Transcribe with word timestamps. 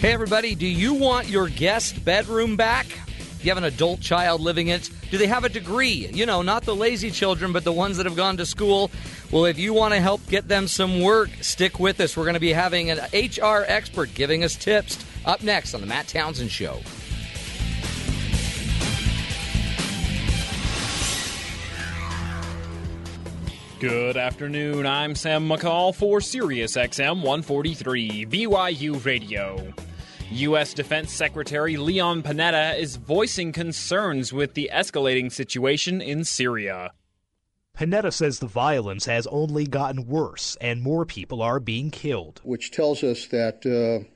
Hey, 0.00 0.12
everybody, 0.12 0.54
do 0.54 0.64
you 0.64 0.94
want 0.94 1.26
your 1.26 1.48
guest 1.48 2.04
bedroom 2.04 2.54
back? 2.54 2.86
Do 2.86 3.42
you 3.42 3.50
have 3.50 3.58
an 3.58 3.64
adult 3.64 4.00
child 4.00 4.40
living 4.40 4.68
in 4.68 4.76
it? 4.76 4.90
Do 5.10 5.18
they 5.18 5.26
have 5.26 5.42
a 5.42 5.48
degree? 5.48 6.06
You 6.12 6.24
know, 6.24 6.40
not 6.40 6.62
the 6.62 6.76
lazy 6.76 7.10
children, 7.10 7.52
but 7.52 7.64
the 7.64 7.72
ones 7.72 7.96
that 7.96 8.06
have 8.06 8.14
gone 8.14 8.36
to 8.36 8.46
school. 8.46 8.92
Well, 9.32 9.46
if 9.46 9.58
you 9.58 9.74
want 9.74 9.94
to 9.94 10.00
help 10.00 10.24
get 10.28 10.46
them 10.46 10.68
some 10.68 11.00
work, 11.00 11.30
stick 11.40 11.80
with 11.80 11.98
us. 11.98 12.16
We're 12.16 12.22
going 12.22 12.34
to 12.34 12.40
be 12.40 12.52
having 12.52 12.90
an 12.92 12.98
HR 13.12 13.64
expert 13.66 14.14
giving 14.14 14.44
us 14.44 14.54
tips 14.54 15.04
up 15.26 15.42
next 15.42 15.74
on 15.74 15.80
The 15.80 15.88
Matt 15.88 16.06
Townsend 16.06 16.52
Show. 16.52 16.78
Good 23.80 24.16
afternoon. 24.16 24.86
I'm 24.86 25.16
Sam 25.16 25.48
McCall 25.48 25.92
for 25.92 26.20
Sirius 26.20 26.76
XM 26.76 27.16
143 27.16 28.26
BYU 28.26 29.04
Radio. 29.04 29.74
U.S. 30.30 30.74
Defense 30.74 31.10
Secretary 31.10 31.78
Leon 31.78 32.22
Panetta 32.22 32.78
is 32.78 32.96
voicing 32.96 33.50
concerns 33.50 34.30
with 34.30 34.52
the 34.52 34.70
escalating 34.72 35.32
situation 35.32 36.02
in 36.02 36.24
Syria. 36.24 36.92
Panetta 37.76 38.12
says 38.12 38.38
the 38.38 38.46
violence 38.46 39.06
has 39.06 39.26
only 39.28 39.66
gotten 39.66 40.06
worse 40.06 40.56
and 40.60 40.82
more 40.82 41.06
people 41.06 41.40
are 41.40 41.58
being 41.58 41.90
killed. 41.90 42.42
Which 42.44 42.70
tells 42.70 43.02
us 43.02 43.26
that 43.28 43.64
uh, 43.64 44.06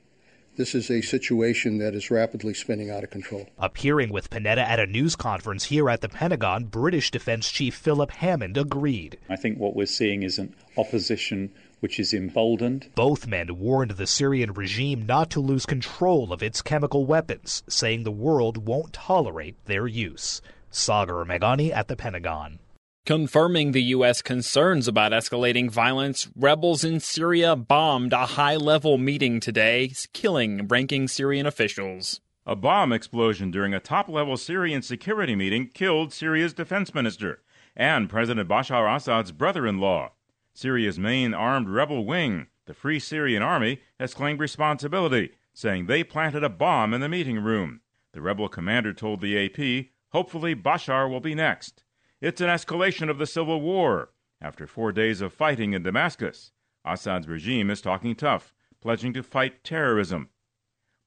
this 0.55 0.75
is 0.75 0.91
a 0.91 1.01
situation 1.01 1.79
that 1.79 1.95
is 1.95 2.11
rapidly 2.11 2.53
spinning 2.53 2.91
out 2.91 3.03
of 3.03 3.09
control. 3.09 3.47
Appearing 3.57 4.11
with 4.11 4.29
Panetta 4.29 4.57
at 4.57 4.79
a 4.79 4.85
news 4.85 5.15
conference 5.15 5.63
here 5.63 5.89
at 5.89 6.01
the 6.01 6.09
Pentagon, 6.09 6.65
British 6.65 7.09
Defense 7.09 7.49
Chief 7.49 7.73
Philip 7.73 8.11
Hammond 8.11 8.55
agreed. 8.55 9.17
I 9.29 9.35
think 9.35 9.57
what 9.57 9.75
we're 9.75 9.87
seeing 9.87 10.21
is 10.21 10.37
an 10.37 10.53
opposition 10.77 11.51
which 11.83 11.99
is 11.99 12.13
emboldened. 12.13 12.87
Both 12.95 13.27
men 13.27 13.59
warned 13.59 13.91
the 13.91 14.07
Syrian 14.07 14.53
regime 14.53 15.05
not 15.05 15.29
to 15.31 15.41
lose 15.41 15.65
control 15.65 16.31
of 16.31 16.41
its 16.41 16.61
chemical 16.61 17.05
weapons, 17.05 17.61
saying 17.67 18.03
the 18.03 18.11
world 18.11 18.65
won't 18.65 18.93
tolerate 18.93 19.57
their 19.65 19.85
use. 19.85 20.41
Sagar 20.69 21.25
Meghani 21.25 21.73
at 21.73 21.89
the 21.89 21.97
Pentagon. 21.97 22.59
Confirming 23.05 23.73
the 23.73 23.83
U.S. 23.97 24.21
concerns 24.21 24.87
about 24.87 25.11
escalating 25.11 25.69
violence, 25.69 26.29
rebels 26.37 26.85
in 26.85 27.01
Syria 27.01 27.53
bombed 27.57 28.13
a 28.13 28.27
high 28.27 28.55
level 28.55 28.97
meeting 28.97 29.41
today, 29.41 29.91
killing 30.13 30.69
ranking 30.69 31.09
Syrian 31.09 31.45
officials. 31.45 32.21
A 32.45 32.55
bomb 32.55 32.93
explosion 32.93 33.51
during 33.51 33.73
a 33.73 33.81
top 33.81 34.07
level 34.07 34.37
Syrian 34.37 34.83
security 34.83 35.35
meeting 35.35 35.67
killed 35.67 36.13
Syria's 36.13 36.53
defense 36.53 36.93
minister 36.93 37.41
and 37.75 38.09
President 38.09 38.47
Bashar 38.47 38.95
Assad's 38.95 39.33
brother 39.33 39.67
in 39.67 39.79
law. 39.79 40.13
Syria's 40.53 40.99
main 40.99 41.33
armed 41.33 41.67
rebel 41.67 42.05
wing, 42.05 42.47
the 42.65 42.73
Free 42.73 42.99
Syrian 42.99 43.41
Army, 43.41 43.81
has 43.99 44.13
claimed 44.13 44.39
responsibility, 44.39 45.31
saying 45.53 45.85
they 45.85 46.03
planted 46.03 46.43
a 46.43 46.49
bomb 46.49 46.93
in 46.93 47.01
the 47.01 47.09
meeting 47.09 47.39
room. 47.39 47.81
The 48.13 48.21
rebel 48.21 48.47
commander 48.47 48.93
told 48.93 49.21
the 49.21 49.45
AP, 49.45 49.87
hopefully 50.09 50.55
Bashar 50.55 51.09
will 51.09 51.19
be 51.19 51.35
next. 51.35 51.83
It's 52.21 52.39
an 52.39 52.47
escalation 52.47 53.09
of 53.09 53.17
the 53.17 53.25
civil 53.25 53.61
war. 53.61 54.11
After 54.39 54.67
four 54.67 54.91
days 54.91 55.21
of 55.21 55.33
fighting 55.33 55.73
in 55.73 55.83
Damascus, 55.83 56.51
Assad's 56.85 57.27
regime 57.27 57.69
is 57.69 57.81
talking 57.81 58.15
tough, 58.15 58.53
pledging 58.81 59.13
to 59.13 59.23
fight 59.23 59.63
terrorism. 59.63 60.29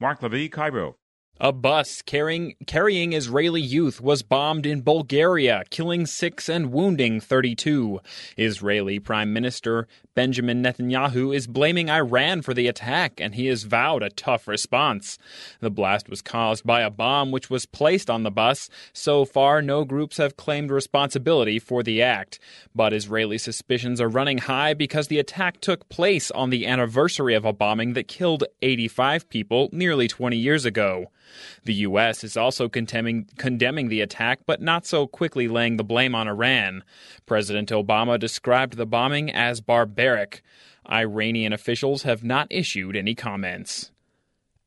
Mark 0.00 0.22
Levy, 0.22 0.48
Cairo. 0.48 0.96
A 1.38 1.52
bus 1.52 2.00
carrying, 2.00 2.54
carrying 2.66 3.12
Israeli 3.12 3.60
youth 3.60 4.00
was 4.00 4.22
bombed 4.22 4.64
in 4.64 4.80
Bulgaria, 4.80 5.64
killing 5.68 6.06
six 6.06 6.48
and 6.48 6.72
wounding 6.72 7.20
32. 7.20 8.00
Israeli 8.38 8.98
Prime 8.98 9.34
Minister 9.34 9.86
Benjamin 10.14 10.62
Netanyahu 10.62 11.36
is 11.36 11.46
blaming 11.46 11.90
Iran 11.90 12.40
for 12.40 12.54
the 12.54 12.68
attack, 12.68 13.20
and 13.20 13.34
he 13.34 13.48
has 13.48 13.64
vowed 13.64 14.02
a 14.02 14.08
tough 14.08 14.48
response. 14.48 15.18
The 15.60 15.70
blast 15.70 16.08
was 16.08 16.22
caused 16.22 16.64
by 16.64 16.80
a 16.80 16.88
bomb 16.88 17.32
which 17.32 17.50
was 17.50 17.66
placed 17.66 18.08
on 18.08 18.22
the 18.22 18.30
bus. 18.30 18.70
So 18.94 19.26
far, 19.26 19.60
no 19.60 19.84
groups 19.84 20.16
have 20.16 20.38
claimed 20.38 20.70
responsibility 20.70 21.58
for 21.58 21.82
the 21.82 22.00
act. 22.00 22.40
But 22.74 22.94
Israeli 22.94 23.36
suspicions 23.36 24.00
are 24.00 24.08
running 24.08 24.38
high 24.38 24.72
because 24.72 25.08
the 25.08 25.18
attack 25.18 25.60
took 25.60 25.86
place 25.90 26.30
on 26.30 26.48
the 26.48 26.66
anniversary 26.66 27.34
of 27.34 27.44
a 27.44 27.52
bombing 27.52 27.92
that 27.92 28.08
killed 28.08 28.44
85 28.62 29.28
people 29.28 29.68
nearly 29.70 30.08
20 30.08 30.38
years 30.38 30.64
ago. 30.64 31.10
The 31.64 31.74
U.S. 31.74 32.24
is 32.24 32.36
also 32.36 32.68
condemning, 32.68 33.28
condemning 33.36 33.88
the 33.88 34.00
attack, 34.00 34.40
but 34.46 34.60
not 34.60 34.86
so 34.86 35.06
quickly 35.06 35.48
laying 35.48 35.76
the 35.76 35.84
blame 35.84 36.14
on 36.14 36.28
Iran. 36.28 36.82
President 37.26 37.70
Obama 37.70 38.18
described 38.18 38.76
the 38.76 38.86
bombing 38.86 39.30
as 39.30 39.60
barbaric. 39.60 40.42
Iranian 40.88 41.52
officials 41.52 42.04
have 42.04 42.22
not 42.22 42.46
issued 42.50 42.96
any 42.96 43.14
comments. 43.14 43.90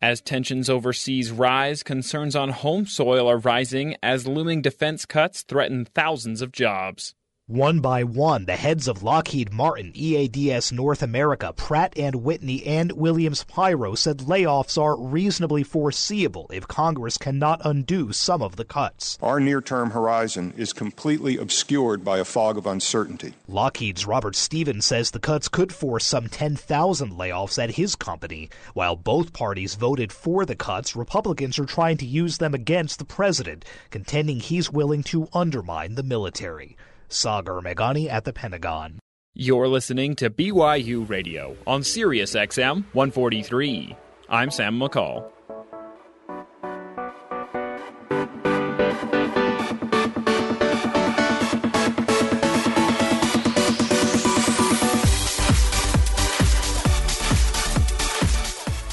As 0.02 0.22
tensions 0.22 0.70
overseas 0.70 1.30
rise, 1.32 1.84
concerns 1.84 2.36
on 2.36 2.50
home 2.50 2.86
soil 2.86 3.28
are 3.30 3.38
rising 3.38 3.98
as 4.02 4.28
looming 4.28 4.62
defense 4.62 5.06
cuts 5.06 5.42
threaten 5.42 5.86
thousands 5.86 6.42
of 6.42 6.54
jobs. 6.54 7.16
One 7.50 7.80
by 7.80 8.04
one, 8.04 8.46
the 8.46 8.56
heads 8.56 8.88
of 8.88 9.02
Lockheed 9.02 9.52
Martin, 9.52 9.92
EADS 9.96 10.72
North 10.72 11.02
America, 11.02 11.52
Pratt 11.52 11.98
and 11.98 12.18
Whitney, 12.18 12.64
and 12.64 12.92
Williams 12.92 13.44
Pyro 13.44 13.96
said 13.96 14.20
layoffs 14.20 14.80
are 14.80 14.96
reasonably 14.96 15.64
foreseeable 15.64 16.46
if 16.54 16.68
Congress 16.68 17.18
cannot 17.18 17.60
undo 17.66 18.14
some 18.14 18.44
of 18.44 18.56
the 18.56 18.66
cuts. 18.66 19.18
Our 19.24 19.40
near-term 19.40 19.90
horizon 19.90 20.54
is 20.58 20.74
completely 20.74 21.38
obscured 21.38 22.06
by 22.06 22.20
a 22.20 22.24
fog 22.24 22.56
of 22.56 22.68
uncertainty. 22.68 23.34
Lockheed's 23.48 24.06
Robert 24.06 24.36
Stevens 24.36 24.86
says 24.86 25.10
the 25.10 25.18
cuts 25.18 25.48
could 25.48 25.74
force 25.74 26.06
some 26.06 26.28
10,000 26.28 27.14
layoffs 27.14 27.58
at 27.58 27.72
his 27.72 27.96
company. 27.96 28.52
While 28.76 28.96
both 28.96 29.34
parties 29.34 29.74
voted 29.74 30.12
for 30.12 30.46
the 30.46 30.56
cuts, 30.56 30.96
Republicans 30.96 31.58
are 31.58 31.66
trying 31.66 31.98
to 31.98 32.06
use 32.06 32.38
them 32.38 32.54
against 32.54 33.00
the 33.00 33.06
president, 33.06 33.66
contending 33.90 34.40
he's 34.40 34.72
willing 34.72 35.02
to 35.06 35.28
undermine 35.34 35.96
the 35.96 36.04
military. 36.04 36.78
Sagar 37.10 37.60
Meghani 37.62 38.08
at 38.08 38.24
the 38.24 38.32
Pentagon. 38.32 39.00
You're 39.34 39.68
listening 39.68 40.16
to 40.18 40.30
BYU 40.30 41.10
Radio 41.10 41.58
on 41.66 41.82
Sirius 41.82 42.36
XM 42.36 42.86
143. 42.94 43.96
I'm 44.30 44.52
Sam 44.52 44.80
McCall. 44.80 45.32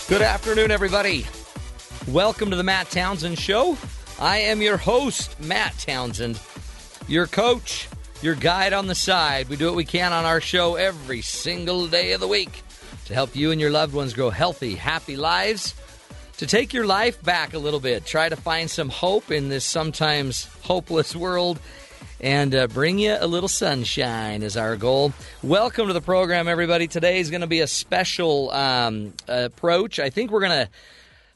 Good 0.08 0.22
afternoon, 0.22 0.70
everybody. 0.70 1.26
Welcome 2.08 2.48
to 2.50 2.56
the 2.56 2.62
Matt 2.62 2.88
Townsend 2.88 3.38
Show. 3.38 3.76
I 4.18 4.38
am 4.38 4.62
your 4.62 4.78
host, 4.78 5.38
Matt 5.40 5.76
Townsend, 5.78 6.40
your 7.08 7.26
coach, 7.26 7.88
your 8.22 8.34
guide 8.34 8.72
on 8.72 8.86
the 8.86 8.94
side. 8.94 9.48
We 9.48 9.56
do 9.56 9.66
what 9.66 9.74
we 9.74 9.84
can 9.84 10.12
on 10.12 10.24
our 10.24 10.40
show 10.40 10.76
every 10.76 11.20
single 11.20 11.86
day 11.86 12.12
of 12.12 12.20
the 12.20 12.28
week 12.28 12.62
to 13.06 13.14
help 13.14 13.36
you 13.36 13.50
and 13.50 13.60
your 13.60 13.70
loved 13.70 13.94
ones 13.94 14.14
grow 14.14 14.30
healthy, 14.30 14.74
happy 14.74 15.16
lives, 15.16 15.74
to 16.38 16.46
take 16.46 16.72
your 16.72 16.86
life 16.86 17.22
back 17.22 17.54
a 17.54 17.58
little 17.58 17.80
bit, 17.80 18.04
try 18.04 18.28
to 18.28 18.36
find 18.36 18.70
some 18.70 18.88
hope 18.88 19.30
in 19.30 19.48
this 19.48 19.64
sometimes 19.64 20.48
hopeless 20.62 21.14
world, 21.14 21.58
and 22.20 22.54
uh, 22.54 22.66
bring 22.68 22.98
you 22.98 23.16
a 23.18 23.26
little 23.26 23.48
sunshine 23.48 24.42
is 24.42 24.56
our 24.56 24.76
goal. 24.76 25.12
Welcome 25.42 25.88
to 25.88 25.92
the 25.92 26.00
program, 26.00 26.48
everybody. 26.48 26.88
Today 26.88 27.20
is 27.20 27.30
going 27.30 27.42
to 27.42 27.46
be 27.46 27.60
a 27.60 27.66
special 27.66 28.50
um, 28.50 29.12
approach. 29.28 29.98
I 29.98 30.10
think 30.10 30.30
we're 30.30 30.40
going 30.40 30.66
to. 30.66 30.68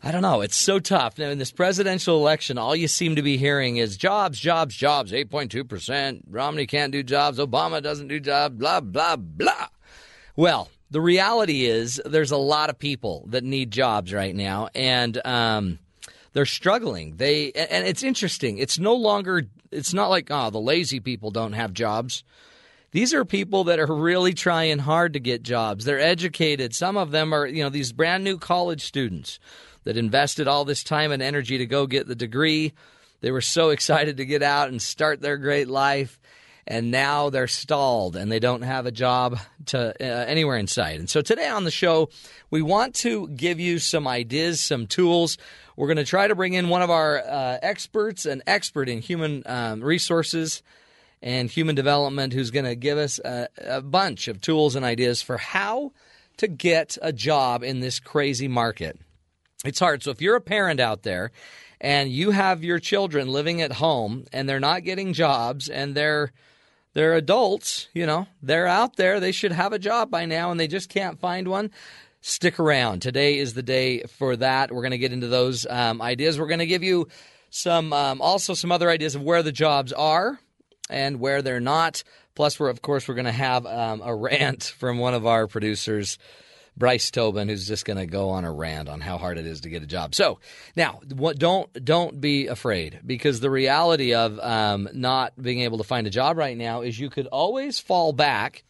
I 0.03 0.13
don't 0.13 0.23
know. 0.23 0.41
It's 0.41 0.57
so 0.57 0.79
tough. 0.79 1.19
Now, 1.19 1.29
in 1.29 1.39
this 1.39 1.53
presidential 1.53 2.17
election, 2.17 2.57
all 2.57 2.75
you 2.75 2.89
seem 2.89 3.17
to 3.17 3.23
be 3.23 3.37
hearing 3.37 3.77
is 3.77 3.99
jobs, 3.99 4.41
jobs, 4.41 4.75
jobs, 4.75 5.13
8.2%. 5.13 6.23
Romney 6.31 6.67
can't 6.67 6.91
do 6.91 7.03
jobs. 7.03 7.39
Obama 7.39 7.83
doesn't 7.83 8.09
do 8.09 8.19
jobs, 8.19 8.57
blah, 8.57 8.81
blah, 8.81 9.17
blah. 9.17 9.69
Well, 10.37 10.71
the 10.91 11.03
reality 11.03 11.67
is 11.67 12.01
there's 12.07 12.31
a 12.31 12.39
lot 12.39 12.71
of 12.71 12.79
people 12.79 13.27
that 13.29 13.45
need 13.45 13.71
jobs 13.71 14.15
right 14.15 14.35
now, 14.35 14.69
and 14.75 15.21
um, 15.27 15.79
they're 16.33 16.47
struggling. 16.47 17.17
They 17.17 17.53
And 17.53 17.87
it's 17.87 18.03
interesting. 18.03 18.57
It's 18.57 18.79
no 18.79 18.95
longer, 18.95 19.43
it's 19.71 19.93
not 19.93 20.09
like, 20.09 20.29
oh, 20.31 20.49
the 20.49 20.61
lazy 20.61 21.01
people 21.01 21.31
don't 21.31 21.53
have 21.53 21.75
jobs. 21.75 22.25
These 22.93 23.13
are 23.15 23.25
people 23.25 23.65
that 23.65 23.79
are 23.79 23.87
really 23.87 24.33
trying 24.33 24.79
hard 24.79 25.13
to 25.13 25.21
get 25.21 25.43
jobs. 25.43 25.85
They're 25.85 26.01
educated. 26.01 26.75
Some 26.75 26.97
of 26.97 27.13
them 27.13 27.33
are, 27.33 27.47
you 27.47 27.63
know, 27.63 27.71
these 27.71 27.93
brand 27.93 28.25
new 28.25 28.37
college 28.37 28.83
students 28.85 29.39
that 29.85 29.97
invested 29.97 30.49
all 30.49 30.65
this 30.65 30.85
time 30.85 31.13
and 31.13 31.23
energy 31.23 31.59
to 31.59 31.67
go 31.67 31.87
get 31.87 32.07
the 32.07 32.15
degree. 32.15 32.73
They 33.21 33.31
were 33.31 33.41
so 33.41 33.71
excited 33.71 34.19
to 34.19 34.27
get 34.27 34.43
out 34.43 34.69
and 34.69 34.81
start 34.81 35.21
their 35.21 35.37
great 35.37 35.69
life. 35.69 36.19
And 36.67 36.93
now 36.93 37.31
they're 37.31 37.49
stalled 37.49 38.15
and 38.15 38.31
they 38.31 38.39
don't 38.39 38.63
have 38.63 38.87
a 38.87 38.93
job 38.93 39.39
to 39.67 39.91
uh, 40.01 40.05
anywhere 40.05 40.57
in 40.57 40.69
sight. 40.69 41.01
And 41.01 41.11
so 41.11 41.21
today 41.21 41.49
on 41.49 41.65
the 41.65 41.71
show, 41.71 42.11
we 42.51 42.63
want 42.63 42.95
to 42.97 43.27
give 43.29 43.59
you 43.59 43.81
some 43.81 44.07
ideas, 44.07 44.61
some 44.61 44.87
tools. 44.87 45.37
We're 45.75 45.89
going 45.89 45.97
to 45.97 46.05
try 46.05 46.29
to 46.29 46.35
bring 46.37 46.53
in 46.53 46.69
one 46.69 46.83
of 46.83 46.91
our 46.91 47.19
uh, 47.19 47.59
experts, 47.61 48.25
an 48.25 48.43
expert 48.47 48.89
in 48.89 49.01
human 49.01 49.43
um, 49.47 49.83
resources 49.83 50.63
and 51.23 51.51
human 51.51 51.75
development, 51.75 52.35
who's 52.35 52.51
going 52.51 52.67
to 52.67 52.77
give 52.77 52.99
us 52.99 53.19
a, 53.19 53.49
a 53.59 53.83
bunch 53.83 54.29
of 54.29 54.41
tools 54.41 54.77
and 54.77 54.85
ideas 54.85 55.23
for 55.23 55.39
how 55.39 55.93
to 56.37 56.47
get 56.47 56.97
a 57.03 57.13
job 57.13 57.65
in 57.65 57.81
this 57.81 57.99
crazy 57.99 58.49
market. 58.49 58.99
It's 59.65 59.79
hard. 59.79 60.03
So 60.03 60.11
if 60.11 60.23
you're 60.23 60.37
a 60.37 60.41
parent 60.41 60.81
out 60.81 61.03
there 61.03 61.33
and 61.81 62.11
you 62.11 62.31
have 62.31 62.65
your 62.65 62.79
children 62.79 63.29
living 63.29 63.61
at 63.61 63.73
home 63.73 64.25
and 64.33 64.49
they're 64.49 64.61
not 64.61 64.85
getting 64.85 65.13
jobs 65.13 65.69
and 65.69 65.95
they're 65.95 66.33
they're 66.93 67.15
adults, 67.15 67.89
you 67.95 68.05
know, 68.05 68.27
they're 68.43 68.67
out 68.67 68.97
there, 68.97 69.21
they 69.21 69.33
should 69.33 69.53
have 69.53 69.73
a 69.73 69.79
job 69.79 70.11
by 70.11 70.25
now 70.25 70.51
and 70.51 70.59
they 70.59 70.67
just 70.67 70.89
can't 70.89 71.21
find 71.21 71.47
one. 71.47 71.71
Stick 72.21 72.59
around. 72.59 73.01
Today 73.01 73.39
is 73.39 73.55
the 73.55 73.63
day 73.63 74.03
for 74.03 74.35
that. 74.37 74.73
We're 74.73 74.83
going 74.83 74.91
to 74.91 74.99
get 74.99 75.13
into 75.13 75.29
those 75.29 75.67
um, 75.71 76.03
ideas. 76.03 76.39
We're 76.39 76.49
going 76.49 76.59
to 76.59 76.67
give 76.67 76.83
you 76.83 77.09
some 77.51 77.93
um, 77.93 78.21
also 78.21 78.55
some 78.55 78.73
other 78.73 78.91
ideas 78.91 79.15
of 79.15 79.23
where 79.23 79.43
the 79.43 79.53
jobs 79.53 79.93
are 79.93 80.39
and 80.89 81.21
where 81.21 81.43
they're 81.43 81.61
not. 81.61 82.03
Plus, 82.35 82.59
we're 82.59 82.69
of 82.69 82.83
course 82.83 83.07
we're 83.09 83.15
going 83.15 83.25
to 83.27 83.33
have 83.33 83.67
um, 83.67 84.03
a 84.03 84.15
rant 84.15 84.65
from 84.65 84.99
one 84.99 85.15
of 85.15 85.27
our 85.27 85.47
producers 85.47 86.19
Bryce 86.77 87.11
Tobin, 87.11 87.49
who's 87.49 87.67
just 87.67 87.85
going 87.85 87.99
to 87.99 88.07
go 88.07 88.31
on 88.31 88.45
a 88.45 88.53
rant 88.53 88.89
on 88.89 89.01
how 89.01 89.19
hard 89.19 89.39
it 89.39 89.47
is 89.47 89.63
to 89.63 89.71
get 89.71 89.83
a 89.83 89.87
job. 89.87 90.15
So 90.15 90.39
now, 90.77 91.01
what, 91.15 91.39
don't 91.39 91.85
don't 91.85 92.21
be 92.21 92.47
afraid 92.47 93.01
because 93.05 93.41
the 93.41 93.51
reality 93.51 94.15
of 94.15 94.39
um, 94.39 94.89
not 94.93 95.41
being 95.41 95.61
able 95.61 95.79
to 95.79 95.85
find 95.85 96.07
a 96.07 96.11
job 96.11 96.37
right 96.37 96.57
now 96.57 96.83
is 96.83 96.99
you 96.99 97.11
could 97.11 97.27
always 97.27 97.79
fall 97.79 98.13
back 98.13 98.65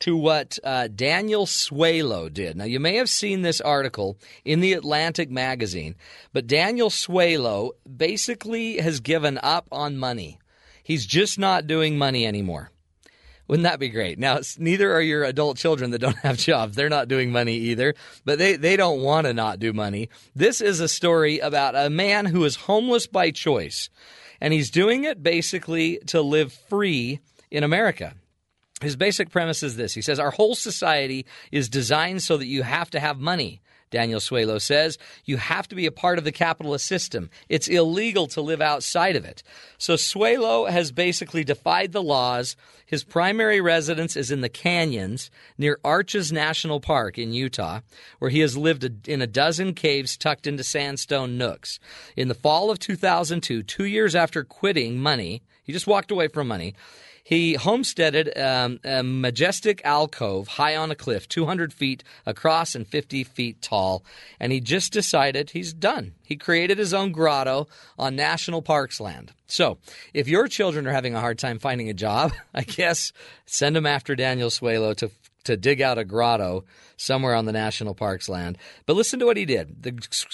to 0.00 0.16
what 0.16 0.58
uh, 0.64 0.88
Daniel 0.88 1.46
Suelo 1.46 2.32
did. 2.32 2.56
Now, 2.56 2.64
you 2.64 2.80
may 2.80 2.96
have 2.96 3.08
seen 3.08 3.42
this 3.42 3.60
article 3.60 4.18
in 4.44 4.60
the 4.60 4.72
Atlantic 4.72 5.30
magazine, 5.30 5.94
but 6.32 6.46
Daniel 6.46 6.90
Suelo 6.90 7.70
basically 7.96 8.78
has 8.78 9.00
given 9.00 9.38
up 9.42 9.68
on 9.70 9.96
money. 9.96 10.38
He's 10.82 11.06
just 11.06 11.38
not 11.38 11.66
doing 11.66 11.96
money 11.96 12.26
anymore. 12.26 12.70
Wouldn't 13.46 13.64
that 13.64 13.78
be 13.78 13.90
great? 13.90 14.18
Now, 14.18 14.40
neither 14.58 14.92
are 14.92 15.02
your 15.02 15.24
adult 15.24 15.58
children 15.58 15.90
that 15.90 15.98
don't 15.98 16.16
have 16.22 16.38
jobs. 16.38 16.76
They're 16.76 16.88
not 16.88 17.08
doing 17.08 17.30
money 17.30 17.56
either, 17.56 17.94
but 18.24 18.38
they, 18.38 18.56
they 18.56 18.76
don't 18.76 19.02
want 19.02 19.26
to 19.26 19.34
not 19.34 19.58
do 19.58 19.72
money. 19.72 20.08
This 20.34 20.60
is 20.60 20.80
a 20.80 20.88
story 20.88 21.38
about 21.40 21.74
a 21.76 21.90
man 21.90 22.26
who 22.26 22.44
is 22.44 22.56
homeless 22.56 23.06
by 23.06 23.30
choice, 23.30 23.90
and 24.40 24.52
he's 24.52 24.70
doing 24.70 25.04
it 25.04 25.22
basically 25.22 25.98
to 26.06 26.22
live 26.22 26.52
free 26.52 27.20
in 27.50 27.64
America. 27.64 28.14
His 28.80 28.96
basic 28.96 29.30
premise 29.30 29.62
is 29.62 29.76
this 29.76 29.94
He 29.94 30.02
says, 30.02 30.18
Our 30.18 30.30
whole 30.30 30.54
society 30.54 31.26
is 31.52 31.68
designed 31.68 32.22
so 32.22 32.36
that 32.36 32.46
you 32.46 32.62
have 32.62 32.90
to 32.90 33.00
have 33.00 33.18
money. 33.18 33.60
Daniel 33.94 34.18
Suelo 34.18 34.60
says, 34.60 34.98
you 35.24 35.36
have 35.36 35.68
to 35.68 35.76
be 35.76 35.86
a 35.86 35.92
part 35.92 36.18
of 36.18 36.24
the 36.24 36.32
capitalist 36.32 36.84
system. 36.84 37.30
It's 37.48 37.68
illegal 37.68 38.26
to 38.26 38.40
live 38.40 38.60
outside 38.60 39.14
of 39.14 39.24
it. 39.24 39.44
So 39.78 39.94
Suelo 39.94 40.68
has 40.68 40.90
basically 40.90 41.44
defied 41.44 41.92
the 41.92 42.02
laws. 42.02 42.56
His 42.84 43.04
primary 43.04 43.60
residence 43.60 44.16
is 44.16 44.32
in 44.32 44.40
the 44.40 44.48
canyons 44.48 45.30
near 45.56 45.78
Arches 45.84 46.32
National 46.32 46.80
Park 46.80 47.18
in 47.18 47.32
Utah, 47.32 47.82
where 48.18 48.32
he 48.32 48.40
has 48.40 48.56
lived 48.56 49.08
in 49.08 49.22
a 49.22 49.28
dozen 49.28 49.74
caves 49.74 50.16
tucked 50.16 50.48
into 50.48 50.64
sandstone 50.64 51.38
nooks. 51.38 51.78
In 52.16 52.26
the 52.26 52.34
fall 52.34 52.72
of 52.72 52.80
2002, 52.80 53.62
two 53.62 53.84
years 53.84 54.16
after 54.16 54.42
quitting 54.42 54.98
money, 54.98 55.42
he 55.62 55.72
just 55.72 55.86
walked 55.86 56.10
away 56.10 56.26
from 56.26 56.48
money. 56.48 56.74
He 57.24 57.54
homesteaded 57.54 58.36
um, 58.38 58.80
a 58.84 59.02
majestic 59.02 59.80
alcove 59.82 60.46
high 60.46 60.76
on 60.76 60.90
a 60.90 60.94
cliff, 60.94 61.26
200 61.26 61.72
feet 61.72 62.04
across 62.26 62.74
and 62.74 62.86
50 62.86 63.24
feet 63.24 63.62
tall, 63.62 64.04
and 64.38 64.52
he 64.52 64.60
just 64.60 64.92
decided 64.92 65.50
he's 65.50 65.72
done. 65.72 66.12
He 66.22 66.36
created 66.36 66.76
his 66.76 66.92
own 66.92 67.12
grotto 67.12 67.66
on 67.98 68.14
national 68.14 68.60
parks 68.60 69.00
land. 69.00 69.32
So, 69.46 69.78
if 70.12 70.28
your 70.28 70.48
children 70.48 70.86
are 70.86 70.92
having 70.92 71.14
a 71.14 71.20
hard 71.20 71.38
time 71.38 71.58
finding 71.58 71.88
a 71.88 71.94
job, 71.94 72.32
I 72.54 72.62
guess 72.62 73.10
send 73.46 73.74
them 73.74 73.86
after 73.86 74.14
Daniel 74.14 74.50
Suelo 74.50 74.94
to 74.96 75.10
to 75.44 75.56
dig 75.56 75.80
out 75.80 75.98
a 75.98 76.04
grotto 76.04 76.64
somewhere 76.96 77.34
on 77.34 77.44
the 77.44 77.52
national 77.52 77.94
parks 77.94 78.28
land. 78.28 78.58
But 78.86 78.96
listen 78.96 79.18
to 79.20 79.26
what 79.26 79.36
he 79.36 79.44
did. 79.44 79.82
The 79.82 79.90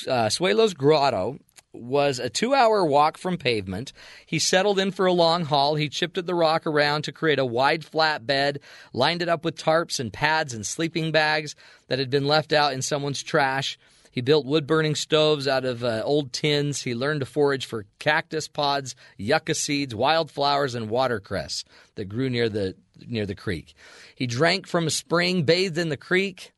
uh, 0.08 0.28
Suelo's 0.28 0.74
grotto 0.74 1.38
was 1.72 2.18
a 2.18 2.28
two 2.28 2.54
hour 2.54 2.84
walk 2.84 3.18
from 3.18 3.36
pavement. 3.36 3.92
He 4.26 4.38
settled 4.38 4.78
in 4.78 4.90
for 4.90 5.06
a 5.06 5.12
long 5.12 5.44
haul. 5.44 5.74
He 5.76 5.88
chipped 5.88 6.18
at 6.18 6.26
the 6.26 6.34
rock 6.34 6.66
around 6.66 7.02
to 7.02 7.12
create 7.12 7.38
a 7.38 7.44
wide 7.44 7.84
flat 7.84 8.26
bed, 8.26 8.60
lined 8.92 9.22
it 9.22 9.28
up 9.28 9.44
with 9.44 9.56
tarps 9.56 10.00
and 10.00 10.12
pads 10.12 10.54
and 10.54 10.66
sleeping 10.66 11.12
bags 11.12 11.54
that 11.88 11.98
had 11.98 12.10
been 12.10 12.26
left 12.26 12.52
out 12.52 12.72
in 12.72 12.82
someone's 12.82 13.22
trash. 13.22 13.78
He 14.10 14.20
built 14.20 14.44
wood 14.44 14.66
burning 14.66 14.96
stoves 14.96 15.46
out 15.46 15.64
of 15.64 15.84
uh, 15.84 16.02
old 16.04 16.32
tins. 16.32 16.82
He 16.82 16.96
learned 16.96 17.20
to 17.20 17.26
forage 17.26 17.66
for 17.66 17.86
cactus 18.00 18.48
pods, 18.48 18.96
yucca 19.16 19.54
seeds, 19.54 19.94
wildflowers, 19.94 20.74
and 20.74 20.90
watercress 20.90 21.64
that 21.94 22.06
grew 22.06 22.28
near 22.28 22.48
the 22.48 22.74
near 23.06 23.24
the 23.24 23.36
creek. 23.36 23.74
He 24.14 24.26
drank 24.26 24.66
from 24.66 24.86
a 24.86 24.90
spring, 24.90 25.44
bathed 25.44 25.78
in 25.78 25.88
the 25.88 25.96
creek, 25.96 26.52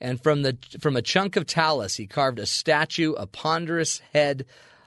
and 0.00 0.22
from 0.22 0.42
the 0.42 0.56
from 0.80 0.96
a 0.96 1.02
chunk 1.02 1.36
of 1.36 1.46
talus 1.46 1.96
he 1.96 2.06
carved 2.06 2.38
a 2.38 2.46
statue, 2.46 3.12
a 3.12 3.26
ponderous 3.26 4.00
head 4.12 4.44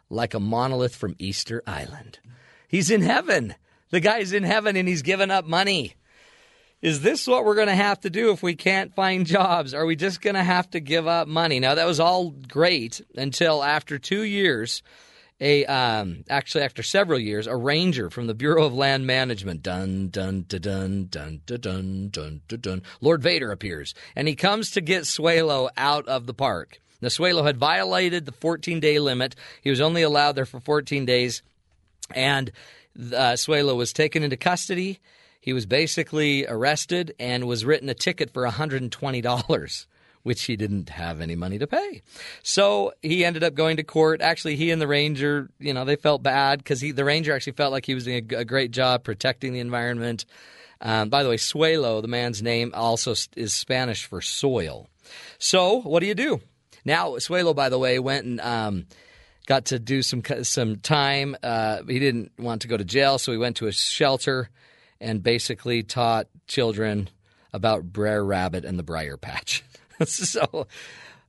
like 0.09 0.33
a 0.33 0.39
monolith 0.39 0.95
from 0.95 1.15
Easter 1.19 1.63
Island. 1.65 2.19
He's 2.67 2.91
in 2.91 3.01
heaven. 3.01 3.55
The 3.89 3.99
guy's 3.99 4.31
in 4.33 4.43
heaven 4.43 4.75
and 4.75 4.87
he's 4.87 5.01
given 5.01 5.31
up 5.31 5.45
money. 5.45 5.95
Is 6.81 7.01
this 7.01 7.27
what 7.27 7.45
we're 7.45 7.55
going 7.55 7.67
to 7.67 7.75
have 7.75 7.99
to 8.01 8.09
do 8.09 8.31
if 8.31 8.41
we 8.41 8.55
can't 8.55 8.95
find 8.95 9.25
jobs? 9.25 9.73
Are 9.73 9.85
we 9.85 9.95
just 9.95 10.21
going 10.21 10.33
to 10.35 10.43
have 10.43 10.69
to 10.71 10.79
give 10.79 11.07
up 11.07 11.27
money? 11.27 11.59
Now, 11.59 11.75
that 11.75 11.85
was 11.85 11.99
all 11.99 12.31
great 12.31 13.01
until 13.15 13.63
after 13.63 13.99
two 13.99 14.23
years, 14.23 14.81
a 15.41 15.65
um, 15.65 16.23
actually 16.29 16.63
after 16.63 16.83
several 16.83 17.19
years, 17.19 17.47
a 17.47 17.55
ranger 17.55 18.09
from 18.09 18.27
the 18.27 18.35
Bureau 18.35 18.63
of 18.63 18.73
Land 18.73 19.07
Management, 19.07 19.63
dun 19.63 20.09
dun 20.09 20.45
dun 20.47 20.61
dun 20.61 21.07
dun 21.09 21.41
dun 21.45 22.09
dun 22.11 22.41
dun 22.47 22.61
dun, 22.61 22.81
Lord 23.01 23.23
Vader 23.23 23.51
appears, 23.51 23.95
and 24.15 24.27
he 24.27 24.35
comes 24.35 24.71
to 24.71 24.81
get 24.81 25.03
Suelo 25.03 25.69
out 25.75 26.07
of 26.07 26.27
the 26.27 26.33
park. 26.33 26.79
Now, 27.01 27.07
Suelo 27.07 27.43
had 27.43 27.57
violated 27.57 28.27
the 28.27 28.31
14 28.31 28.79
day 28.79 28.99
limit. 28.99 29.35
He 29.63 29.71
was 29.71 29.81
only 29.81 30.03
allowed 30.03 30.33
there 30.33 30.45
for 30.45 30.59
14 30.59 31.05
days, 31.05 31.41
and 32.13 32.51
uh, 32.95 33.33
Suelo 33.33 33.75
was 33.75 33.91
taken 33.91 34.21
into 34.21 34.37
custody. 34.37 34.99
He 35.39 35.53
was 35.53 35.65
basically 35.65 36.45
arrested 36.45 37.15
and 37.19 37.47
was 37.47 37.65
written 37.65 37.89
a 37.89 37.95
ticket 37.95 38.29
for 38.29 38.45
$120 38.45 39.85
which 40.23 40.43
he 40.43 40.55
didn't 40.55 40.89
have 40.89 41.21
any 41.21 41.35
money 41.35 41.57
to 41.57 41.67
pay. 41.67 42.01
So 42.43 42.93
he 43.01 43.25
ended 43.25 43.43
up 43.43 43.53
going 43.53 43.77
to 43.77 43.83
court. 43.83 44.21
Actually, 44.21 44.55
he 44.55 44.71
and 44.71 44.81
the 44.81 44.87
ranger, 44.87 45.49
you 45.59 45.73
know, 45.73 45.85
they 45.85 45.95
felt 45.95 46.23
bad 46.23 46.59
because 46.59 46.81
the 46.81 47.05
ranger 47.05 47.33
actually 47.33 47.53
felt 47.53 47.71
like 47.71 47.85
he 47.85 47.95
was 47.95 48.05
doing 48.05 48.27
a, 48.31 48.37
a 48.37 48.45
great 48.45 48.71
job 48.71 49.03
protecting 49.03 49.53
the 49.53 49.59
environment. 49.59 50.25
Um, 50.79 51.09
by 51.09 51.23
the 51.23 51.29
way, 51.29 51.37
Suelo, 51.37 52.01
the 52.01 52.07
man's 52.07 52.41
name, 52.41 52.71
also 52.73 53.13
is 53.35 53.53
Spanish 53.53 54.05
for 54.05 54.21
soil. 54.21 54.87
So 55.37 55.81
what 55.81 55.99
do 55.99 56.07
you 56.07 56.15
do? 56.15 56.41
Now, 56.83 57.11
Suelo, 57.11 57.55
by 57.55 57.69
the 57.69 57.77
way, 57.77 57.99
went 57.99 58.25
and 58.25 58.41
um, 58.41 58.85
got 59.45 59.65
to 59.65 59.79
do 59.79 60.01
some 60.01 60.23
some 60.43 60.77
time. 60.77 61.35
Uh, 61.43 61.83
he 61.87 61.99
didn't 61.99 62.31
want 62.39 62.63
to 62.63 62.67
go 62.67 62.77
to 62.77 62.83
jail, 62.83 63.17
so 63.17 63.31
he 63.31 63.37
went 63.37 63.57
to 63.57 63.67
a 63.67 63.71
shelter 63.71 64.49
and 64.99 65.21
basically 65.21 65.83
taught 65.83 66.27
children 66.47 67.09
about 67.53 67.83
Brer 67.83 68.23
Rabbit 68.23 68.65
and 68.65 68.79
the 68.79 68.83
Briar 68.83 69.17
Patch. 69.17 69.63
so, 70.05 70.67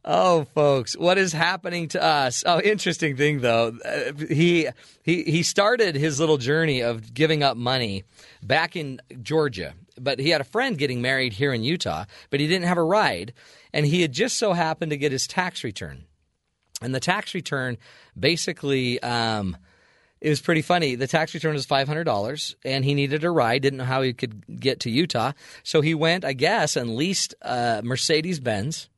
oh, 0.04 0.44
folks, 0.54 0.96
what 0.96 1.18
is 1.18 1.32
happening 1.32 1.88
to 1.88 2.02
us? 2.02 2.44
Oh, 2.46 2.60
interesting 2.60 3.16
thing 3.16 3.40
though. 3.40 3.76
Uh, 3.84 4.12
he 4.28 4.68
he 5.02 5.22
he 5.24 5.42
started 5.42 5.94
his 5.94 6.20
little 6.20 6.38
journey 6.38 6.80
of 6.82 7.12
giving 7.12 7.42
up 7.42 7.56
money 7.56 8.04
back 8.42 8.76
in 8.76 9.00
Georgia, 9.22 9.74
but 10.00 10.18
he 10.18 10.30
had 10.30 10.40
a 10.40 10.44
friend 10.44 10.78
getting 10.78 11.02
married 11.02 11.34
here 11.34 11.52
in 11.52 11.62
Utah, 11.62 12.04
but 12.30 12.40
he 12.40 12.46
didn't 12.46 12.66
have 12.66 12.78
a 12.78 12.84
ride, 12.84 13.32
and 13.72 13.86
he 13.86 14.02
had 14.02 14.12
just 14.12 14.38
so 14.38 14.52
happened 14.52 14.90
to 14.90 14.96
get 14.96 15.12
his 15.12 15.26
tax 15.26 15.64
return, 15.64 16.04
and 16.80 16.94
the 16.94 17.00
tax 17.00 17.34
return 17.34 17.78
basically. 18.18 19.02
Um, 19.02 19.56
it 20.22 20.28
was 20.28 20.40
pretty 20.40 20.62
funny. 20.62 20.94
The 20.94 21.08
tax 21.08 21.34
return 21.34 21.54
was 21.54 21.66
five 21.66 21.88
hundred 21.88 22.04
dollars, 22.04 22.54
and 22.64 22.84
he 22.84 22.94
needed 22.94 23.24
a 23.24 23.30
ride. 23.30 23.62
Didn't 23.62 23.78
know 23.78 23.84
how 23.84 24.02
he 24.02 24.12
could 24.12 24.60
get 24.60 24.78
to 24.80 24.90
Utah, 24.90 25.32
so 25.64 25.80
he 25.80 25.94
went, 25.94 26.24
I 26.24 26.32
guess, 26.32 26.76
and 26.76 26.94
leased 26.94 27.34
uh, 27.42 27.80
a 27.80 27.82
Mercedes 27.84 28.38
Benz 28.38 28.88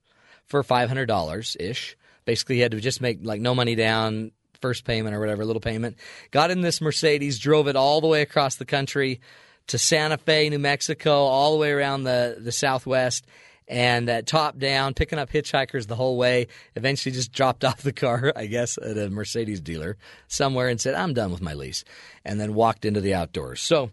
for 0.44 0.62
five 0.62 0.88
hundred 0.88 1.06
dollars 1.06 1.56
ish. 1.58 1.96
Basically, 2.26 2.56
he 2.56 2.60
had 2.60 2.72
to 2.72 2.80
just 2.80 3.00
make 3.00 3.20
like 3.22 3.40
no 3.40 3.54
money 3.54 3.74
down, 3.74 4.32
first 4.60 4.84
payment 4.84 5.16
or 5.16 5.20
whatever, 5.20 5.46
little 5.46 5.60
payment. 5.60 5.96
Got 6.30 6.50
in 6.50 6.60
this 6.60 6.82
Mercedes, 6.82 7.38
drove 7.38 7.68
it 7.68 7.76
all 7.76 8.02
the 8.02 8.06
way 8.06 8.20
across 8.20 8.56
the 8.56 8.66
country 8.66 9.22
to 9.68 9.78
Santa 9.78 10.18
Fe, 10.18 10.50
New 10.50 10.58
Mexico, 10.58 11.22
all 11.22 11.52
the 11.52 11.58
way 11.58 11.72
around 11.72 12.04
the 12.04 12.36
the 12.38 12.52
Southwest, 12.52 13.26
and 13.68 14.08
uh, 14.08 14.22
top 14.22 14.58
down, 14.58 14.94
picking 14.94 15.18
up 15.18 15.30
hitchhikers 15.30 15.86
the 15.86 15.96
whole 15.96 16.16
way. 16.16 16.48
Eventually, 16.76 17.12
just 17.12 17.32
dropped 17.32 17.64
off 17.64 17.82
the 17.82 17.92
car, 17.92 18.32
I 18.36 18.46
guess, 18.46 18.78
at 18.78 18.96
a 18.98 19.10
Mercedes 19.10 19.60
dealer 19.60 19.96
somewhere 20.28 20.68
and 20.68 20.80
said, 20.80 20.94
"I'm 20.94 21.14
done 21.14 21.30
with 21.30 21.42
my 21.42 21.54
lease," 21.54 21.84
and 22.24 22.40
then 22.40 22.54
walked 22.54 22.84
into 22.84 23.00
the 23.00 23.14
outdoors. 23.14 23.60
So. 23.60 23.90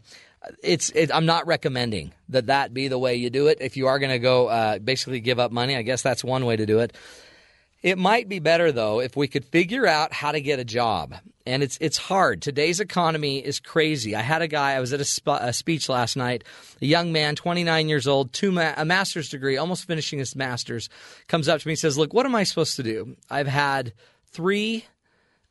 It's. 0.63 0.89
It, 0.95 1.13
I'm 1.13 1.27
not 1.27 1.45
recommending 1.45 2.13
that 2.29 2.47
that 2.47 2.73
be 2.73 2.87
the 2.87 2.97
way 2.97 3.15
you 3.15 3.29
do 3.29 3.45
it. 3.45 3.59
If 3.61 3.77
you 3.77 3.85
are 3.85 3.99
going 3.99 4.09
to 4.09 4.17
go, 4.17 4.47
uh, 4.47 4.79
basically 4.79 5.19
give 5.19 5.37
up 5.37 5.51
money, 5.51 5.75
I 5.75 5.83
guess 5.83 6.01
that's 6.01 6.23
one 6.23 6.47
way 6.47 6.55
to 6.55 6.65
do 6.65 6.79
it. 6.79 6.97
It 7.81 7.97
might 7.97 8.29
be 8.29 8.39
better 8.39 8.71
though 8.71 8.99
if 8.99 9.15
we 9.15 9.27
could 9.27 9.45
figure 9.45 9.87
out 9.87 10.13
how 10.13 10.31
to 10.31 10.41
get 10.41 10.59
a 10.59 10.63
job. 10.63 11.15
And 11.45 11.63
it's 11.63 11.77
it's 11.81 11.97
hard. 11.97 12.41
Today's 12.41 12.79
economy 12.79 13.39
is 13.39 13.59
crazy. 13.59 14.15
I 14.15 14.21
had 14.21 14.43
a 14.43 14.47
guy. 14.47 14.73
I 14.73 14.79
was 14.79 14.93
at 14.93 15.01
a, 15.01 15.05
sp- 15.05 15.41
a 15.41 15.51
speech 15.51 15.89
last 15.89 16.15
night. 16.15 16.43
A 16.81 16.85
young 16.85 17.11
man, 17.11 17.35
29 17.35 17.89
years 17.89 18.07
old, 18.07 18.31
two 18.31 18.51
ma- 18.51 18.73
a 18.77 18.85
master's 18.85 19.29
degree, 19.29 19.57
almost 19.57 19.87
finishing 19.87 20.19
his 20.19 20.35
master's, 20.35 20.87
comes 21.27 21.47
up 21.47 21.59
to 21.59 21.67
me 21.67 21.73
and 21.73 21.79
says, 21.79 21.97
"Look, 21.97 22.13
what 22.13 22.27
am 22.27 22.35
I 22.35 22.43
supposed 22.43 22.75
to 22.75 22.83
do? 22.83 23.17
I've 23.29 23.47
had 23.47 23.93
three 24.27 24.85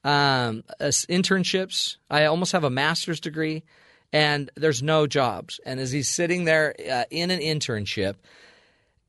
um, 0.04 0.62
internships. 0.80 1.96
I 2.08 2.26
almost 2.26 2.52
have 2.52 2.64
a 2.64 2.70
master's 2.70 3.20
degree, 3.20 3.64
and 4.12 4.50
there's 4.54 4.82
no 4.82 5.06
jobs. 5.06 5.60
And 5.66 5.80
as 5.80 5.90
he's 5.90 6.08
sitting 6.08 6.44
there 6.44 6.74
uh, 6.90 7.04
in 7.10 7.30
an 7.30 7.40
internship, 7.40 8.14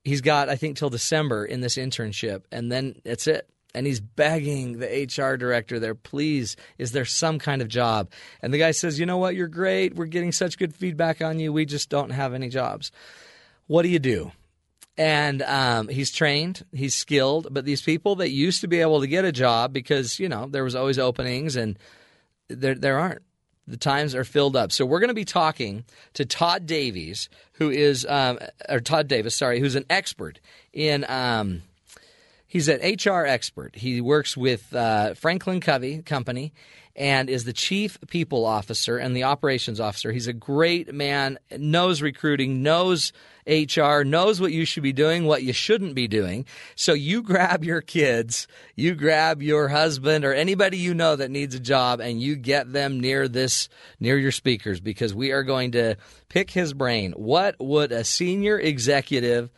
he's 0.03 0.21
got 0.21 0.49
I 0.49 0.55
think 0.55 0.77
till 0.77 0.89
December 0.89 1.45
in 1.45 1.61
this 1.61 1.75
internship, 1.75 2.43
and 2.51 2.71
then 2.71 2.95
that's 3.03 3.27
it. 3.27 3.47
And 3.73 3.87
he's 3.87 4.01
begging 4.01 4.79
the 4.79 5.07
HR 5.07 5.37
director 5.37 5.79
there, 5.79 5.95
please, 5.95 6.57
is 6.77 6.91
there 6.91 7.05
some 7.05 7.39
kind 7.39 7.61
of 7.61 7.69
job? 7.69 8.11
And 8.41 8.53
the 8.53 8.57
guy 8.57 8.71
says, 8.71 8.99
you 8.99 9.05
know 9.05 9.17
what, 9.17 9.33
you're 9.33 9.47
great. 9.47 9.95
We're 9.95 10.07
getting 10.07 10.33
such 10.33 10.57
good 10.57 10.75
feedback 10.75 11.21
on 11.21 11.39
you. 11.39 11.53
We 11.53 11.65
just 11.65 11.89
don't 11.89 12.09
have 12.09 12.33
any 12.33 12.49
jobs. 12.49 12.91
What 13.67 13.83
do 13.83 13.87
you 13.87 13.99
do? 13.99 14.33
And 14.97 15.41
um, 15.43 15.87
he's 15.87 16.11
trained, 16.11 16.65
he's 16.73 16.93
skilled, 16.93 17.47
but 17.49 17.63
these 17.63 17.81
people 17.81 18.15
that 18.15 18.29
used 18.29 18.59
to 18.59 18.67
be 18.67 18.81
able 18.81 18.99
to 18.99 19.07
get 19.07 19.23
a 19.23 19.31
job 19.31 19.71
because 19.71 20.19
you 20.19 20.27
know 20.27 20.47
there 20.47 20.65
was 20.65 20.75
always 20.75 20.99
openings, 20.99 21.55
and 21.55 21.79
there 22.49 22.75
there 22.75 22.99
aren't 22.99 23.21
the 23.67 23.77
times 23.77 24.15
are 24.15 24.23
filled 24.23 24.55
up. 24.55 24.71
So 24.71 24.85
we're 24.85 24.99
going 24.99 25.09
to 25.09 25.13
be 25.13 25.25
talking 25.25 25.85
to 26.13 26.25
Todd 26.25 26.65
Davies, 26.65 27.29
who 27.53 27.69
is, 27.69 28.05
um, 28.05 28.39
or 28.69 28.79
Todd 28.79 29.07
Davis, 29.07 29.35
sorry, 29.35 29.59
who's 29.59 29.75
an 29.75 29.85
expert 29.89 30.39
in. 30.73 31.05
Um, 31.07 31.63
he's 32.47 32.67
an 32.67 32.79
HR 32.81 33.25
expert. 33.25 33.75
He 33.75 34.01
works 34.01 34.35
with 34.35 34.73
uh, 34.75 35.13
Franklin 35.13 35.61
Covey 35.61 36.01
Company 36.01 36.53
and 36.95 37.29
is 37.29 37.45
the 37.45 37.53
chief 37.53 37.97
people 38.07 38.45
officer 38.45 38.97
and 38.97 39.15
the 39.15 39.23
operations 39.23 39.79
officer. 39.79 40.11
He's 40.11 40.27
a 40.27 40.33
great 40.33 40.93
man, 40.93 41.39
knows 41.57 42.01
recruiting, 42.01 42.63
knows 42.63 43.13
HR, 43.47 44.03
knows 44.03 44.39
what 44.39 44.51
you 44.51 44.65
should 44.65 44.83
be 44.83 44.93
doing, 44.93 45.25
what 45.25 45.43
you 45.43 45.53
shouldn't 45.53 45.95
be 45.95 46.07
doing. 46.07 46.45
So 46.75 46.93
you 46.93 47.21
grab 47.21 47.63
your 47.63 47.81
kids, 47.81 48.47
you 48.75 48.95
grab 48.95 49.41
your 49.41 49.69
husband 49.69 50.25
or 50.25 50.33
anybody 50.33 50.77
you 50.77 50.93
know 50.93 51.15
that 51.15 51.31
needs 51.31 51.55
a 51.55 51.59
job 51.59 51.99
and 51.99 52.21
you 52.21 52.35
get 52.35 52.71
them 52.71 52.99
near 52.99 53.27
this 53.27 53.69
near 53.99 54.17
your 54.17 54.31
speakers 54.31 54.79
because 54.79 55.13
we 55.13 55.31
are 55.31 55.43
going 55.43 55.71
to 55.73 55.95
pick 56.29 56.51
his 56.51 56.73
brain. 56.73 57.13
What 57.13 57.55
would 57.59 57.91
a 57.91 58.03
senior 58.03 58.59
executive 58.59 59.51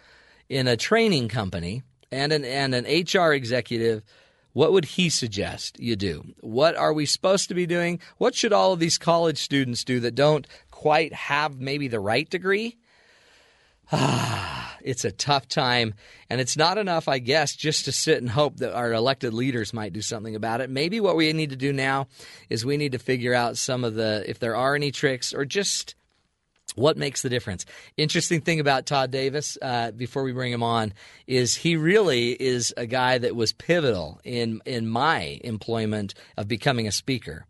in 0.50 0.68
a 0.68 0.78
training 0.78 1.30
company 1.30 1.84
and 2.12 2.32
an 2.32 2.46
and 2.46 2.76
an 2.76 2.86
HR 2.86 3.34
executive 3.34 4.04
what 4.54 4.72
would 4.72 4.86
he 4.86 5.10
suggest 5.10 5.80
you 5.80 5.96
do? 5.96 6.24
What 6.42 6.76
are 6.76 6.94
we 6.94 7.08
supposed 7.08 7.50
to 7.50 7.56
be 7.56 7.66
doing? 7.66 8.00
What 8.20 8.36
should 8.36 8.54
all 8.54 8.72
of 8.72 8.80
these 8.80 9.00
college 9.00 9.40
students 9.40 9.84
do 9.84 10.00
that 10.02 10.16
don't 10.16 10.48
quite 10.70 11.12
have 11.14 11.60
maybe 11.60 11.88
the 11.88 12.00
right 12.00 12.30
degree? 12.30 12.78
Ah, 13.92 14.78
it's 14.84 15.06
a 15.06 15.12
tough 15.12 15.48
time. 15.48 15.94
And 16.30 16.42
it's 16.42 16.58
not 16.58 16.78
enough, 16.78 17.08
I 17.08 17.20
guess, 17.20 17.56
just 17.56 17.86
to 17.86 17.92
sit 17.92 18.18
and 18.18 18.30
hope 18.30 18.58
that 18.58 18.74
our 18.74 18.94
elected 18.94 19.34
leaders 19.34 19.74
might 19.74 19.94
do 19.94 20.02
something 20.02 20.36
about 20.36 20.62
it. 20.62 20.70
Maybe 20.70 21.00
what 21.00 21.16
we 21.16 21.32
need 21.34 21.52
to 21.52 21.56
do 21.56 21.74
now 21.74 22.08
is 22.50 22.66
we 22.66 22.78
need 22.78 22.94
to 22.94 23.00
figure 23.00 23.34
out 23.34 23.58
some 23.58 23.84
of 23.84 23.96
the, 23.96 24.24
if 24.28 24.40
there 24.40 24.56
are 24.56 24.76
any 24.76 24.92
tricks 24.92 25.34
or 25.34 25.46
just 25.46 25.96
what 26.76 26.98
makes 26.98 27.22
the 27.22 27.30
difference? 27.30 27.66
Interesting 27.98 28.42
thing 28.42 28.60
about 28.60 28.86
Todd 28.86 29.12
Davis, 29.12 29.58
uh, 29.62 29.92
before 29.92 30.24
we 30.24 30.32
bring 30.32 30.52
him 30.52 30.64
on, 30.64 30.94
is 31.28 31.56
he 31.56 31.76
really 31.76 32.32
is 32.32 32.74
a 32.76 32.88
guy 32.88 33.18
that 33.20 33.36
was 33.36 33.54
pivotal 33.54 34.20
in 34.24 34.62
in 34.66 34.88
my 34.88 35.40
employment 35.44 36.16
of 36.36 36.48
becoming 36.48 36.88
a 36.88 36.92
speaker. 36.92 37.46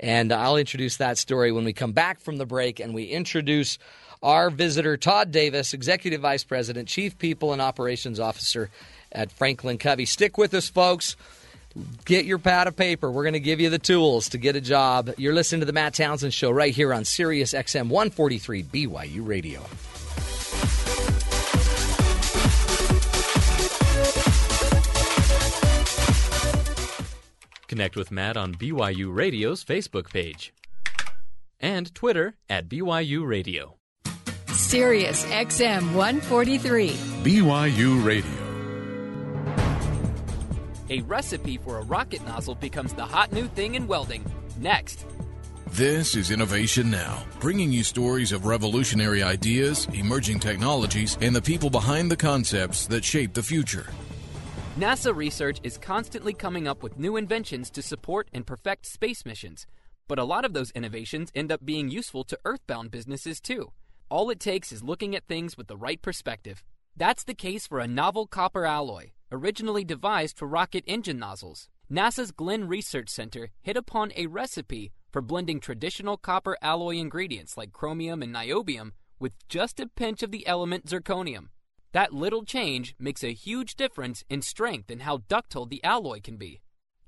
And 0.00 0.32
I'll 0.32 0.56
introduce 0.56 0.98
that 0.98 1.18
story 1.18 1.50
when 1.50 1.64
we 1.64 1.72
come 1.72 1.92
back 1.92 2.20
from 2.20 2.36
the 2.36 2.46
break 2.46 2.78
and 2.78 2.94
we 2.94 3.04
introduce 3.04 3.78
our 4.22 4.50
visitor, 4.50 4.96
Todd 4.96 5.30
Davis, 5.30 5.74
Executive 5.74 6.20
Vice 6.20 6.44
President, 6.44 6.88
Chief 6.88 7.18
People 7.18 7.52
and 7.52 7.62
Operations 7.62 8.20
Officer 8.20 8.70
at 9.12 9.30
Franklin 9.30 9.78
Covey. 9.78 10.04
Stick 10.04 10.38
with 10.38 10.54
us, 10.54 10.68
folks. 10.68 11.16
Get 12.04 12.24
your 12.24 12.38
pad 12.38 12.66
of 12.66 12.76
paper. 12.76 13.10
We're 13.10 13.22
going 13.22 13.34
to 13.34 13.40
give 13.40 13.60
you 13.60 13.70
the 13.70 13.78
tools 13.78 14.30
to 14.30 14.38
get 14.38 14.56
a 14.56 14.60
job. 14.60 15.10
You're 15.16 15.34
listening 15.34 15.60
to 15.60 15.66
the 15.66 15.72
Matt 15.72 15.94
Townsend 15.94 16.34
Show 16.34 16.50
right 16.50 16.74
here 16.74 16.92
on 16.92 17.04
Sirius 17.04 17.52
XM 17.52 17.88
143 17.88 18.62
BYU 18.64 19.26
Radio. 19.26 19.62
Connect 27.68 27.96
with 27.96 28.10
Matt 28.10 28.36
on 28.36 28.54
BYU 28.54 29.14
Radio's 29.14 29.62
Facebook 29.62 30.10
page 30.10 30.54
and 31.60 31.94
Twitter 31.94 32.34
at 32.48 32.68
BYU 32.68 33.26
Radio. 33.26 33.77
Sirius 34.68 35.24
XM 35.24 35.94
143. 35.94 36.90
BYU 37.24 38.04
Radio. 38.04 38.30
A 40.90 41.00
recipe 41.06 41.56
for 41.56 41.78
a 41.78 41.84
rocket 41.84 42.22
nozzle 42.26 42.54
becomes 42.54 42.92
the 42.92 43.06
hot 43.06 43.32
new 43.32 43.46
thing 43.46 43.76
in 43.76 43.86
welding. 43.86 44.22
Next. 44.58 45.06
This 45.68 46.14
is 46.14 46.30
Innovation 46.30 46.90
Now, 46.90 47.24
bringing 47.40 47.72
you 47.72 47.82
stories 47.82 48.30
of 48.30 48.44
revolutionary 48.44 49.22
ideas, 49.22 49.88
emerging 49.94 50.40
technologies, 50.40 51.16
and 51.22 51.34
the 51.34 51.40
people 51.40 51.70
behind 51.70 52.10
the 52.10 52.16
concepts 52.16 52.86
that 52.88 53.02
shape 53.02 53.32
the 53.32 53.42
future. 53.42 53.86
NASA 54.78 55.16
research 55.16 55.60
is 55.62 55.78
constantly 55.78 56.34
coming 56.34 56.68
up 56.68 56.82
with 56.82 56.98
new 56.98 57.16
inventions 57.16 57.70
to 57.70 57.80
support 57.80 58.28
and 58.34 58.46
perfect 58.46 58.84
space 58.84 59.24
missions, 59.24 59.66
but 60.08 60.18
a 60.18 60.24
lot 60.24 60.44
of 60.44 60.52
those 60.52 60.72
innovations 60.72 61.32
end 61.34 61.50
up 61.50 61.64
being 61.64 61.88
useful 61.88 62.22
to 62.24 62.38
earthbound 62.44 62.90
businesses 62.90 63.40
too. 63.40 63.72
All 64.10 64.30
it 64.30 64.40
takes 64.40 64.72
is 64.72 64.82
looking 64.82 65.14
at 65.14 65.26
things 65.26 65.58
with 65.58 65.66
the 65.66 65.76
right 65.76 66.00
perspective. 66.00 66.64
That's 66.96 67.24
the 67.24 67.34
case 67.34 67.66
for 67.66 67.78
a 67.78 67.86
novel 67.86 68.26
copper 68.26 68.64
alloy, 68.64 69.10
originally 69.30 69.84
devised 69.84 70.38
for 70.38 70.48
rocket 70.48 70.82
engine 70.86 71.18
nozzles. 71.18 71.68
NASA's 71.92 72.32
Glenn 72.32 72.66
Research 72.66 73.10
Center 73.10 73.50
hit 73.60 73.76
upon 73.76 74.12
a 74.16 74.26
recipe 74.26 74.92
for 75.10 75.20
blending 75.20 75.60
traditional 75.60 76.16
copper 76.16 76.56
alloy 76.62 76.96
ingredients 76.96 77.58
like 77.58 77.72
chromium 77.72 78.22
and 78.22 78.34
niobium 78.34 78.92
with 79.18 79.32
just 79.48 79.78
a 79.78 79.86
pinch 79.86 80.22
of 80.22 80.30
the 80.30 80.46
element 80.46 80.86
zirconium. 80.86 81.48
That 81.92 82.14
little 82.14 82.44
change 82.44 82.94
makes 82.98 83.22
a 83.22 83.34
huge 83.34 83.74
difference 83.74 84.24
in 84.30 84.40
strength 84.40 84.90
and 84.90 85.02
how 85.02 85.18
ductile 85.28 85.66
the 85.66 85.84
alloy 85.84 86.20
can 86.22 86.38
be. 86.38 86.62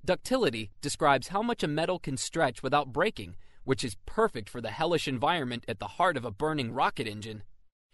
Ductility 0.04 0.70
describes 0.82 1.28
how 1.28 1.42
much 1.42 1.62
a 1.62 1.68
metal 1.68 1.98
can 1.98 2.18
stretch 2.18 2.62
without 2.62 2.92
breaking, 2.92 3.36
which 3.64 3.84
is 3.84 3.96
perfect 4.06 4.48
for 4.48 4.60
the 4.60 4.70
hellish 4.70 5.06
environment 5.06 5.64
at 5.68 5.78
the 5.78 5.86
heart 5.86 6.16
of 6.16 6.24
a 6.24 6.30
burning 6.30 6.72
rocket 6.72 7.06
engine. 7.06 7.42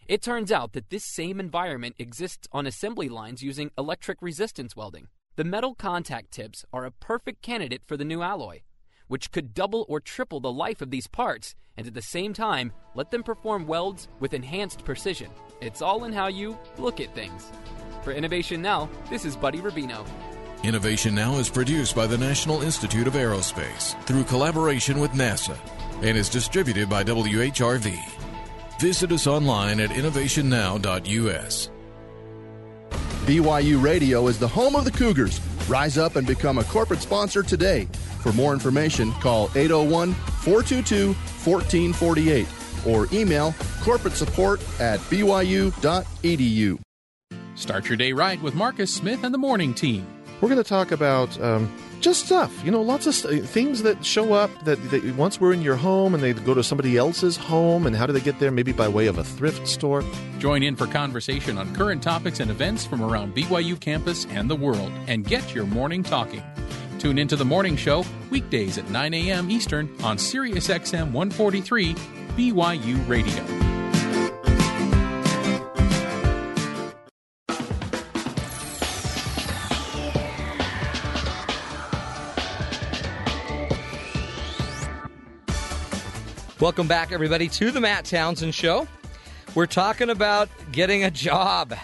It 0.07 0.23
turns 0.23 0.53
out 0.53 0.73
that 0.73 0.91
this 0.91 1.05
same 1.05 1.41
environment 1.41 1.97
exists 1.99 2.47
on 2.53 2.67
assembly 2.67 3.09
lines 3.09 3.43
using 3.43 3.73
electric 3.77 4.23
resistance 4.23 4.77
welding. 4.77 5.09
The 5.37 5.45
metal 5.45 5.75
contact 5.75 6.31
tips 6.31 6.65
are 6.73 6.85
a 6.85 6.93
perfect 6.93 7.43
candidate 7.43 7.83
for 7.85 7.97
the 7.97 8.05
new 8.05 8.23
alloy, 8.23 8.61
which 9.09 9.33
could 9.33 9.55
double 9.55 9.85
or 9.89 10.01
triple 10.01 10.41
the 10.41 10.53
life 10.53 10.81
of 10.81 10.91
these 10.91 11.09
parts 11.09 11.55
and 11.77 11.87
at 11.87 11.95
the 11.95 12.03
same 12.03 12.33
time 12.33 12.73
let 12.95 13.11
them 13.11 13.23
perform 13.23 13.67
welds 13.67 14.09
with 14.21 14.33
enhanced 14.33 14.85
precision. 14.85 15.31
It's 15.61 15.83
all 15.83 16.05
in 16.05 16.13
how 16.13 16.29
you 16.29 16.59
look 16.79 17.01
at 17.01 17.15
things. 17.15 17.51
For 18.03 18.13
Innovation 18.13 18.63
Now, 18.63 18.89
this 19.11 19.25
is 19.25 19.37
Buddy 19.37 19.59
Rubino. 19.59 20.07
Innovation 20.63 21.15
Now 21.15 21.37
is 21.37 21.49
produced 21.49 21.95
by 21.95 22.07
the 22.07 22.19
National 22.19 22.63
Institute 22.63 23.07
of 23.07 23.13
Aerospace 23.15 24.01
through 24.05 24.25
collaboration 24.25 24.99
with 24.99 25.13
NASA 25.13 25.57
and 26.03 26.17
is 26.17 26.29
distributed 26.29 26.89
by 26.89 27.05
WHRV. 27.05 27.97
Visit 28.81 29.13
us 29.13 29.27
online 29.27 29.81
at 29.81 29.91
innovationnow.us. 29.91 31.71
BYU 33.27 33.83
Radio 33.83 34.29
is 34.29 34.39
the 34.39 34.49
home 34.49 34.77
of 34.77 34.85
the 34.85 34.91
Cougars. 34.91 35.41
Rise 35.69 35.99
up 35.99 36.17
and 36.17 36.27
become 36.27 36.59
a 36.59 36.65
corporate 36.65 37.01
sponsor 37.01 37.43
today. 37.43 37.89
For 38.21 38.33
more 38.33 38.53
information, 38.53 39.13
call 39.13 39.51
801 39.55 40.15
422 40.15 41.13
1448 41.13 42.47
or 42.87 43.09
email 43.13 43.55
corporate 43.83 44.15
support 44.15 44.61
at 44.81 45.01
byu.edu. 45.01 46.79
Start 47.55 47.89
your 47.89 47.97
day 47.97 48.13
right 48.13 48.41
with 48.43 48.55
Marcus 48.55 48.95
Smith 48.95 49.25
and 49.25 49.33
the 49.33 49.39
morning 49.39 49.75
team. 49.75 50.07
We're 50.41 50.49
going 50.49 50.63
to 50.63 50.69
talk 50.69 50.93
about 50.93 51.41
um, 51.41 51.75
just 52.01 52.27
stuff, 52.27 52.63
you 52.65 52.71
know, 52.71 52.83
lots 52.83 53.07
of 53.07 53.15
st- 53.15 53.45
things 53.45 53.83
that 53.83 54.05
show 54.05 54.35
up 54.35 54.51
that, 54.65 54.77
that 54.91 55.17
once 55.17 55.41
we're 55.41 55.53
in 55.53 55.63
your 55.63 55.77
home 55.77 56.15
and 56.15 56.23
they 56.23 56.35
go 56.35 56.53
to 56.53 56.63
somebody 56.63 56.97
else's 56.97 57.37
home, 57.37 57.87
and 57.87 57.97
how 57.97 58.07
do 58.07 58.13
they 58.13 58.21
get 58.21 58.39
there? 58.39 58.51
Maybe 58.51 58.73
by 58.73 58.87
way 58.87 59.07
of 59.07 59.19
a 59.19 59.25
thrift 59.25 59.67
store. 59.67 60.05
Join 60.39 60.63
in 60.63 60.77
for 60.77 60.87
conversation 60.87 61.57
on 61.57 61.75
current 61.75 62.03
topics 62.03 62.41
and 62.41 62.51
events 62.51 62.85
from 62.85 63.03
around 63.03 63.35
BYU 63.35 63.81
campus 63.81 64.27
and 64.27 64.51
the 64.51 64.57
world, 64.57 64.93
and 65.07 65.25
get 65.25 65.55
your 65.55 65.65
morning 65.65 66.03
talking. 66.03 66.43
Tune 66.99 67.19
into 67.19 67.37
the 67.37 67.45
morning 67.45 67.77
show 67.77 68.05
weekdays 68.31 68.79
at 68.79 68.91
9 68.91 69.15
a.m. 69.15 69.51
Eastern 69.51 69.89
on 70.03 70.17
SiriusXM 70.17 71.13
143 71.13 71.95
BYU 71.95 73.09
Radio. 73.09 73.76
Welcome 86.59 86.89
back, 86.89 87.13
everybody, 87.13 87.49
to 87.49 87.71
the 87.71 87.83
Matt 87.83 88.07
Townsend 88.07 88.55
Show. 88.55 88.89
We're 89.55 89.67
talking 89.67 90.09
about 90.09 90.49
getting 90.73 91.05
a 91.05 91.11
job. 91.11 91.75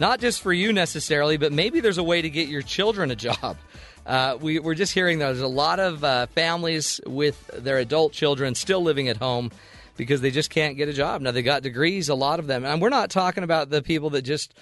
Not 0.00 0.20
just 0.20 0.40
for 0.40 0.54
you 0.54 0.72
necessarily, 0.72 1.36
but 1.36 1.52
maybe 1.52 1.80
there's 1.80 1.98
a 1.98 2.02
way 2.02 2.22
to 2.22 2.30
get 2.30 2.48
your 2.48 2.62
children 2.62 3.10
a 3.10 3.14
job. 3.14 3.58
Uh, 4.06 4.38
we, 4.40 4.58
we're 4.58 4.74
just 4.74 4.94
hearing 4.94 5.18
that 5.18 5.26
there's 5.26 5.40
a 5.40 5.46
lot 5.46 5.80
of 5.80 6.02
uh, 6.02 6.26
families 6.28 6.98
with 7.06 7.46
their 7.48 7.76
adult 7.76 8.14
children 8.14 8.54
still 8.54 8.80
living 8.80 9.08
at 9.08 9.18
home 9.18 9.50
because 9.98 10.22
they 10.22 10.30
just 10.30 10.48
can't 10.48 10.78
get 10.78 10.88
a 10.88 10.94
job. 10.94 11.20
Now, 11.20 11.32
they 11.32 11.42
got 11.42 11.62
degrees, 11.62 12.08
a 12.08 12.14
lot 12.14 12.38
of 12.38 12.46
them. 12.46 12.64
And 12.64 12.80
we're 12.80 12.88
not 12.88 13.10
talking 13.10 13.44
about 13.44 13.68
the 13.68 13.82
people 13.82 14.08
that 14.10 14.22
just 14.22 14.54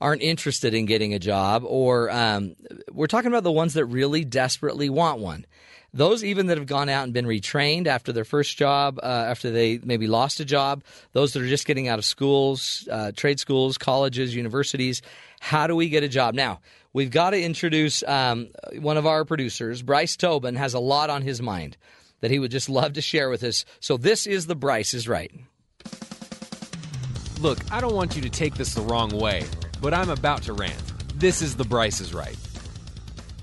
aren't 0.00 0.22
interested 0.22 0.74
in 0.74 0.84
getting 0.84 1.14
a 1.14 1.20
job, 1.20 1.62
or 1.64 2.10
um, 2.10 2.56
we're 2.90 3.06
talking 3.06 3.28
about 3.28 3.44
the 3.44 3.52
ones 3.52 3.74
that 3.74 3.84
really 3.84 4.24
desperately 4.24 4.90
want 4.90 5.20
one. 5.20 5.46
Those 5.96 6.22
even 6.22 6.48
that 6.48 6.58
have 6.58 6.66
gone 6.66 6.90
out 6.90 7.04
and 7.04 7.14
been 7.14 7.24
retrained 7.24 7.86
after 7.86 8.12
their 8.12 8.26
first 8.26 8.58
job, 8.58 9.00
uh, 9.02 9.06
after 9.06 9.50
they 9.50 9.80
maybe 9.82 10.06
lost 10.06 10.40
a 10.40 10.44
job, 10.44 10.84
those 11.12 11.32
that 11.32 11.42
are 11.42 11.48
just 11.48 11.64
getting 11.64 11.88
out 11.88 11.98
of 11.98 12.04
schools, 12.04 12.86
uh, 12.90 13.12
trade 13.16 13.40
schools, 13.40 13.78
colleges, 13.78 14.36
universities. 14.36 15.00
How 15.40 15.66
do 15.66 15.74
we 15.74 15.88
get 15.88 16.02
a 16.02 16.08
job? 16.08 16.34
Now, 16.34 16.60
we've 16.92 17.10
got 17.10 17.30
to 17.30 17.40
introduce 17.40 18.02
um, 18.02 18.48
one 18.78 18.98
of 18.98 19.06
our 19.06 19.24
producers. 19.24 19.80
Bryce 19.80 20.18
Tobin 20.18 20.54
has 20.56 20.74
a 20.74 20.78
lot 20.78 21.08
on 21.08 21.22
his 21.22 21.40
mind 21.40 21.78
that 22.20 22.30
he 22.30 22.38
would 22.38 22.50
just 22.50 22.68
love 22.68 22.92
to 22.92 23.00
share 23.00 23.30
with 23.30 23.42
us. 23.42 23.64
So, 23.80 23.96
this 23.96 24.26
is 24.26 24.46
the 24.46 24.54
Bryce 24.54 24.92
is 24.92 25.08
Right. 25.08 25.32
Look, 27.40 27.58
I 27.72 27.80
don't 27.80 27.94
want 27.94 28.16
you 28.16 28.22
to 28.22 28.30
take 28.30 28.56
this 28.56 28.74
the 28.74 28.82
wrong 28.82 29.10
way, 29.10 29.44
but 29.80 29.94
I'm 29.94 30.10
about 30.10 30.42
to 30.42 30.52
rant. 30.52 30.82
This 31.18 31.40
is 31.40 31.56
the 31.56 31.64
Bryce 31.64 32.00
is 32.00 32.12
Right. 32.12 32.36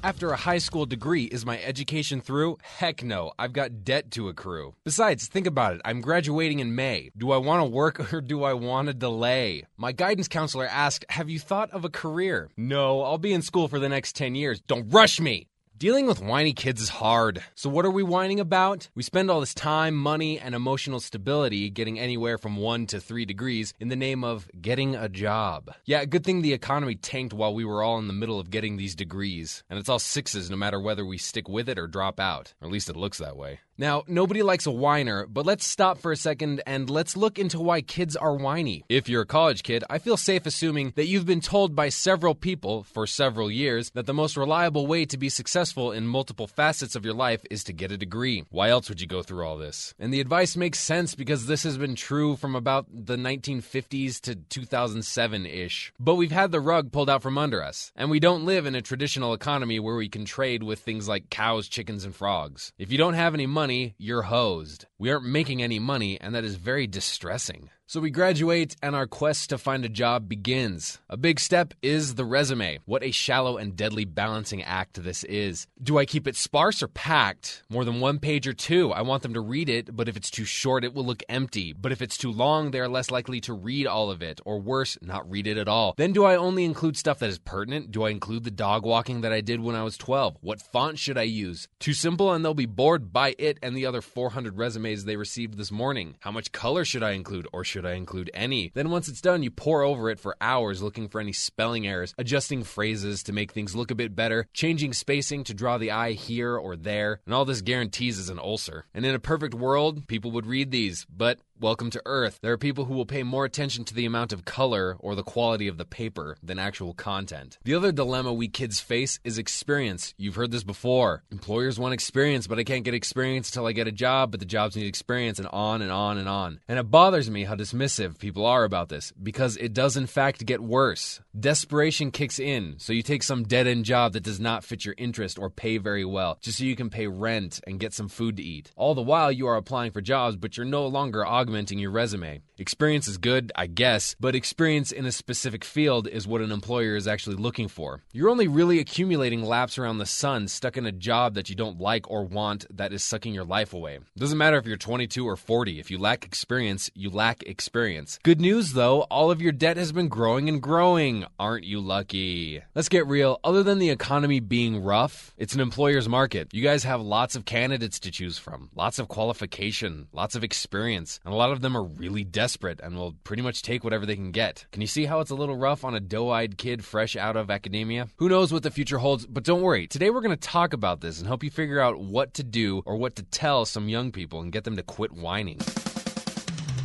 After 0.04 0.32
a 0.32 0.36
high 0.36 0.58
school 0.58 0.86
degree, 0.86 1.24
is 1.24 1.46
my 1.46 1.62
education 1.62 2.20
through? 2.20 2.58
Heck 2.62 3.04
no, 3.04 3.32
I've 3.40 3.54
got 3.54 3.86
debt 3.86 4.12
to 4.12 4.28
accrue. 4.28 4.76
Besides, 4.84 5.28
think 5.28 5.48
about 5.48 5.76
it. 5.76 5.82
I'm 5.86 6.02
graduating 6.02 6.60
in 6.60 6.76
May. 6.76 7.12
Do 7.16 7.32
I 7.32 7.38
want 7.38 7.62
to 7.62 7.70
work 7.70 8.14
or 8.14 8.20
do 8.20 8.44
I 8.44 8.52
want 8.52 8.90
to 8.90 8.94
delay? 8.94 9.64
My 9.78 9.94
guidance 9.94 10.28
counselor 10.28 10.68
asked, 10.68 11.06
Have 11.08 11.30
you 11.30 11.40
thought 11.40 11.72
of 11.72 11.86
a 11.86 11.90
career? 11.90 12.50
No, 12.58 13.02
I'll 13.02 13.18
be 13.18 13.32
in 13.32 13.42
school 13.42 13.70
for 13.70 13.80
the 13.80 13.88
next 13.88 14.18
10 14.18 14.36
years. 14.36 14.60
Don't 14.68 14.90
rush 14.90 15.22
me! 15.22 15.48
Dealing 15.84 16.06
with 16.06 16.22
whiny 16.22 16.54
kids 16.54 16.82
is 16.82 16.88
hard. 16.88 17.44
So, 17.56 17.70
what 17.70 17.84
are 17.84 17.92
we 17.92 18.04
whining 18.04 18.40
about? 18.40 18.88
We 18.96 19.04
spend 19.04 19.30
all 19.30 19.42
this 19.42 19.54
time, 19.54 19.96
money, 19.96 20.40
and 20.40 20.56
emotional 20.56 21.02
stability 21.02 21.70
getting 21.70 22.00
anywhere 22.00 22.38
from 22.38 22.56
one 22.56 22.86
to 22.86 23.02
three 23.02 23.26
degrees 23.26 23.74
in 23.82 23.90
the 23.90 23.98
name 23.98 24.24
of 24.24 24.48
getting 24.62 24.96
a 24.96 25.10
job. 25.10 25.76
Yeah, 25.84 26.06
good 26.06 26.24
thing 26.24 26.42
the 26.42 26.54
economy 26.54 26.96
tanked 26.96 27.34
while 27.34 27.54
we 27.54 27.66
were 27.66 27.84
all 27.84 28.00
in 28.00 28.08
the 28.08 28.14
middle 28.14 28.40
of 28.40 28.50
getting 28.50 28.78
these 28.78 28.96
degrees. 28.96 29.62
And 29.70 29.78
it's 29.78 29.90
all 29.90 30.00
sixes 30.00 30.50
no 30.50 30.56
matter 30.56 30.80
whether 30.80 31.06
we 31.06 31.18
stick 31.18 31.50
with 31.50 31.68
it 31.68 31.78
or 31.78 31.88
drop 31.88 32.18
out. 32.18 32.54
Or 32.62 32.68
at 32.68 32.72
least 32.72 32.90
it 32.90 32.96
looks 32.96 33.18
that 33.18 33.36
way. 33.36 33.60
Now, 33.78 34.04
nobody 34.08 34.44
likes 34.44 34.68
a 34.68 34.72
whiner, 34.72 35.26
but 35.26 35.48
let's 35.48 35.66
stop 35.66 35.98
for 35.98 36.12
a 36.12 36.18
second 36.18 36.62
and 36.68 36.90
let's 36.92 37.18
look 37.18 37.40
into 37.40 37.60
why 37.60 37.82
kids 37.82 38.16
are 38.16 38.36
whiny. 38.36 38.86
If 38.88 39.10
you're 39.10 39.24
a 39.24 39.26
college 39.26 39.64
kid, 39.64 39.84
I 39.90 39.98
feel 39.98 40.16
safe 40.16 40.46
assuming 40.46 40.94
that 40.96 41.08
you've 41.08 41.26
been 41.26 41.42
told 41.42 41.76
by 41.76 41.90
several 41.90 42.36
people 42.36 42.84
for 42.84 43.08
several 43.08 43.50
years 43.50 43.90
that 43.92 44.06
the 44.06 44.14
most 44.14 44.38
reliable 44.38 44.86
way 44.86 45.06
to 45.06 45.18
be 45.18 45.28
successful 45.28 45.92
in 45.92 46.06
multiple 46.06 46.46
facets 46.46 46.96
of 46.96 47.04
your 47.04 47.16
life 47.16 47.44
is 47.50 47.64
to 47.64 47.74
get 47.74 47.92
a 47.92 47.98
degree. 47.98 48.46
Why 48.52 48.70
else 48.70 48.90
would 48.90 49.02
you 49.02 49.08
go 49.08 49.24
through 49.24 49.44
all 49.44 49.58
this? 49.58 49.96
And 49.98 50.14
the 50.14 50.22
advice 50.22 50.56
makes 50.56 50.78
sense 50.78 51.16
because 51.16 51.48
this 51.48 51.64
has 51.64 51.78
been 51.80 51.96
true 51.96 52.36
from 52.36 52.56
about 52.56 52.86
the 52.94 53.16
1950s 53.16 54.22
to 54.22 54.36
2007 54.36 55.48
ish. 55.48 55.92
But 56.00 56.16
we've 56.16 56.32
had 56.32 56.52
the 56.52 56.60
rug 56.60 56.92
pulled 56.92 57.10
out 57.10 57.24
from 57.24 57.40
under 57.40 57.64
us, 57.64 57.92
and 57.96 58.12
we 58.12 58.20
don't 58.20 58.46
live 58.46 58.68
in 58.68 58.76
a 58.76 58.84
traditional 58.84 59.34
economy 59.34 59.80
where 59.80 59.96
we 59.96 60.10
can 60.10 60.26
trade 60.26 60.62
with 60.62 60.80
things 60.80 61.08
like 61.08 61.32
cows, 61.32 61.68
chickens, 61.68 62.06
and 62.06 62.16
frogs. 62.16 62.72
If 62.78 62.92
you 62.92 63.00
don't 63.00 63.16
have 63.16 63.34
any 63.34 63.48
money, 63.48 63.64
money, 63.74 63.96
you're 63.98 64.22
hosed. 64.24 64.86
We 65.00 65.12
aren't 65.12 65.26
making 65.26 65.64
any 65.64 65.80
money, 65.80 66.20
and 66.22 66.36
that 66.36 66.44
is 66.44 66.56
very 66.56 66.86
distressing. 66.86 67.72
So 67.94 68.00
we 68.00 68.10
graduate 68.10 68.76
and 68.82 68.96
our 68.96 69.06
quest 69.06 69.52
to 69.52 69.60
find 69.60 69.86
a 69.86 69.88
job 69.88 70.28
begins. 70.28 70.98
A 71.10 71.16
big 71.16 71.40
step 71.40 71.76
is 71.84 72.16
the 72.16 72.26
resume. 72.26 72.80
What 72.86 73.04
a 73.04 73.12
shallow 73.12 73.58
and 73.58 73.76
deadly 73.76 74.04
balancing 74.04 74.64
act 74.64 75.04
this 75.04 75.24
is. 75.26 75.68
Do 75.80 76.00
I 76.00 76.06
keep 76.06 76.28
it 76.28 76.36
sparse 76.36 76.82
or 76.82 76.88
packed? 76.88 77.62
More 77.70 77.86
than 77.86 78.00
one 78.00 78.18
page 78.18 78.48
or 78.48 78.54
two. 78.54 78.92
I 78.92 79.04
want 79.04 79.22
them 79.22 79.36
to 79.36 79.42
read 79.42 79.70
it, 79.70 79.96
but 79.96 80.10
if 80.10 80.18
it's 80.18 80.32
too 80.32 80.44
short, 80.44 80.84
it 80.84 80.96
will 80.96 81.06
look 81.06 81.22
empty. 81.30 81.72
But 81.72 81.92
if 81.92 82.02
it's 82.02 82.18
too 82.18 82.32
long, 82.32 82.72
they 82.72 82.80
are 82.80 82.88
less 82.88 83.12
likely 83.12 83.40
to 83.42 83.54
read 83.54 83.86
all 83.86 84.10
of 84.10 84.24
it, 84.24 84.42
or 84.44 84.60
worse, 84.60 84.98
not 85.04 85.30
read 85.30 85.46
it 85.46 85.60
at 85.60 85.68
all. 85.68 85.94
Then 85.96 86.14
do 86.14 86.26
I 86.26 86.36
only 86.36 86.66
include 86.66 86.98
stuff 86.98 87.20
that 87.20 87.30
is 87.30 87.38
pertinent? 87.38 87.92
Do 87.92 88.06
I 88.06 88.10
include 88.10 88.44
the 88.44 88.50
dog 88.50 88.88
walking 88.88 89.22
that 89.22 89.32
I 89.32 89.42
did 89.42 89.60
when 89.60 89.76
I 89.76 89.84
was 89.84 89.98
12? 89.98 90.38
What 90.42 90.64
font 90.64 90.98
should 90.98 91.20
I 91.20 91.30
use? 91.30 91.68
Too 91.80 91.94
simple 91.94 92.34
and 92.34 92.44
they'll 92.44 92.56
be 92.56 92.66
bored 92.66 93.14
by 93.14 93.36
it 93.38 93.60
and 93.62 93.78
the 93.78 93.86
other 93.86 94.02
400 94.02 94.58
resumes 94.58 95.06
they 95.06 95.16
received 95.16 95.60
this 95.60 95.72
morning. 95.72 96.16
How 96.22 96.32
much 96.32 96.52
color 96.52 96.86
should 96.86 97.04
I 97.04 97.12
include, 97.12 97.48
or 97.54 97.64
should 97.64 97.83
I 97.86 97.94
include 97.94 98.32
any? 98.34 98.72
Then 98.74 98.90
once 98.90 99.08
it's 99.08 99.22
done, 99.22 99.44
you 99.44 99.52
pore 99.52 99.84
over 99.84 100.10
it 100.10 100.20
for 100.20 100.36
hours 100.42 100.82
looking 100.82 101.08
for 101.08 101.20
any 101.20 101.34
spelling 101.34 101.88
errors, 101.88 102.14
adjusting 102.18 102.64
phrases 102.64 103.24
to 103.24 103.34
make 103.34 103.52
things 103.52 103.76
look 103.76 103.92
a 103.92 103.96
bit 103.96 104.16
better, 104.16 104.48
changing 104.54 104.94
spacing 104.94 105.44
to 105.46 105.54
draw 105.54 105.78
the 105.78 105.92
eye 105.92 106.12
here 106.12 106.56
or 106.58 106.76
there, 106.76 107.22
and 107.26 107.34
all 107.34 107.46
this 107.46 107.62
guarantees 107.62 108.18
is 108.18 108.30
an 108.30 108.40
ulcer. 108.40 108.86
And 108.94 109.06
in 109.06 109.16
a 109.16 109.20
perfect 109.20 109.54
world, 109.54 110.08
people 110.08 110.32
would 110.32 110.46
read 110.46 110.72
these, 110.72 111.06
but 111.10 111.40
Welcome 111.62 111.92
to 111.92 112.02
Earth. 112.08 112.40
There 112.42 112.52
are 112.52 112.58
people 112.58 112.86
who 112.86 112.96
will 112.96 113.06
pay 113.06 113.22
more 113.22 113.46
attention 113.46 113.86
to 113.86 113.94
the 113.94 114.08
amount 114.08 114.34
of 114.34 114.44
color 114.44 114.98
or 115.00 115.14
the 115.14 115.24
quality 115.24 115.68
of 115.68 115.78
the 115.78 115.86
paper 115.86 116.36
than 116.42 116.58
actual 116.58 116.96
content. 116.96 117.60
The 117.64 117.76
other 117.76 117.92
dilemma 117.92 118.34
we 118.34 118.48
kids 118.48 118.80
face 118.80 119.20
is 119.24 119.38
experience. 119.38 120.16
You've 120.18 120.36
heard 120.36 120.50
this 120.50 120.64
before. 120.64 121.24
Employers 121.32 121.80
want 121.80 121.94
experience, 121.94 122.48
but 122.48 122.58
I 122.58 122.64
can't 122.64 122.84
get 122.84 122.96
experience 122.96 123.50
until 123.50 123.68
I 123.68 123.72
get 123.72 123.88
a 123.88 123.92
job, 123.92 124.32
but 124.32 124.40
the 124.40 124.48
jobs 124.48 124.76
need 124.76 124.88
experience, 124.88 125.38
and 125.38 125.48
on 125.50 125.84
and 125.84 125.92
on 125.92 126.18
and 126.18 126.28
on. 126.28 126.60
And 126.68 126.80
it 126.80 126.90
bothers 126.90 127.30
me 127.30 127.44
how 127.44 127.56
dismissive 127.56 128.18
people 128.18 128.48
are 128.48 128.64
about 128.64 128.90
this 128.90 129.14
because 129.22 129.56
it 129.58 129.74
does, 129.74 129.96
in 129.96 130.08
fact, 130.08 130.46
get 130.48 130.60
worse. 130.60 131.22
Desperation 131.40 132.10
kicks 132.10 132.40
in, 132.40 132.76
so 132.80 132.94
you 132.94 133.04
take 133.04 133.24
some 133.24 133.44
dead 133.44 133.68
end 133.68 133.86
job 133.86 134.14
that 134.14 134.24
does 134.24 134.40
not 134.40 134.64
fit 134.64 134.86
your 134.86 134.96
interest 134.98 135.38
or 135.38 135.52
pay 135.52 135.78
very 135.78 136.04
well, 136.04 136.40
just 136.42 136.58
so 136.58 136.64
you 136.64 136.76
can 136.76 136.90
pay 136.90 137.06
rent 137.08 137.62
and 137.68 137.80
get 137.80 137.94
some 137.94 138.10
food 138.10 138.38
to 138.38 138.44
eat. 138.44 138.72
All 138.76 138.96
the 138.96 139.04
while, 139.04 139.32
you 139.32 139.46
are 139.48 139.56
applying 139.56 139.92
for 139.92 140.02
jobs, 140.02 140.36
but 140.36 140.58
you're 140.58 140.66
no 140.66 140.88
longer 140.88 141.24
augmenting 141.44 141.78
your 141.78 141.92
resume. 141.92 142.42
Experience 142.64 143.10
is 143.10 143.18
good, 143.18 143.52
I 143.58 143.68
guess, 143.68 144.16
but 144.22 144.36
experience 144.36 144.94
in 144.94 145.06
a 145.06 145.12
specific 145.12 145.66
field 145.66 146.08
is 146.08 146.26
what 146.26 146.40
an 146.40 146.50
employer 146.50 146.96
is 146.96 147.10
actually 147.10 147.36
looking 147.36 147.68
for. 147.68 148.04
You're 148.14 148.30
only 148.30 148.48
really 148.48 148.80
accumulating 148.80 149.44
laps 149.44 149.78
around 149.78 149.98
the 149.98 150.06
sun 150.06 150.48
stuck 150.48 150.78
in 150.78 150.86
a 150.86 150.94
job 150.94 151.34
that 151.34 151.50
you 151.50 151.58
don't 151.58 151.82
like 151.82 152.10
or 152.10 152.24
want 152.24 152.66
that 152.74 152.94
is 152.94 153.04
sucking 153.04 153.34
your 153.34 153.44
life 153.44 153.74
away. 153.74 154.00
Doesn't 154.18 154.38
matter 154.38 154.56
if 154.56 154.66
you're 154.66 154.78
22 154.78 155.28
or 155.28 155.36
40, 155.36 155.78
if 155.78 155.92
you 155.92 155.98
lack 155.98 156.24
experience, 156.24 156.90
you 156.96 157.10
lack 157.10 157.44
experience. 157.44 158.18
Good 158.24 158.40
news 158.40 158.72
though, 158.72 159.02
all 159.02 159.30
of 159.30 159.42
your 159.42 159.52
debt 159.52 159.76
has 159.76 159.92
been 159.92 160.08
growing 160.08 160.48
and 160.48 160.62
growing. 160.62 161.26
Aren't 161.38 161.66
you 161.66 161.82
lucky? 161.82 162.62
Let's 162.76 162.88
get 162.88 163.06
real. 163.08 163.42
Other 163.44 163.64
than 163.64 163.80
the 163.80 163.90
economy 163.90 164.40
being 164.40 164.82
rough, 164.82 165.34
it's 165.38 165.54
an 165.54 165.60
employer's 165.60 166.08
market. 166.08 166.48
You 166.54 166.64
guys 166.64 166.86
have 166.86 167.02
lots 167.02 167.36
of 167.36 167.44
candidates 167.44 168.00
to 168.00 168.12
choose 168.12 168.38
from, 168.38 168.70
lots 168.74 169.00
of 169.00 169.10
qualification, 169.10 170.08
lots 170.14 170.36
of 170.36 170.46
experience, 170.46 171.20
and 171.26 171.34
a 171.34 171.38
lot 171.38 171.52
of 171.52 171.60
them 171.60 171.76
are 171.76 171.84
really 171.84 172.24
desperate 172.24 172.53
and 172.82 172.96
will 172.96 173.14
pretty 173.24 173.42
much 173.42 173.62
take 173.62 173.84
whatever 173.84 174.06
they 174.06 174.16
can 174.16 174.32
get. 174.32 174.66
Can 174.72 174.82
you 174.82 174.88
see 174.88 175.06
how 175.06 175.20
it's 175.20 175.32
a 175.32 175.36
little 175.36 175.56
rough 175.56 175.84
on 175.84 175.96
a 175.96 176.00
doe 176.00 176.30
eyed 176.30 176.58
kid 176.58 176.84
fresh 176.84 177.16
out 177.16 177.36
of 177.36 177.50
academia? 177.50 178.08
Who 178.18 178.30
knows 178.30 178.52
what 178.52 178.64
the 178.64 178.72
future 178.72 178.98
holds, 178.98 179.26
but 179.26 179.44
don't 179.44 179.62
worry. 179.62 179.88
Today 179.88 180.10
we're 180.10 180.22
going 180.22 180.38
to 180.38 180.48
talk 180.48 180.74
about 180.74 181.02
this 181.02 181.20
and 181.20 181.28
help 181.28 181.44
you 181.44 181.50
figure 181.50 181.80
out 181.80 182.00
what 182.00 182.34
to 182.36 182.44
do 182.44 182.82
or 182.86 182.98
what 182.98 183.16
to 183.16 183.24
tell 183.24 183.66
some 183.66 183.90
young 183.90 184.12
people 184.12 184.42
and 184.42 184.52
get 184.52 184.64
them 184.64 184.76
to 184.76 184.84
quit 184.84 185.12
whining. 185.12 185.60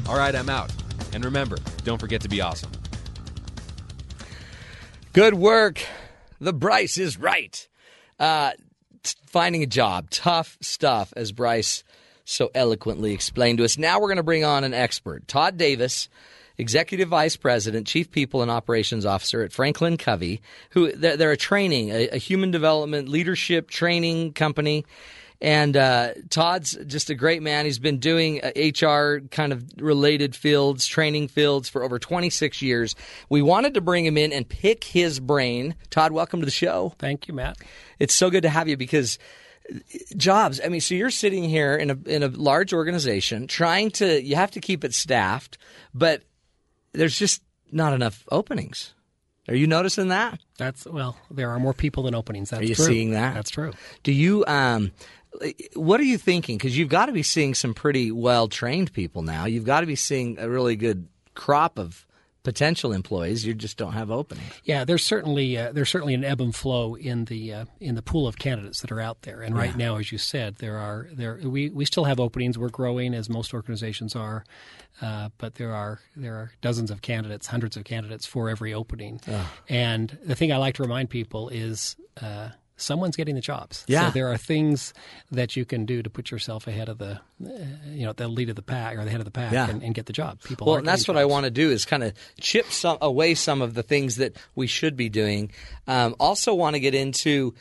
All 0.09 0.17
right, 0.17 0.35
I'm 0.35 0.49
out. 0.49 0.73
And 1.13 1.25
remember, 1.25 1.57
don't 1.85 1.99
forget 1.99 2.21
to 2.23 2.29
be 2.29 2.41
awesome. 2.41 2.73
Good 5.13 5.35
work. 5.35 5.83
The 6.41 6.53
Bryce 6.53 6.99
is 6.99 7.19
right. 7.19 7.69
Uh, 8.19 8.53
finding 9.27 9.63
a 9.63 9.67
job, 9.67 10.11
tough 10.11 10.57
stuff, 10.61 11.13
as 11.17 11.33
Bryce 11.33 11.83
so 12.29 12.51
eloquently 12.55 13.13
explained 13.13 13.59
to 13.59 13.65
us. 13.65 13.79
Now 13.79 13.99
we're 14.01 14.09
going 14.09 14.19
to 14.19 14.23
bring 14.23 14.45
on 14.45 14.65
an 14.65 14.75
expert, 14.75 15.27
Todd 15.27 15.57
Davis. 15.57 16.09
Executive 16.61 17.09
Vice 17.09 17.37
President, 17.37 17.87
Chief 17.87 18.11
People 18.11 18.43
and 18.43 18.51
Operations 18.51 19.07
Officer 19.07 19.45
at 19.45 19.53
Franklin 19.53 19.97
Covey, 19.97 20.43
who 20.71 20.91
they're, 20.91 21.31
a 21.31 21.37
training, 21.37 21.91
a, 21.91 22.09
a 22.09 22.17
human 22.17 22.51
development 22.51 23.09
leadership 23.09 23.71
training 23.71 24.33
company. 24.33 24.85
And 25.41 25.77
uh, 25.77 26.15
Todd's 26.31 26.77
just 26.85 27.11
a 27.11 27.15
great 27.15 27.45
man. 27.45 27.65
He's 27.65 27.79
been 27.79 27.99
doing 27.99 28.41
HR 28.57 29.23
uh, 29.23 29.29
kind 29.31 29.53
of 29.53 29.65
related 29.79 30.35
fields, 30.35 30.85
training 30.85 31.29
fields 31.29 31.69
for 31.69 31.85
over 31.85 32.01
26 32.01 32.61
years. 32.61 32.97
We 33.29 33.41
wanted 33.41 33.75
to 33.75 33.81
bring 33.81 34.05
him 34.05 34.19
in 34.19 34.33
and 34.33 34.49
pick 34.49 34.83
his 34.83 35.21
brain. 35.21 35.77
Todd, 35.91 36.11
welcome 36.11 36.41
to 36.41 36.45
the 36.45 36.51
show. 36.51 36.93
Thank 36.99 37.29
you, 37.29 37.35
Matt. 37.35 37.57
It's 38.01 38.15
so 38.15 38.31
good 38.31 38.43
to 38.43 38.51
have 38.51 38.67
you 38.67 38.77
because 38.77 39.17
jobs. 40.17 40.61
I 40.65 40.69
mean, 40.69 40.81
so 40.81 40.95
you're 40.95 41.11
sitting 41.11 41.45
here 41.45 41.77
in 41.77 41.91
a 41.91 41.99
in 42.07 42.23
a 42.23 42.29
large 42.29 42.73
organization 42.73 43.47
trying 43.47 43.91
to 43.93 44.23
you 44.23 44.37
have 44.37 44.51
to 44.53 44.61
keep 44.61 44.85
it 44.85 44.95
staffed, 44.95 45.59
but 45.95 46.23
there's 46.93 47.19
just 47.19 47.43
not 47.71 47.93
enough 47.93 48.25
openings. 48.31 48.95
Are 49.49 49.55
you 49.55 49.67
noticing 49.67 50.09
that? 50.09 50.41
That's 50.59 50.85
well, 50.85 51.17
there 51.31 51.51
are 51.51 51.59
more 51.59 51.73
people 51.73 52.03
than 52.03 52.15
openings. 52.15 52.51
That's 52.51 52.63
are 52.63 52.67
you 52.67 52.75
true. 52.75 52.85
seeing 52.85 53.11
that? 53.13 53.35
That's 53.35 53.51
true. 53.51 53.73
Do 54.03 54.13
you? 54.13 54.45
Um, 54.47 54.93
what 55.75 56.01
are 56.01 56.05
you 56.05 56.19
thinking? 56.19 56.59
Because 56.59 56.77
you've 56.77 56.89
got 56.89 57.07
to 57.07 57.13
be 57.13 57.23
seeing 57.23 57.55
some 57.55 57.75
pretty 57.75 58.11
well 58.11 58.49
trained 58.49 58.93
people 58.93 59.23
now. 59.23 59.47
You've 59.47 59.65
got 59.65 59.81
to 59.81 59.87
be 59.87 59.97
seeing 59.97 60.39
a 60.39 60.49
really 60.49 60.77
good 60.77 61.09
crop 61.35 61.79
of 61.79 62.07
potential 62.43 62.93
employees. 62.93 63.45
You 63.45 63.53
just 63.55 63.77
don't 63.77 63.93
have 63.93 64.11
openings. 64.11 64.51
Yeah, 64.65 64.85
there's 64.85 65.05
certainly 65.05 65.59
uh, 65.59 65.73
there's 65.73 65.89
certainly 65.91 66.15
an 66.15 66.25
ebb 66.25 66.41
and 66.41 66.55
flow 66.55 66.95
in 66.95 67.25
the 67.27 67.53
uh, 67.53 67.65
in 67.81 67.95
the 67.95 68.03
pool 68.03 68.27
of 68.27 68.39
candidates 68.39 68.81
that 68.81 68.91
are 68.93 69.01
out 69.01 69.23
there. 69.23 69.43
And 69.43 69.57
right 69.57 69.71
Yeah. 69.71 69.87
now, 69.87 69.97
as 69.97 70.11
you 70.13 70.19
said, 70.19 70.57
there 70.57 70.79
are 70.79 71.09
there 71.13 71.39
we, 71.43 71.69
we 71.71 71.85
still 71.85 72.05
have 72.05 72.21
openings. 72.21 72.57
We're 72.59 72.69
growing 72.71 73.15
as 73.15 73.29
most 73.29 73.53
organizations 73.53 74.15
are, 74.17 74.45
uh, 75.03 75.29
but 75.39 75.57
there 75.57 75.75
are 75.75 76.01
there 76.17 76.35
are 76.37 76.53
dozens 76.61 76.91
of 76.91 77.03
candidates, 77.03 77.47
hundreds 77.47 77.77
of 77.77 77.85
candidates 77.85 78.25
for 78.27 78.49
every 78.49 78.73
opening. 78.73 79.21
And 79.69 80.17
the 80.25 80.35
thing 80.35 80.53
I 80.53 80.57
like 80.57 80.75
to 80.77 80.83
remind 80.83 81.11
people 81.11 81.49
is. 81.51 81.97
Someone's 82.81 83.17
getting 83.17 83.35
the 83.35 83.41
jobs. 83.41 83.85
Yeah. 83.89 84.07
So 84.07 84.13
there 84.13 84.29
are 84.33 84.37
things 84.39 84.95
that 85.31 85.57
you 85.57 85.65
can 85.65 85.85
do 85.85 86.03
to 86.03 86.09
put 86.09 86.31
yourself 86.31 86.67
ahead 86.67 86.89
of 86.89 86.99
the, 86.99 87.21
uh, 87.45 87.49
you 87.91 88.07
know, 88.07 88.13
the 88.15 88.29
lead 88.29 88.49
of 88.49 88.57
the 88.57 88.63
pack 88.63 88.97
or 88.97 89.05
the 89.05 89.11
head 89.11 89.21
of 89.21 89.25
the 89.27 89.31
pack 89.31 89.53
Yeah. 89.53 89.69
and, 89.69 89.83
and 89.83 89.95
get 89.95 90.07
the 90.07 90.13
job. 90.13 90.41
People. 90.45 90.67
Well, 90.69 90.77
and 90.77 90.87
that's 90.89 91.03
getting 91.03 91.15
what 91.17 91.21
I 91.21 91.27
want 91.27 91.45
to 91.45 91.51
do 91.51 91.71
is 91.71 91.85
kind 91.85 92.03
of 92.05 92.15
chip 92.41 92.67
some 92.71 92.97
away 93.03 93.35
some 93.35 93.61
of 93.61 93.75
the 93.75 93.83
things 93.83 94.17
that 94.17 94.37
we 94.55 94.67
should 94.67 94.97
be 94.97 95.09
doing. 95.09 95.51
Um, 95.87 96.15
also, 96.19 96.55
want 96.55 96.75
to 96.75 96.81
get 96.81 96.95
into 96.95 97.55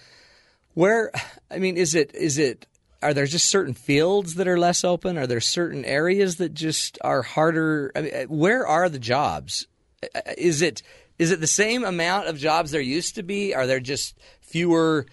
where 0.73 1.11
I 1.51 1.57
mean, 1.59 1.77
is 1.77 1.95
it 1.95 2.13
is 2.15 2.37
it 2.37 2.65
are 3.01 3.13
there 3.13 3.25
just 3.25 3.47
certain 3.47 3.73
fields 3.73 4.35
that 4.35 4.47
are 4.47 4.57
less 4.59 4.83
open? 4.83 5.17
Are 5.17 5.27
there 5.27 5.39
certain 5.41 5.85
areas 5.85 6.37
that 6.37 6.53
just 6.53 6.97
are 7.01 7.21
harder? 7.21 7.91
I 7.95 8.01
mean, 8.01 8.13
uh, 8.13 8.23
where 8.23 8.65
are 8.65 8.89
the 8.89 8.99
jobs? 8.99 9.67
Uh, 10.15 10.21
Is 10.37 10.61
it 10.61 10.81
is 11.19 11.31
it 11.31 11.39
the 11.39 11.47
same 11.47 11.83
amount 11.83 12.27
of 12.27 12.37
jobs 12.37 12.71
there 12.71 12.81
used 12.81 13.15
to 13.15 13.23
be? 13.23 13.53
Are 13.55 13.67
there 13.67 13.79
just 13.79 14.15
fewer? 14.41 15.05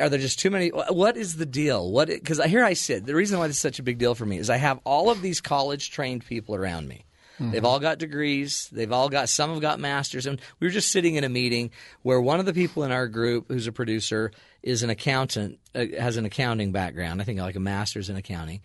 Are 0.00 0.08
there 0.08 0.18
just 0.18 0.38
too 0.38 0.50
many? 0.50 0.68
What 0.68 1.16
is 1.16 1.36
the 1.36 1.46
deal? 1.46 1.90
What? 1.90 2.08
Because 2.08 2.42
here 2.44 2.64
I 2.64 2.74
sit. 2.74 3.06
The 3.06 3.14
reason 3.14 3.38
why 3.38 3.46
this 3.46 3.56
is 3.56 3.62
such 3.62 3.78
a 3.78 3.82
big 3.82 3.98
deal 3.98 4.14
for 4.14 4.26
me 4.26 4.38
is 4.38 4.50
I 4.50 4.56
have 4.56 4.80
all 4.84 5.10
of 5.10 5.22
these 5.22 5.40
college 5.40 5.90
trained 5.90 6.26
people 6.26 6.54
around 6.54 6.88
me. 6.88 7.04
They've 7.40 7.64
all 7.64 7.80
got 7.80 7.98
degrees. 7.98 8.68
They've 8.70 8.92
all 8.92 9.08
got 9.08 9.28
some 9.28 9.50
have 9.50 9.60
got 9.60 9.80
masters. 9.80 10.26
And 10.26 10.40
we 10.60 10.68
were 10.68 10.72
just 10.72 10.92
sitting 10.92 11.16
in 11.16 11.24
a 11.24 11.28
meeting 11.28 11.70
where 12.02 12.20
one 12.20 12.38
of 12.38 12.46
the 12.46 12.52
people 12.52 12.84
in 12.84 12.92
our 12.92 13.08
group, 13.08 13.46
who's 13.48 13.66
a 13.66 13.72
producer, 13.72 14.30
is 14.62 14.84
an 14.84 14.90
accountant, 14.90 15.58
uh, 15.74 15.84
has 15.98 16.16
an 16.16 16.26
accounting 16.26 16.70
background. 16.70 17.20
I 17.20 17.24
think 17.24 17.40
like 17.40 17.56
a 17.56 17.60
master's 17.60 18.08
in 18.08 18.16
accounting. 18.16 18.60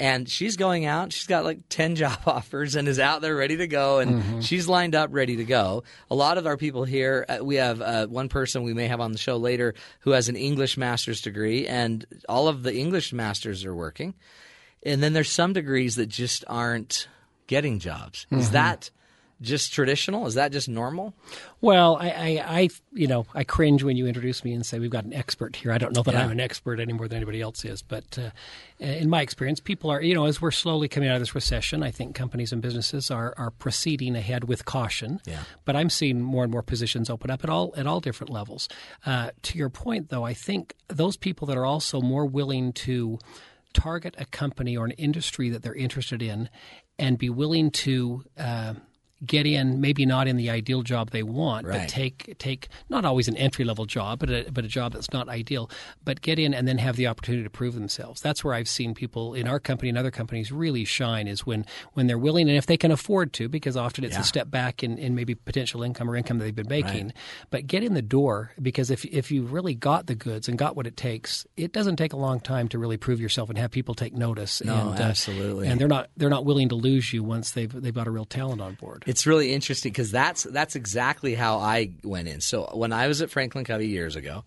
And 0.00 0.26
she's 0.30 0.56
going 0.56 0.86
out. 0.86 1.12
She's 1.12 1.26
got 1.26 1.44
like 1.44 1.58
10 1.68 1.94
job 2.02 2.18
offers 2.26 2.74
and 2.74 2.88
is 2.88 2.98
out 2.98 3.20
there 3.20 3.36
ready 3.36 3.58
to 3.58 3.66
go. 3.66 3.98
And 3.98 4.22
Mhm. 4.22 4.42
she's 4.42 4.66
lined 4.66 4.94
up 4.94 5.10
ready 5.12 5.36
to 5.36 5.44
go. 5.44 5.84
A 6.10 6.14
lot 6.14 6.38
of 6.38 6.46
our 6.46 6.56
people 6.56 6.84
here, 6.84 7.26
uh, 7.28 7.44
we 7.44 7.56
have 7.56 7.82
uh, 7.82 8.06
one 8.06 8.30
person 8.30 8.62
we 8.62 8.72
may 8.72 8.88
have 8.88 9.00
on 9.00 9.12
the 9.12 9.18
show 9.18 9.36
later 9.36 9.74
who 10.00 10.12
has 10.12 10.30
an 10.30 10.36
English 10.36 10.78
master's 10.78 11.20
degree, 11.20 11.68
and 11.68 12.06
all 12.30 12.48
of 12.48 12.62
the 12.62 12.74
English 12.74 13.12
masters 13.12 13.64
are 13.66 13.74
working. 13.74 14.14
And 14.82 15.02
then 15.02 15.12
there's 15.12 15.30
some 15.30 15.52
degrees 15.52 15.96
that 15.96 16.06
just 16.08 16.44
aren't 16.48 17.06
getting 17.46 17.78
jobs. 17.78 18.26
Is 18.30 18.48
Mhm. 18.48 18.52
that 18.52 18.90
just 19.40 19.72
traditional? 19.72 20.26
Is 20.26 20.34
that 20.34 20.52
just 20.52 20.68
normal? 20.68 21.14
Well, 21.60 21.96
I, 21.96 22.08
I, 22.10 22.44
I, 22.60 22.68
you 22.92 23.06
know, 23.06 23.26
I 23.34 23.44
cringe 23.44 23.82
when 23.82 23.96
you 23.96 24.06
introduce 24.06 24.44
me 24.44 24.52
and 24.52 24.64
say 24.64 24.78
we've 24.78 24.90
got 24.90 25.04
an 25.04 25.12
expert 25.14 25.56
here. 25.56 25.72
I 25.72 25.78
don't 25.78 25.94
know 25.94 26.02
that 26.02 26.14
Yeah. 26.14 26.24
I'm 26.24 26.30
an 26.30 26.40
expert 26.40 26.78
any 26.80 26.92
more 26.92 27.08
than 27.08 27.16
anybody 27.16 27.40
else 27.40 27.64
is, 27.64 27.82
but 27.82 28.18
uh, 28.18 28.30
in 28.78 29.08
my 29.08 29.22
experience, 29.22 29.60
people 29.60 29.90
are, 29.90 30.02
you 30.02 30.14
know, 30.14 30.26
as 30.26 30.40
we're 30.42 30.50
slowly 30.50 30.88
coming 30.88 31.08
out 31.08 31.14
of 31.14 31.20
this 31.20 31.34
recession, 31.34 31.82
I 31.82 31.90
think 31.90 32.14
companies 32.14 32.52
and 32.52 32.60
businesses 32.60 33.10
are 33.10 33.34
are 33.38 33.50
proceeding 33.50 34.16
ahead 34.16 34.44
with 34.44 34.64
caution. 34.64 35.20
Yeah. 35.26 35.40
But 35.64 35.76
I'm 35.76 35.90
seeing 35.90 36.20
more 36.20 36.42
and 36.44 36.52
more 36.52 36.62
positions 36.62 37.08
open 37.08 37.30
up 37.30 37.42
at 37.44 37.50
all 37.50 37.72
at 37.76 37.86
all 37.86 38.00
different 38.00 38.30
levels. 38.30 38.68
Uh, 39.06 39.30
to 39.42 39.58
your 39.58 39.70
point, 39.70 40.10
though, 40.10 40.24
I 40.24 40.34
think 40.34 40.74
those 40.88 41.16
people 41.16 41.46
that 41.46 41.56
are 41.56 41.66
also 41.66 42.00
more 42.00 42.26
willing 42.26 42.72
to 42.74 43.18
target 43.72 44.16
a 44.18 44.24
company 44.24 44.76
or 44.76 44.84
an 44.84 44.90
industry 44.92 45.48
that 45.50 45.62
they're 45.62 45.74
interested 45.74 46.20
in 46.22 46.48
and 46.98 47.16
be 47.18 47.30
willing 47.30 47.70
to 47.70 48.24
uh, 48.36 48.74
get 49.26 49.46
in 49.46 49.80
maybe 49.82 50.06
not 50.06 50.26
in 50.26 50.36
the 50.36 50.48
ideal 50.48 50.82
job 50.82 51.10
they 51.10 51.22
want 51.22 51.66
Right. 51.66 51.80
but 51.80 51.88
take 51.88 52.38
take 52.38 52.68
not 52.88 53.04
always 53.04 53.28
an 53.28 53.36
entry 53.36 53.64
level 53.66 53.84
job 53.84 54.18
but 54.18 54.30
a, 54.30 54.50
but 54.50 54.64
a 54.64 54.68
job 54.68 54.94
that's 54.94 55.12
not 55.12 55.28
ideal 55.28 55.70
but 56.04 56.22
get 56.22 56.38
in 56.38 56.54
and 56.54 56.66
then 56.66 56.78
have 56.78 56.96
the 56.96 57.06
opportunity 57.06 57.42
to 57.44 57.50
prove 57.50 57.74
themselves 57.74 58.20
that's 58.22 58.42
where 58.42 58.54
I've 58.54 58.68
seen 58.68 58.94
people 58.94 59.34
in 59.34 59.46
our 59.46 59.60
company 59.60 59.90
and 59.90 59.98
other 59.98 60.10
companies 60.10 60.50
really 60.50 60.84
shine 60.86 61.28
is 61.28 61.44
when 61.44 61.66
when 61.92 62.06
they're 62.06 62.16
willing 62.18 62.48
and 62.48 62.56
if 62.56 62.64
they 62.64 62.78
can 62.78 62.90
afford 62.90 63.32
to 63.34 63.48
because 63.48 63.76
often 63.76 64.04
it's 64.04 64.14
Yeah. 64.14 64.20
a 64.20 64.24
step 64.24 64.50
back 64.50 64.82
in, 64.82 64.96
in 64.96 65.14
maybe 65.14 65.34
potential 65.34 65.82
income 65.82 66.08
or 66.10 66.16
income 66.16 66.38
that 66.38 66.44
they've 66.44 66.54
been 66.54 66.68
making 66.68 67.06
Right. 67.08 67.16
but 67.50 67.66
get 67.66 67.82
in 67.84 67.92
the 67.94 68.02
door 68.02 68.52
because 68.62 68.90
if 68.90 69.04
if 69.04 69.30
you 69.30 69.42
really 69.42 69.74
got 69.74 70.06
the 70.06 70.14
goods 70.14 70.48
and 70.48 70.56
got 70.56 70.76
what 70.76 70.86
it 70.86 70.96
takes 70.96 71.46
it 71.58 71.72
doesn't 71.72 71.96
take 71.96 72.14
a 72.14 72.16
long 72.16 72.40
time 72.40 72.68
to 72.68 72.78
really 72.78 72.96
prove 72.96 73.20
yourself 73.20 73.50
and 73.50 73.58
have 73.58 73.70
people 73.70 73.94
take 73.94 74.14
notice 74.14 74.62
No, 74.64 74.74
and 74.92 74.98
uh, 74.98 75.02
absolutely. 75.02 75.68
and 75.68 75.78
they're 75.78 75.88
not 75.88 76.08
they're 76.16 76.30
not 76.30 76.46
willing 76.46 76.70
to 76.70 76.74
lose 76.74 77.12
you 77.12 77.22
once 77.22 77.50
they've 77.50 77.70
they've 77.70 77.94
got 77.94 78.06
a 78.06 78.10
real 78.10 78.24
talent 78.24 78.62
on 78.62 78.74
board 78.76 79.04
It's 79.10 79.26
really 79.26 79.52
interesting 79.52 79.90
because 79.90 80.12
that's 80.12 80.44
that's 80.44 80.76
exactly 80.76 81.34
how 81.34 81.58
I 81.58 81.90
went 82.04 82.28
in. 82.28 82.40
So 82.40 82.70
when 82.74 82.92
I 82.92 83.08
was 83.08 83.20
at 83.22 83.28
Franklin 83.28 83.64
Covey 83.64 83.88
years 83.88 84.14
ago, 84.14 84.44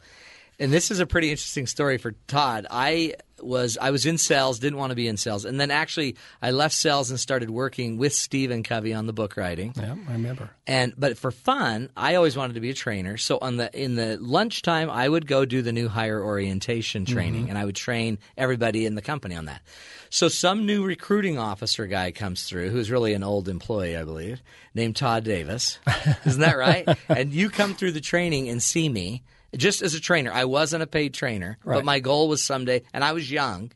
and 0.59 0.71
this 0.71 0.91
is 0.91 0.99
a 0.99 1.05
pretty 1.05 1.31
interesting 1.31 1.67
story 1.67 1.97
for 1.97 2.13
Todd. 2.27 2.67
I 2.69 3.15
was 3.41 3.77
I 3.81 3.91
was 3.91 4.05
in 4.05 4.17
sales, 4.17 4.59
didn't 4.59 4.79
want 4.79 4.91
to 4.91 4.95
be 4.95 5.07
in 5.07 5.17
sales, 5.17 5.43
and 5.43 5.59
then 5.59 5.69
actually 5.71 6.15
I 6.41 6.51
left 6.51 6.73
sales 6.75 7.09
and 7.09 7.19
started 7.19 7.49
working 7.49 7.97
with 7.97 8.13
Stephen 8.13 8.63
Covey 8.63 8.93
on 8.93 9.05
the 9.05 9.11
book 9.13 9.35
writing. 9.35 9.73
yeah 9.75 9.95
I 10.07 10.13
remember 10.13 10.49
And 10.65 10.93
but 10.97 11.17
for 11.17 11.29
fun, 11.31 11.89
I 11.97 12.15
always 12.15 12.37
wanted 12.37 12.53
to 12.53 12.61
be 12.61 12.69
a 12.69 12.73
trainer. 12.73 13.17
So 13.17 13.39
on 13.41 13.57
the 13.57 13.69
in 13.77 13.95
the 13.95 14.17
lunchtime, 14.21 14.89
I 14.89 15.09
would 15.09 15.27
go 15.27 15.43
do 15.45 15.61
the 15.61 15.73
new 15.73 15.89
hire 15.89 16.23
orientation 16.23 17.05
training, 17.05 17.47
Mhm. 17.47 17.49
and 17.49 17.57
I 17.57 17.65
would 17.65 17.75
train 17.75 18.17
everybody 18.37 18.85
in 18.85 18.95
the 18.95 19.01
company 19.01 19.35
on 19.35 19.45
that. 19.45 19.61
So 20.09 20.29
some 20.29 20.65
new 20.67 20.85
recruiting 20.85 21.37
officer 21.39 21.87
guy 21.87 22.11
comes 22.11 22.43
through, 22.43 22.69
who's 22.69 22.91
really 22.91 23.13
an 23.13 23.23
old 23.23 23.49
employee, 23.49 23.97
I 23.97 24.03
believe, 24.03 24.41
named 24.75 24.95
Todd 24.95 25.23
Davis. 25.23 25.79
Isn't 26.25 26.39
that 26.41 26.55
right? 26.57 26.87
and 27.09 27.33
you 27.33 27.49
come 27.49 27.73
through 27.73 27.93
the 27.93 27.99
training 27.99 28.47
and 28.47 28.61
see 28.61 28.87
me 28.89 29.23
just 29.55 29.81
as 29.81 29.93
a 29.93 29.99
trainer. 29.99 30.31
I 30.31 30.45
wasn't 30.45 30.83
a 30.83 30.87
paid 30.87 31.13
trainer, 31.13 31.57
but 31.63 31.85
my 31.85 31.99
goal 31.99 32.27
was 32.27 32.41
someday, 32.41 32.83
and 32.93 33.03
I 33.03 33.13
was 33.13 33.31
young. 33.31 33.71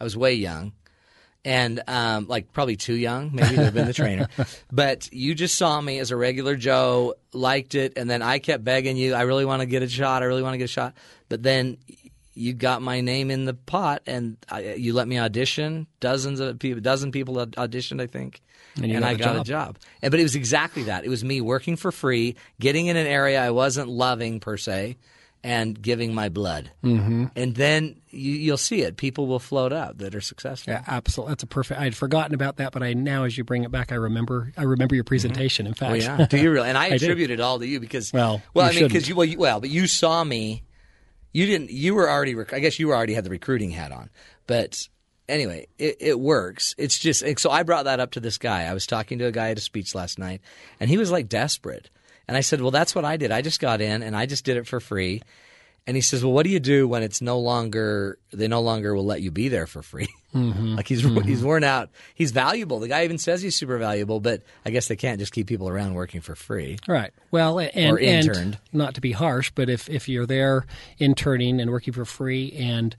I 0.00 0.04
was 0.04 0.16
way 0.16 0.34
young 0.34 0.72
and 1.44 1.82
um, 1.86 2.26
like 2.26 2.52
probably 2.52 2.76
too 2.76 2.94
young, 2.94 3.30
maybe 3.32 3.56
to 3.56 3.64
have 3.64 3.74
been 3.74 3.86
the 3.86 3.92
trainer. 3.94 4.28
But 4.70 5.12
you 5.12 5.34
just 5.34 5.56
saw 5.56 5.80
me 5.80 5.98
as 5.98 6.10
a 6.10 6.16
regular 6.16 6.56
Joe, 6.56 7.14
liked 7.32 7.74
it, 7.74 7.94
and 7.96 8.08
then 8.08 8.22
I 8.22 8.38
kept 8.38 8.64
begging 8.64 8.96
you. 8.96 9.14
I 9.14 9.22
really 9.22 9.44
want 9.44 9.60
to 9.60 9.66
get 9.66 9.82
a 9.82 9.88
shot. 9.88 10.22
I 10.22 10.26
really 10.26 10.42
want 10.42 10.54
to 10.54 10.58
get 10.58 10.64
a 10.64 10.68
shot. 10.68 10.94
But 11.28 11.42
then 11.42 11.78
you 12.34 12.52
got 12.52 12.82
my 12.82 13.00
name 13.00 13.30
in 13.30 13.44
the 13.46 13.54
pot, 13.54 14.02
and 14.06 14.36
I, 14.50 14.74
you 14.74 14.92
let 14.92 15.08
me 15.08 15.18
audition. 15.18 15.86
Dozens 16.00 16.40
of 16.40 16.58
people, 16.58 16.80
dozen 16.82 17.12
people 17.12 17.36
auditioned, 17.36 18.00
I 18.00 18.06
think. 18.06 18.42
And 18.76 18.86
you 18.86 19.00
got 19.00 19.08
I 19.08 19.14
the 19.14 19.18
got 19.18 19.34
a 19.34 19.38
job. 19.38 19.46
job. 19.46 19.78
And, 20.02 20.10
but 20.10 20.20
it 20.20 20.24
was 20.24 20.36
exactly 20.36 20.84
that. 20.84 21.04
It 21.04 21.08
was 21.08 21.24
me 21.24 21.40
working 21.40 21.76
for 21.76 21.90
free, 21.90 22.36
getting 22.60 22.86
in 22.86 22.96
an 22.96 23.06
area 23.06 23.42
I 23.42 23.50
wasn't 23.50 23.88
loving 23.88 24.38
per 24.38 24.56
se, 24.56 24.98
and 25.44 25.80
giving 25.80 26.14
my 26.14 26.28
blood. 26.28 26.70
Mm-hmm. 26.82 27.26
And 27.36 27.54
then 27.54 28.00
you, 28.10 28.32
you'll 28.32 28.56
see 28.56 28.82
it. 28.82 28.96
People 28.96 29.26
will 29.26 29.38
float 29.38 29.72
up 29.72 29.98
that 29.98 30.14
are 30.14 30.20
successful. 30.20 30.72
Yeah, 30.72 30.82
absolutely. 30.86 31.32
That's 31.32 31.42
a 31.44 31.46
perfect. 31.46 31.80
I 31.80 31.84
had 31.84 31.96
forgotten 31.96 32.34
about 32.34 32.56
that, 32.56 32.72
but 32.72 32.82
I 32.82 32.92
now, 32.94 33.24
as 33.24 33.38
you 33.38 33.44
bring 33.44 33.64
it 33.64 33.70
back, 33.70 33.92
I 33.92 33.96
remember. 33.96 34.52
I 34.56 34.64
remember 34.64 34.94
your 34.94 35.04
presentation. 35.04 35.66
In 35.66 35.74
fact, 35.74 35.92
Oh 35.92 35.94
yeah, 35.94 36.26
do 36.26 36.38
you 36.38 36.50
really? 36.50 36.68
And 36.68 36.78
I 36.78 36.88
attribute 36.88 37.30
it 37.30 37.40
all 37.40 37.58
to 37.58 37.66
you 37.66 37.80
because 37.80 38.12
Well, 38.12 38.42
well, 38.54 38.72
you 38.72 38.78
I 38.78 38.80
mean, 38.82 38.88
because 38.88 39.08
you 39.08 39.14
well, 39.14 39.26
you, 39.26 39.38
well, 39.38 39.60
but 39.60 39.70
you 39.70 39.86
saw 39.86 40.22
me. 40.24 40.64
You 41.32 41.46
didn't. 41.46 41.70
You 41.70 41.94
were 41.94 42.10
already. 42.10 42.34
rec- 42.34 42.52
I 42.52 42.58
guess 42.58 42.78
you 42.78 42.90
already 42.90 43.14
had 43.14 43.24
the 43.24 43.30
recruiting 43.30 43.70
hat 43.70 43.92
on. 43.92 44.10
But 44.46 44.88
anyway, 45.28 45.66
it, 45.78 45.98
it 46.00 46.18
works. 46.20 46.74
It's 46.78 46.98
just 46.98 47.22
so 47.38 47.50
I 47.50 47.62
brought 47.62 47.84
that 47.84 48.00
up 48.00 48.12
to 48.12 48.20
this 48.20 48.38
guy. 48.38 48.64
I 48.64 48.74
was 48.74 48.86
talking 48.86 49.18
to 49.18 49.26
a 49.26 49.32
guy 49.32 49.50
at 49.50 49.58
a 49.58 49.60
speech 49.60 49.94
last 49.94 50.18
night, 50.18 50.40
and 50.80 50.90
he 50.90 50.96
was 50.96 51.10
like 51.10 51.28
desperate. 51.28 51.90
And 52.28 52.36
I 52.36 52.40
said, 52.40 52.60
"Well, 52.60 52.70
that's 52.70 52.94
what 52.94 53.04
I 53.06 53.16
did. 53.16 53.32
I 53.32 53.40
just 53.42 53.58
got 53.60 53.80
in 53.80 54.02
and 54.02 54.14
I 54.14 54.26
just 54.26 54.44
did 54.44 54.56
it 54.58 54.66
for 54.66 54.78
free." 54.80 55.22
And 55.86 55.96
he 55.96 56.02
says, 56.02 56.22
"Well, 56.22 56.34
what 56.34 56.44
do 56.44 56.50
you 56.50 56.60
do 56.60 56.86
when 56.86 57.02
it's 57.02 57.22
no 57.22 57.38
longer 57.38 58.18
they 58.32 58.46
no 58.46 58.60
longer 58.60 58.94
will 58.94 59.06
let 59.06 59.22
you 59.22 59.30
be 59.30 59.48
there 59.48 59.66
for 59.66 59.80
free?" 59.82 60.08
Mhm. 60.34 60.76
like 60.76 60.86
he's 60.86 61.00
Mhm. 61.02 61.24
he's 61.24 61.42
worn 61.42 61.64
out. 61.64 61.88
He's 62.14 62.30
valuable. 62.30 62.78
The 62.80 62.88
guy 62.88 63.04
even 63.04 63.16
says 63.16 63.40
he's 63.40 63.56
super 63.56 63.78
valuable, 63.78 64.20
but 64.20 64.42
I 64.66 64.70
guess 64.70 64.88
they 64.88 64.96
can't 64.96 65.18
just 65.18 65.32
keep 65.32 65.46
people 65.46 65.66
around 65.70 65.94
working 65.94 66.20
for 66.20 66.34
free. 66.34 66.76
Right. 66.86 67.12
Well, 67.30 67.58
and, 67.58 67.92
Or 67.94 67.98
interned. 67.98 68.36
and 68.38 68.58
not 68.74 68.94
to 68.96 69.00
be 69.00 69.12
harsh, 69.12 69.50
but 69.54 69.70
if, 69.70 69.88
if 69.88 70.06
you're 70.06 70.26
there 70.26 70.66
interning 70.98 71.60
and 71.60 71.70
working 71.70 71.94
for 71.94 72.04
free 72.04 72.52
and 72.52 72.94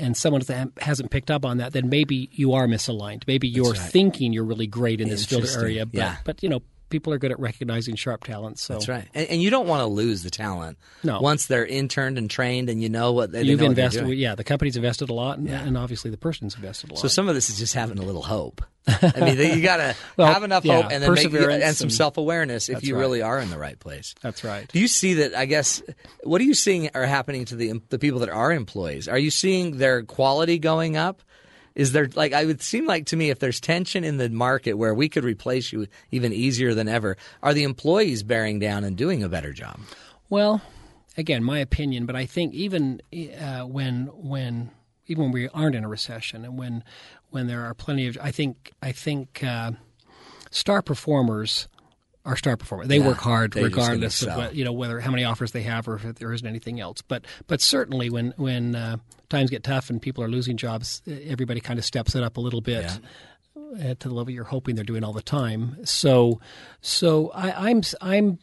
and 0.00 0.16
someone 0.16 0.40
hasn't 0.80 1.10
picked 1.10 1.30
up 1.30 1.44
on 1.44 1.58
that, 1.58 1.72
then 1.74 1.88
maybe 1.88 2.28
you 2.32 2.54
are 2.54 2.66
misaligned. 2.66 3.22
Maybe 3.28 3.46
you're 3.46 3.70
right. 3.72 3.78
thinking 3.78 4.32
you're 4.32 4.42
really 4.42 4.66
great 4.66 5.00
in 5.00 5.08
this 5.08 5.26
field 5.26 5.46
area, 5.54 5.86
but 5.86 5.94
Yeah. 5.94 6.16
but 6.24 6.42
you 6.42 6.48
know 6.48 6.62
people 6.92 7.12
are 7.12 7.18
good 7.18 7.32
at 7.32 7.40
recognizing 7.40 7.96
sharp 7.96 8.22
talent. 8.22 8.60
So 8.60 8.74
That's 8.74 8.88
right. 8.88 9.08
And, 9.14 9.28
and 9.30 9.42
you 9.42 9.50
don't 9.50 9.66
want 9.66 9.80
to 9.80 9.86
lose 9.86 10.22
the 10.22 10.30
talent. 10.30 10.78
No. 11.02 11.20
Once 11.20 11.46
they're 11.46 11.66
interned 11.66 12.18
and 12.18 12.30
trained, 12.30 12.68
and 12.68 12.80
you 12.80 12.88
know 12.88 13.12
what 13.12 13.32
they, 13.32 13.42
they 13.42 13.48
You've 13.48 13.58
they're 13.58 13.68
invested, 13.70 14.04
doing. 14.04 14.18
yeah. 14.18 14.36
The 14.36 14.44
company's 14.44 14.76
invested 14.76 15.10
a 15.10 15.14
lot, 15.14 15.38
and, 15.38 15.48
and 15.48 15.76
obviously 15.76 16.12
the 16.12 16.16
person's 16.16 16.54
invested 16.54 16.90
a 16.90 16.94
lot. 16.94 17.00
So 17.00 17.08
some 17.08 17.28
of 17.28 17.34
this 17.34 17.50
is 17.50 17.58
just 17.58 17.74
having 17.74 17.98
a 17.98 18.02
little 18.02 18.22
hope. 18.22 18.62
I 18.86 19.20
mean, 19.20 19.38
you 19.38 19.62
got 19.62 19.76
to 19.78 19.96
Well, 20.16 20.32
have 20.32 20.42
enough 20.42 20.64
yeah, 20.64 20.82
hope 20.82 20.92
and 20.92 21.02
then 21.02 21.12
make, 21.14 21.32
and 21.34 21.76
some 21.76 21.90
self 21.90 22.16
awareness 22.16 22.68
if 22.68 22.84
you 22.84 22.94
right. 22.94 23.00
really 23.00 23.22
are 23.22 23.38
in 23.38 23.50
the 23.50 23.58
right 23.58 23.78
place. 23.78 24.14
That's 24.20 24.44
right. 24.44 24.68
Do 24.68 24.78
you 24.78 24.88
see 24.88 25.14
that? 25.14 25.34
I 25.34 25.46
guess 25.46 25.82
what 26.24 26.40
are 26.40 26.44
you 26.44 26.54
seeing 26.54 26.90
are 26.94 27.06
happening 27.06 27.44
to 27.46 27.56
the 27.56 27.80
the 27.88 27.98
people 27.98 28.20
that 28.20 28.28
are 28.28 28.52
employees? 28.52 29.08
Are 29.08 29.18
you 29.18 29.30
seeing 29.30 29.78
their 29.78 30.02
quality 30.02 30.58
going 30.58 30.96
up? 30.96 31.22
Is 31.74 31.92
there 31.92 32.08
like 32.14 32.32
I 32.32 32.44
would 32.44 32.62
seem 32.62 32.86
like 32.86 33.06
to 33.06 33.16
me 33.16 33.30
if 33.30 33.38
there's 33.38 33.60
tension 33.60 34.04
in 34.04 34.16
the 34.16 34.28
market 34.28 34.74
where 34.74 34.94
we 34.94 35.08
could 35.08 35.24
replace 35.24 35.72
you 35.72 35.86
even 36.10 36.32
easier 36.32 36.74
than 36.74 36.88
ever, 36.88 37.16
are 37.42 37.54
the 37.54 37.64
employees 37.64 38.22
bearing 38.22 38.58
down 38.58 38.84
and 38.84 38.96
doing 38.96 39.22
a 39.22 39.28
better 39.28 39.52
job? 39.52 39.80
Well, 40.28 40.62
again, 41.16 41.44
my 41.44 41.58
opinion, 41.58 42.06
but 42.06 42.16
I 42.16 42.26
think 42.26 42.54
even 42.54 43.00
uh, 43.38 43.62
when 43.62 44.06
when 44.12 44.70
even 45.06 45.24
when 45.24 45.32
we 45.32 45.48
aren't 45.48 45.74
in 45.74 45.84
a 45.84 45.88
recession 45.88 46.44
and 46.44 46.58
when 46.58 46.84
when 47.30 47.46
there 47.46 47.62
are 47.62 47.74
plenty 47.74 48.06
of, 48.06 48.18
I 48.20 48.30
think 48.30 48.72
I 48.82 48.92
think 48.92 49.42
uh, 49.42 49.72
star 50.50 50.82
performers 50.82 51.68
are 52.24 52.36
star 52.36 52.56
performers. 52.56 52.88
They 52.88 52.98
Yeah, 52.98 53.06
work 53.06 53.18
hard 53.18 53.52
they're 53.52 53.64
just 53.64 53.74
gonna 53.76 53.86
regardless 53.88 54.22
of 54.22 54.36
what, 54.36 54.54
you 54.54 54.64
know 54.64 54.72
whether 54.72 55.00
how 55.00 55.10
many 55.10 55.24
offers 55.24 55.52
they 55.52 55.62
have 55.62 55.88
or 55.88 55.96
if 55.96 56.02
there 56.16 56.32
isn't 56.32 56.46
anything 56.46 56.78
else. 56.80 57.02
But 57.02 57.24
but 57.46 57.60
certainly 57.60 58.10
when 58.10 58.32
when 58.36 58.74
uh, 58.76 58.96
times 59.28 59.50
get 59.50 59.64
tough 59.64 59.90
and 59.90 60.00
people 60.00 60.22
are 60.22 60.28
losing 60.28 60.56
jobs, 60.56 61.02
everybody 61.06 61.60
kind 61.60 61.78
of 61.78 61.84
steps 61.84 62.14
it 62.14 62.22
up 62.22 62.36
a 62.36 62.40
little 62.40 62.60
bit. 62.60 62.84
uh, 63.56 63.94
To 63.98 64.08
the 64.08 64.14
level 64.14 64.30
you're 64.32 64.44
hoping 64.44 64.74
they're 64.76 64.84
doing 64.84 65.02
all 65.04 65.12
the 65.12 65.22
time, 65.22 65.78
so 65.84 66.40
so 66.80 67.30
I, 67.34 67.70
I'm 67.70 67.82
I'm 68.00 68.38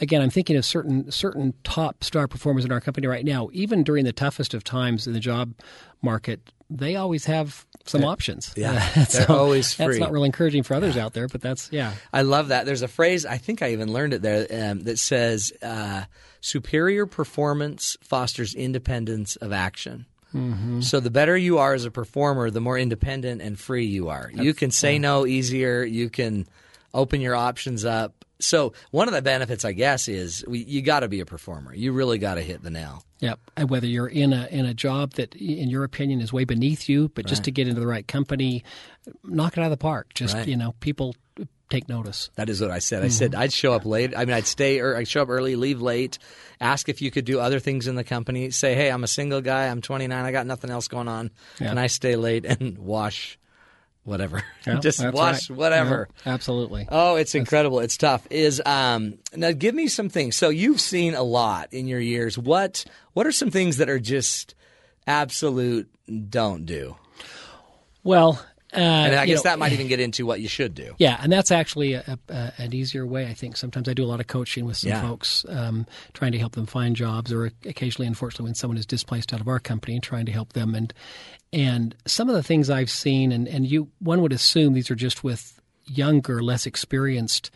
again, 0.00 0.20
I'm 0.22 0.30
thinking 0.30 0.56
of 0.56 0.64
certain 0.64 1.10
certain 1.10 1.54
top 1.64 2.02
star 2.04 2.26
performers 2.28 2.64
in 2.64 2.72
our 2.72 2.80
company 2.80 3.06
right 3.06 3.24
now. 3.24 3.48
Even 3.52 3.82
during 3.82 4.04
the 4.04 4.12
toughest 4.12 4.54
of 4.54 4.64
times 4.64 5.06
in 5.06 5.12
the 5.12 5.20
job 5.20 5.54
market, 6.02 6.40
they 6.70 6.96
always 6.96 7.24
have 7.26 7.64
some 7.84 8.00
They're- 8.00 8.10
options. 8.10 8.52
yeah, 8.56 8.72
Uh, 8.72 8.94
they're 8.94 9.26
so 9.26 9.36
always 9.36 9.76
That's 9.76 9.98
not 9.98 10.10
really 10.10 10.26
encouraging 10.26 10.62
for 10.64 10.74
others 10.74 10.96
out 10.96 11.12
there, 11.12 11.28
but 11.28 11.40
that's 11.40 11.68
yeah. 11.72 11.92
I 12.12 12.22
love 12.22 12.48
that. 12.48 12.66
There's 12.66 12.82
a 12.82 12.88
phrase, 12.88 13.24
I 13.24 13.38
think 13.38 13.62
I 13.62 13.72
even 13.72 13.92
learned 13.92 14.14
it 14.14 14.22
there, 14.22 14.46
um, 14.70 14.80
that 14.84 14.98
says 14.98 15.52
uh, 15.62 16.04
superior 16.40 17.06
performance 17.06 17.96
fosters 18.02 18.54
independence 18.54 19.36
of 19.36 19.52
action. 19.52 20.06
Mhm. 20.34 20.82
So 20.82 20.98
the 21.00 21.10
better 21.10 21.36
you 21.36 21.58
are 21.58 21.72
as 21.74 21.84
a 21.84 21.90
performer, 21.90 22.50
the 22.50 22.60
more 22.60 22.76
independent 22.78 23.40
and 23.40 23.58
free 23.58 23.86
you 23.86 24.08
are. 24.08 24.30
you 24.34 24.52
can 24.52 24.70
say 24.72 24.98
no 24.98 25.24
easier. 25.26 25.84
You 25.84 26.10
can 26.10 26.46
open 26.92 27.20
your 27.20 27.36
options 27.36 27.84
up. 27.84 28.15
So 28.38 28.72
one 28.90 29.08
of 29.08 29.14
the 29.14 29.22
benefits, 29.22 29.64
I 29.64 29.72
guess, 29.72 30.08
is 30.08 30.44
we, 30.46 30.58
you 30.58 30.82
got 30.82 31.00
to 31.00 31.08
be 31.08 31.20
a 31.20 31.26
performer. 31.26 31.74
You 31.74 31.92
really 31.92 32.18
got 32.18 32.34
to 32.34 32.42
hit 32.42 32.62
the 32.62 32.70
nail. 32.70 33.02
Yep. 33.20 33.40
And 33.56 33.70
whether 33.70 33.86
you're 33.86 34.08
in 34.08 34.32
a 34.32 34.46
in 34.50 34.66
a 34.66 34.74
job 34.74 35.14
that, 35.14 35.34
in 35.34 35.70
your 35.70 35.84
opinion, 35.84 36.20
is 36.20 36.32
way 36.32 36.44
beneath 36.44 36.88
you, 36.88 37.08
but 37.14 37.26
just 37.26 37.40
Right. 37.40 37.44
to 37.44 37.50
get 37.50 37.68
into 37.68 37.80
the 37.80 37.86
right 37.86 38.06
company, 38.06 38.62
knock 39.24 39.56
it 39.56 39.60
out 39.60 39.66
of 39.66 39.70
the 39.70 39.76
park. 39.78 40.12
Just 40.14 40.34
Right. 40.34 40.46
you 40.46 40.56
know, 40.56 40.74
people 40.80 41.14
take 41.70 41.88
notice. 41.88 42.30
That 42.36 42.48
is 42.48 42.60
what 42.60 42.70
I 42.70 42.78
said. 42.78 43.02
I 43.02 43.06
mm-hmm. 43.06 43.12
said 43.12 43.34
I'd 43.34 43.52
show 43.52 43.72
up 43.72 43.86
late. 43.86 44.12
I 44.16 44.24
mean, 44.24 44.34
I'd 44.34 44.46
stay 44.46 44.80
or 44.80 44.96
I'd 44.96 45.08
show 45.08 45.22
up 45.22 45.30
early, 45.30 45.56
leave 45.56 45.80
late. 45.80 46.18
Ask 46.60 46.88
if 46.88 47.02
you 47.02 47.10
could 47.10 47.24
do 47.24 47.40
other 47.40 47.58
things 47.58 47.86
in 47.86 47.96
the 47.96 48.04
company. 48.04 48.50
Say, 48.50 48.74
hey, 48.74 48.90
I'm 48.90 49.02
a 49.02 49.08
single 49.08 49.40
guy. 49.40 49.66
I'm 49.66 49.80
29. 49.80 50.24
I 50.24 50.30
got 50.30 50.46
nothing 50.46 50.70
else 50.70 50.88
going 50.88 51.08
on. 51.08 51.30
Yeah. 51.60 51.68
Can 51.68 51.78
I 51.78 51.86
stay 51.88 52.16
late 52.16 52.44
and 52.44 52.78
wash 52.78 53.38
whatever? 54.06 54.42
Yeah, 54.66 54.80
Just 54.80 54.98
that's 54.98 55.14
wash 55.14 55.48
right. 55.50 55.56
whatever. 55.58 56.08
Yeah, 56.26 56.32
absolutely. 56.34 56.88
Oh, 56.90 57.14
it's 57.14 57.36
incredible. 57.36 57.78
It's 57.78 57.96
tough. 57.96 58.26
Is 58.30 58.60
um 58.66 59.18
now 59.36 59.52
give 59.52 59.74
me 59.76 59.86
some 59.86 60.08
things. 60.08 60.34
So 60.34 60.48
you've 60.48 60.80
seen 60.80 61.14
a 61.14 61.22
lot 61.22 61.72
in 61.72 61.86
your 61.86 62.00
years. 62.00 62.36
What 62.36 62.84
what 63.12 63.26
are 63.28 63.32
some 63.32 63.50
things 63.52 63.76
that 63.76 63.88
are 63.88 64.00
just 64.00 64.54
absolute 65.06 65.88
don't 66.30 66.66
do? 66.66 66.96
Well, 68.02 68.44
uh, 68.76 68.80
and 68.80 69.14
I 69.14 69.26
guess 69.26 69.38
know- 69.38 69.50
that 69.50 69.58
might 69.58 69.72
even 69.74 69.88
get 69.88 70.00
into 70.00 70.26
what 70.26 70.40
you 70.40 70.48
should 70.48 70.74
do. 70.74 70.94
Yeah, 70.98 71.18
and 71.22 71.32
that's 71.32 71.50
actually 71.50 71.94
a, 71.94 72.18
a, 72.28 72.52
an 72.58 72.72
easier 72.74 73.06
way. 73.06 73.26
I 73.26 73.34
think 73.34 73.56
sometimes 73.56 73.88
I 73.88 73.94
do 73.94 74.04
a 74.04 74.06
lot 74.06 74.20
of 74.20 74.26
coaching 74.26 74.64
with 74.64 74.76
some 74.76 74.90
Yeah. 74.90 75.00
folks, 75.02 75.44
um, 75.48 75.86
trying 76.12 76.32
to 76.32 76.38
help 76.38 76.52
them 76.52 76.66
find 76.66 76.94
jobs, 76.96 77.32
or 77.32 77.50
occasionally, 77.64 78.06
unfortunately, 78.06 78.44
when 78.44 78.54
someone 78.54 78.78
is 78.78 78.86
displaced 78.86 79.32
out 79.32 79.40
of 79.40 79.48
our 79.48 79.58
company, 79.60 80.00
trying 80.00 80.26
to 80.26 80.32
help 80.32 80.52
them. 80.52 80.74
And 80.74 80.92
and 81.52 81.94
some 82.06 82.28
of 82.28 82.34
the 82.34 82.42
things 82.42 82.70
I've 82.70 82.90
seen, 82.90 83.32
and 83.32 83.46
and 83.48 83.66
you 83.66 83.88
one 84.00 84.20
would 84.22 84.32
assume 84.32 84.74
these 84.74 84.90
are 84.90 84.94
just 84.96 85.24
with 85.24 85.60
younger, 85.86 86.42
less 86.42 86.66
experienced. 86.66 87.50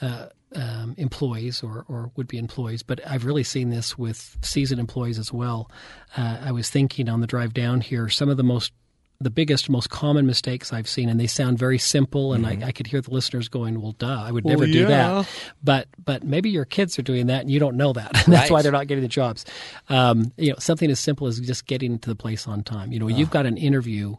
Uh, 0.00 0.28
um, 0.54 0.94
employees 0.96 1.62
or, 1.62 1.84
or 1.88 2.10
would 2.16 2.26
be 2.26 2.38
employees, 2.38 2.82
but 2.82 3.00
I've 3.06 3.26
really 3.26 3.42
seen 3.42 3.68
this 3.68 3.98
with 3.98 4.38
seasoned 4.40 4.80
employees 4.80 5.18
as 5.18 5.30
well. 5.30 5.70
Uh, 6.16 6.38
I 6.42 6.52
was 6.52 6.70
thinking 6.70 7.10
on 7.10 7.20
the 7.20 7.26
drive 7.26 7.52
down 7.52 7.82
here, 7.82 8.08
some 8.08 8.30
of 8.30 8.38
the 8.38 8.42
most 8.42 8.72
the 9.20 9.30
biggest, 9.30 9.68
most 9.68 9.90
common 9.90 10.26
mistakes 10.26 10.72
I've 10.72 10.88
seen, 10.88 11.08
and 11.08 11.18
they 11.18 11.26
sound 11.26 11.58
very 11.58 11.78
simple, 11.78 12.32
and 12.34 12.46
I, 12.46 12.68
I 12.68 12.72
could 12.72 12.86
hear 12.86 13.00
the 13.00 13.10
listeners 13.10 13.48
going, 13.48 13.80
"Well, 13.82 13.92
duh, 13.98 14.06
I 14.06 14.30
would 14.30 14.44
Mm-hmm. 14.44 14.48
Well, 14.58 14.68
never 14.68 14.72
do 14.72 14.78
yeah. 14.82 14.86
that." 15.22 15.28
But 15.62 15.88
but 16.04 16.22
maybe 16.22 16.50
your 16.50 16.64
kids 16.64 16.98
are 17.00 17.02
doing 17.02 17.26
that, 17.26 17.40
and 17.40 17.50
you 17.50 17.58
don't 17.58 17.76
know 17.76 17.92
that. 17.94 18.12
That's 18.26 18.28
Right. 18.28 18.50
why 18.50 18.62
they're 18.62 18.70
not 18.70 18.86
getting 18.86 19.02
the 19.02 19.08
jobs. 19.08 19.44
Um, 19.88 20.30
you 20.36 20.50
know, 20.50 20.56
something 20.60 20.88
as 20.90 21.00
simple 21.00 21.26
as 21.26 21.40
just 21.40 21.66
getting 21.66 21.98
to 21.98 22.08
the 22.08 22.14
place 22.14 22.46
on 22.46 22.62
time. 22.62 22.92
You 22.92 23.00
know, 23.00 23.08
you've 23.08 23.30
got 23.30 23.44
an 23.44 23.56
interview, 23.56 24.14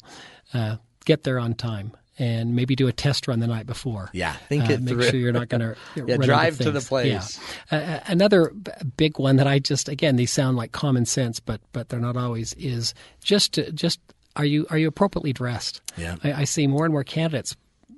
uh, 0.54 0.78
get 1.06 1.24
there 1.24 1.40
on 1.40 1.54
time. 1.54 1.94
And 2.22 2.54
maybe 2.54 2.76
do 2.76 2.90
a 2.90 2.92
test 2.92 3.30
run 3.30 3.40
the 3.40 3.48
night 3.48 3.66
before. 3.66 4.10
Yeah, 4.12 4.34
think 4.50 4.70
Uh, 4.70 4.74
it 4.74 4.82
make 4.82 4.94
through. 4.96 5.04
sure 5.04 5.16
you're 5.22 5.32
not 5.42 5.48
going 5.48 5.62
to 5.62 5.78
Yeah, 5.96 6.18
drive 6.18 6.58
to 6.58 6.70
the 6.70 6.82
place. 6.82 7.40
Yeah. 7.72 7.78
Uh, 7.80 8.00
another 8.12 8.50
b- 8.50 8.72
big 8.98 9.18
one 9.20 9.38
that 9.38 9.48
I 9.48 9.60
just 9.60 9.88
again 9.88 10.18
these 10.18 10.30
sound 10.30 10.58
like 10.58 10.74
common 10.74 11.06
sense, 11.06 11.40
but 11.40 11.62
but 11.72 11.88
they're 11.88 11.98
not 12.02 12.18
always. 12.18 12.52
Is 12.56 12.94
just 13.24 13.54
to, 13.54 13.72
just 13.72 14.02
are 14.40 14.46
you 14.46 14.66
are 14.70 14.78
you 14.78 14.88
appropriately 14.88 15.34
dressed? 15.34 15.82
Yeah. 15.98 16.16
I, 16.24 16.34
I 16.34 16.44
see 16.46 16.66
more 16.66 16.86
and 16.86 16.94
more 16.94 17.04
candidates, 17.04 17.56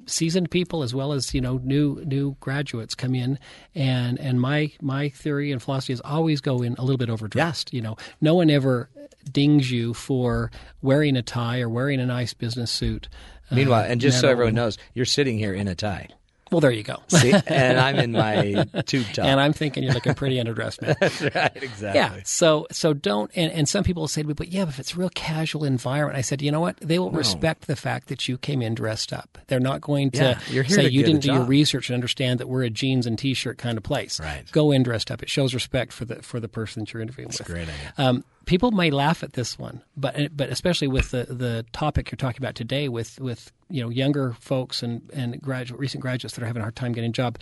seasoned 0.08 0.50
people 0.50 0.82
as 0.82 0.94
well 0.94 1.14
as 1.14 1.34
you 1.36 1.40
know 1.42 1.60
new 1.64 2.04
new 2.04 2.36
graduates 2.40 2.96
come 2.96 3.14
in, 3.14 3.38
and 3.76 4.20
and 4.20 4.42
my 4.42 4.72
my 4.82 5.10
theory 5.10 5.52
and 5.52 5.62
philosophy 5.62 5.94
is 5.94 6.02
always 6.04 6.42
go 6.42 6.64
in 6.64 6.74
a 6.78 6.82
little 6.82 6.98
bit 6.98 7.10
overdressed. 7.12 7.72
You 7.72 7.82
know, 7.82 7.96
no 8.22 8.34
one 8.34 8.50
ever 8.50 8.90
dings 9.32 9.70
you 9.70 9.94
for 9.94 10.50
wearing 10.82 11.16
a 11.16 11.22
tie 11.22 11.62
or 11.62 11.70
wearing 11.70 12.00
a 12.00 12.06
nice 12.08 12.34
business 12.34 12.72
suit. 12.72 13.08
uh, 13.52 13.56
Meanwhile, 13.56 13.86
and 13.88 14.02
just 14.02 14.20
so 14.20 14.28
everyone 14.28 14.56
knows, 14.56 14.80
you're 14.96 15.06
sitting 15.06 15.38
here 15.38 15.54
in 15.54 15.68
a 15.68 15.76
tie. 15.76 16.08
Well, 16.52 16.60
there 16.60 16.72
you 16.72 16.84
go. 16.84 17.02
See, 17.08 17.32
and 17.48 17.80
I'm 17.80 17.98
in 17.98 18.12
my 18.12 18.66
tube 18.86 19.06
top. 19.14 19.26
And 19.26 19.40
I'm 19.40 19.54
thinking 19.54 19.84
you're 19.84 19.94
looking 19.94 20.14
pretty 20.16 20.36
underdressed, 20.36 20.82
man. 20.82 20.96
That's 21.00 21.22
right, 21.22 21.52
exactly. 21.64 22.00
Yeah. 22.02 22.20
So 22.26 22.68
so 22.72 22.94
don't 22.94 23.32
and, 23.36 23.52
and 23.54 23.70
some 23.70 23.84
people 23.84 24.08
say 24.08 24.22
to 24.22 24.28
me, 24.28 24.34
but 24.34 24.50
yeah, 24.50 24.66
but 24.66 24.74
if 24.74 24.80
it's 24.80 24.94
a 24.94 24.98
real 24.98 25.10
casual 25.10 25.64
environment, 25.64 26.18
I 26.18 26.22
said, 26.22 26.42
you 26.42 26.52
know 26.52 26.60
what? 26.60 26.78
They 26.78 27.00
will 27.00 27.12
No. 27.12 27.18
respect 27.18 27.68
the 27.68 27.76
fact 27.76 28.10
that 28.10 28.28
you 28.28 28.38
came 28.38 28.62
in 28.62 28.76
dressed 28.76 29.14
up. 29.14 29.38
They're 29.48 29.60
not 29.62 29.82
going 29.82 30.12
to 30.12 30.38
Yeah, 30.50 30.64
say 30.64 30.84
to 30.84 30.92
you 30.92 31.04
didn't 31.04 31.22
do 31.22 31.32
your 31.34 31.44
research 31.46 31.90
and 31.90 31.94
understand 31.96 32.40
that 32.42 32.48
we're 32.48 32.64
a 32.64 32.70
jeans 32.70 33.06
and 33.08 33.18
t 33.18 33.34
shirt 33.34 33.58
kind 33.58 33.78
of 33.78 33.84
place. 33.84 34.20
Right. 34.20 34.44
Go 34.52 34.72
in 34.72 34.84
dressed 34.84 35.10
up. 35.10 35.24
It 35.24 35.30
shows 35.30 35.54
respect 35.54 35.94
for 35.94 36.06
the 36.06 36.16
for 36.22 36.40
the 36.40 36.50
person 36.50 36.82
that 36.84 36.94
you're 36.94 37.02
interviewing 37.02 37.30
That's 37.30 37.40
with. 37.40 37.50
a 37.50 37.52
great 37.54 37.70
idea. 37.70 37.94
Um, 37.98 38.24
people 38.46 38.72
may 38.72 38.92
laugh 38.92 39.24
at 39.24 39.34
this 39.34 39.58
one, 39.58 39.82
but 39.96 40.36
but 40.36 40.50
especially 40.50 40.90
with 40.90 41.12
the, 41.12 41.26
the 41.30 41.66
topic 41.72 42.12
you're 42.12 42.18
talking 42.18 42.42
about 42.42 42.56
today, 42.56 42.90
with 42.90 43.20
with 43.22 43.52
you 43.72 43.82
know 43.82 43.90
younger 43.90 44.34
folks 44.40 44.84
and 44.84 45.10
and 45.14 45.42
graduate 45.42 45.80
recent 45.80 46.02
graduates 46.02 46.36
that 46.36 46.44
are 46.44 46.48
having 46.48 46.62
a 46.62 46.64
hard 46.66 46.76
time 46.76 46.92
getting 46.94 47.10
a 47.10 47.14
job. 47.14 47.38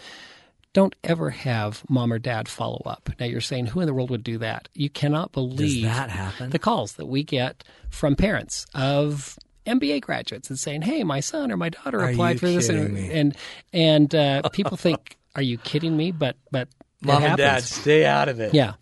Don't 0.74 0.96
ever 1.04 1.32
have 1.32 1.84
mom 1.90 2.14
or 2.14 2.20
dad 2.20 2.48
follow 2.48 2.82
up. 2.86 3.10
Now 3.20 3.26
you're 3.26 3.42
saying, 3.42 3.66
who 3.68 3.80
in 3.80 3.88
the 3.88 3.94
world 3.94 4.12
would 4.12 4.24
do 4.24 4.38
that? 4.38 4.70
You 4.76 4.88
cannot 4.90 5.32
believe 5.32 5.84
that 5.86 6.12
happen? 6.12 6.52
The 6.52 6.60
calls 6.60 6.94
that 6.94 7.08
we 7.08 7.24
get 7.24 7.64
from 7.90 8.16
parents 8.16 8.68
of 8.76 9.40
MBA 9.66 10.02
graduates 10.02 10.50
and 10.50 10.60
saying, 10.60 10.84
"Hey, 10.84 11.04
my 11.04 11.22
son 11.22 11.52
or 11.52 11.58
my 11.58 11.70
daughter 11.70 12.00
Are 12.02 12.10
applied 12.10 12.40
for 12.40 12.48
this," 12.48 12.70
and 12.70 12.98
and 12.98 13.36
and 13.74 14.14
uh, 14.16 14.48
people 14.50 14.78
think, 14.86 15.18
"Are 15.36 15.42
you 15.42 15.58
kidding 15.58 15.98
me?" 15.98 16.12
But 16.12 16.38
but 16.52 16.68
Mom 17.02 17.24
and 17.24 17.38
Dad, 17.38 17.64
stay 17.64 18.06
out 18.06 18.30
of 18.30 18.40
it. 18.40 18.54
Yeah, 18.54 18.74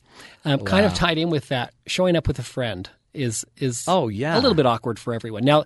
um, 0.44 0.60
kind 0.62 0.86
of 0.86 0.94
tied 0.94 1.18
in 1.18 1.30
with 1.30 1.48
that. 1.50 1.74
Showing 1.88 2.16
up 2.18 2.28
with 2.28 2.38
a 2.40 2.44
friend 2.44 2.90
is 3.14 3.46
is 3.58 3.86
Oh, 3.88 4.08
yeah. 4.10 4.36
a 4.36 4.40
little 4.40 4.54
bit 4.56 4.66
awkward 4.66 5.00
for 5.00 5.14
everyone. 5.14 5.44
Now, 5.44 5.64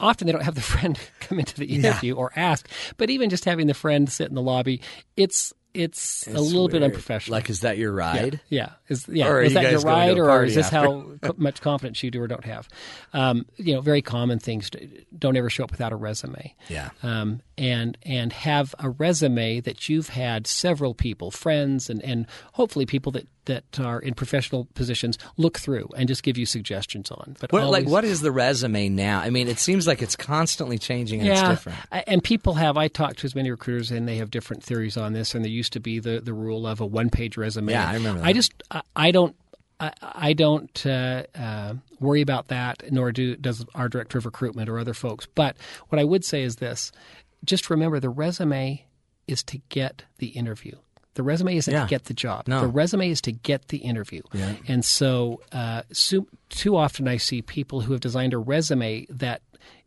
often 0.00 0.26
they 0.26 0.32
don't 0.32 0.42
have 0.42 0.54
the 0.54 0.60
friend 0.72 0.98
come 1.20 1.38
into 1.38 1.56
the 1.56 1.68
Yeah. 1.68 1.76
interview 1.90 2.14
or 2.14 2.32
ask, 2.36 2.68
but 2.96 3.10
even 3.10 3.30
just 3.30 3.44
having 3.44 3.66
the 3.66 3.74
friend 3.74 4.10
sit 4.10 4.28
in 4.28 4.34
the 4.34 4.42
lobby, 4.42 4.80
it's 5.16 5.52
it's, 5.74 6.26
a 6.26 6.32
It's 6.32 6.38
little 6.40 6.68
bit 6.68 6.82
unprofessional. 6.82 7.38
Like, 7.38 7.48
is 7.48 7.60
that 7.60 7.78
your 7.78 7.92
ride? 7.92 8.42
Yeah, 8.50 8.72
is 8.90 9.08
yeah. 9.08 9.28
Or 9.28 9.40
is 9.40 9.54
that 9.54 9.70
your 9.70 9.80
ride, 9.80 10.18
a 10.18 10.20
or 10.20 10.44
is 10.44 10.54
this 10.54 10.66
after? 10.70 10.86
how 11.22 11.32
much 11.38 11.62
confidence 11.62 12.02
you 12.02 12.10
do 12.10 12.20
or 12.20 12.26
don't 12.26 12.44
have? 12.44 12.68
Um, 13.14 13.46
you 13.56 13.72
know, 13.74 13.80
very 13.80 14.02
common 14.02 14.38
things. 14.38 14.70
Don't 15.18 15.34
ever 15.34 15.48
show 15.48 15.64
up 15.64 15.70
without 15.70 15.90
a 15.90 15.96
resume. 15.96 16.54
Yeah. 16.68 16.90
Um, 17.02 17.40
and 17.56 17.96
and 18.02 18.34
have 18.34 18.74
a 18.80 18.90
resume 18.90 19.60
that 19.60 19.88
you've 19.88 20.10
had 20.10 20.46
several 20.46 20.92
people, 20.92 21.30
friends, 21.30 21.88
and 21.88 22.02
and 22.02 22.26
hopefully 22.52 22.84
people 22.84 23.10
that 23.12 23.26
that 23.46 23.80
are 23.80 24.00
in 24.00 24.14
professional 24.14 24.66
positions 24.74 25.18
look 25.36 25.58
through 25.58 25.88
and 25.96 26.08
just 26.08 26.22
give 26.22 26.38
you 26.38 26.46
suggestions 26.46 27.10
on. 27.10 27.36
But 27.40 27.52
What, 27.52 27.62
always, 27.62 27.84
like, 27.84 27.92
what 27.92 28.04
is 28.04 28.20
the 28.20 28.30
resume 28.30 28.88
now? 28.88 29.20
I 29.20 29.30
mean, 29.30 29.48
it 29.48 29.58
seems 29.58 29.86
like 29.86 30.02
it's 30.02 30.16
constantly 30.16 30.78
changing 30.78 31.20
and 31.20 31.28
it's 31.30 31.42
different. 31.42 31.78
And 31.90 32.22
people 32.22 32.54
have. 32.54 32.76
I 32.76 32.88
talked 32.88 33.18
to 33.20 33.26
as 33.26 33.34
many 33.34 33.50
recruiters, 33.50 33.90
and 33.90 34.06
they 34.08 34.16
have 34.16 34.30
different 34.30 34.62
theories 34.62 34.96
on 34.96 35.12
this. 35.12 35.34
And 35.34 35.44
there 35.44 35.50
used 35.50 35.72
to 35.74 35.80
be 35.80 35.98
the 35.98 36.20
the 36.20 36.34
rule 36.34 36.66
of 36.66 36.80
a 36.80 36.86
one 36.86 37.10
page 37.10 37.36
resume. 37.36 37.72
Yeah, 37.72 37.88
I 37.88 37.94
remember 37.94 38.22
I 38.24 38.32
just 38.32 38.52
I, 38.70 38.82
I 38.94 39.10
don't. 39.10 39.36
I, 39.80 39.92
I 40.00 40.32
don't 40.32 40.86
uh, 40.86 41.24
uh, 41.34 41.74
worry 41.98 42.20
about 42.20 42.48
that, 42.48 42.92
nor 42.92 43.10
do 43.10 43.34
does 43.34 43.64
our 43.74 43.88
director 43.88 44.18
of 44.18 44.26
recruitment 44.26 44.68
or 44.68 44.78
other 44.78 44.94
folks. 44.94 45.26
But 45.34 45.56
what 45.88 46.00
I 46.00 46.04
would 46.04 46.24
say 46.24 46.42
is 46.42 46.56
this: 46.56 46.92
just 47.44 47.68
remember, 47.68 47.98
the 47.98 48.08
resume 48.08 48.84
is 49.26 49.42
to 49.44 49.58
get 49.68 50.04
the 50.18 50.28
interview. 50.28 50.76
The 51.14 51.22
resume 51.22 51.56
isn't 51.56 51.72
Yeah. 51.72 51.82
to 51.84 51.88
get 51.88 52.04
the 52.04 52.14
job. 52.14 52.48
No. 52.48 52.60
The 52.62 52.68
resume 52.68 53.10
is 53.10 53.20
to 53.22 53.32
get 53.32 53.68
the 53.68 53.78
interview. 53.78 54.22
Yeah. 54.32 54.54
And 54.66 54.84
so, 54.84 55.40
uh, 55.52 55.82
so, 55.92 56.26
too 56.48 56.76
often 56.76 57.06
I 57.08 57.18
see 57.18 57.42
people 57.42 57.82
who 57.82 57.92
have 57.92 58.00
designed 58.00 58.32
a 58.32 58.38
resume 58.38 59.06
that 59.10 59.42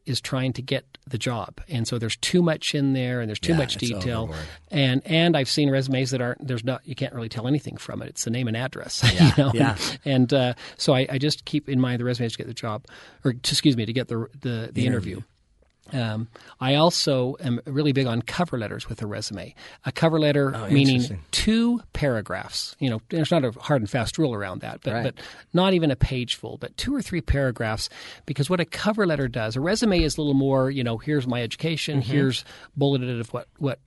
is 0.06 0.22
trying 0.22 0.54
to 0.54 0.62
get 0.62 0.86
the 1.08 1.18
job, 1.18 1.60
and 1.68 1.88
so 1.88 1.98
there's 1.98 2.16
too 2.18 2.44
much 2.44 2.76
in 2.76 2.94
there, 2.94 3.22
and 3.22 3.28
there's 3.30 3.40
too 3.40 3.54
Yeah, 3.54 3.58
much 3.58 3.76
detail, 3.78 4.34
and 4.70 5.02
and 5.06 5.36
I've 5.36 5.50
seen 5.50 5.70
resumes 5.72 6.12
that 6.12 6.22
aren't 6.22 6.46
there's 6.48 6.64
not 6.64 6.82
you 6.86 6.94
can't 6.94 7.12
really 7.14 7.30
tell 7.30 7.48
anything 7.48 7.76
from 7.78 8.04
it. 8.04 8.10
It's 8.10 8.24
the 8.24 8.30
name 8.30 8.48
and 8.48 8.56
address, 8.56 9.02
Yeah, 9.16 9.32
you 9.36 9.44
know. 9.44 9.52
yeah. 9.56 9.78
And 10.04 10.32
uh, 10.32 10.54
so 10.78 10.94
I, 10.94 11.08
I 11.10 11.18
just 11.18 11.46
keep 11.46 11.68
in 11.70 11.80
mind 11.82 12.00
the 12.00 12.06
resume 12.06 12.28
is 12.28 12.34
to 12.34 12.38
get 12.38 12.46
the 12.48 12.54
job, 12.54 12.86
or 13.24 13.32
excuse 13.32 13.76
me, 13.76 13.86
to 13.88 13.94
get 13.94 14.08
the 14.08 14.28
the, 14.42 14.70
the 14.72 14.86
interview. 14.86 15.22
Um, 15.94 16.28
I 16.60 16.76
also 16.76 17.36
am 17.40 17.62
really 17.68 17.92
big 17.94 18.08
on 18.08 18.22
cover 18.24 18.58
letters 18.58 18.90
with 18.90 19.02
a 19.04 19.08
resume. 19.08 19.54
A 19.86 19.92
cover 19.92 20.20
letter 20.20 20.52
Oh, 20.56 20.68
meaning 20.70 21.22
two 21.32 21.80
paragraphs. 21.94 22.76
You 22.80 22.90
know, 22.90 23.02
there's 23.10 23.30
not 23.32 23.46
a 23.46 23.52
hard 23.52 23.82
and 23.82 23.90
fast 23.90 24.18
rule 24.18 24.34
around 24.34 24.62
that, 24.62 24.82
but 24.84 24.94
Right. 24.94 25.04
but 25.04 25.16
not 25.54 25.74
even 25.74 25.92
a 25.92 25.96
page 25.96 26.36
full, 26.36 26.58
but 26.58 26.76
two 26.78 26.96
or 26.96 27.02
three 27.02 27.22
paragraphs. 27.22 27.88
Because 28.26 28.50
what 28.50 28.60
a 28.60 28.66
cover 28.66 29.06
letter 29.06 29.28
does, 29.28 29.56
a 29.56 29.62
resume 29.62 30.02
is 30.02 30.18
a 30.18 30.22
little 30.22 30.34
more. 30.34 30.72
You 30.72 30.84
know, 30.84 30.98
here's 30.98 31.28
my 31.28 31.42
education. 31.44 32.00
Mhm. 32.02 32.04
Here's 32.06 32.46
bulleted 32.76 33.20
of 33.20 33.30
what 33.34 33.48
what 33.60 33.80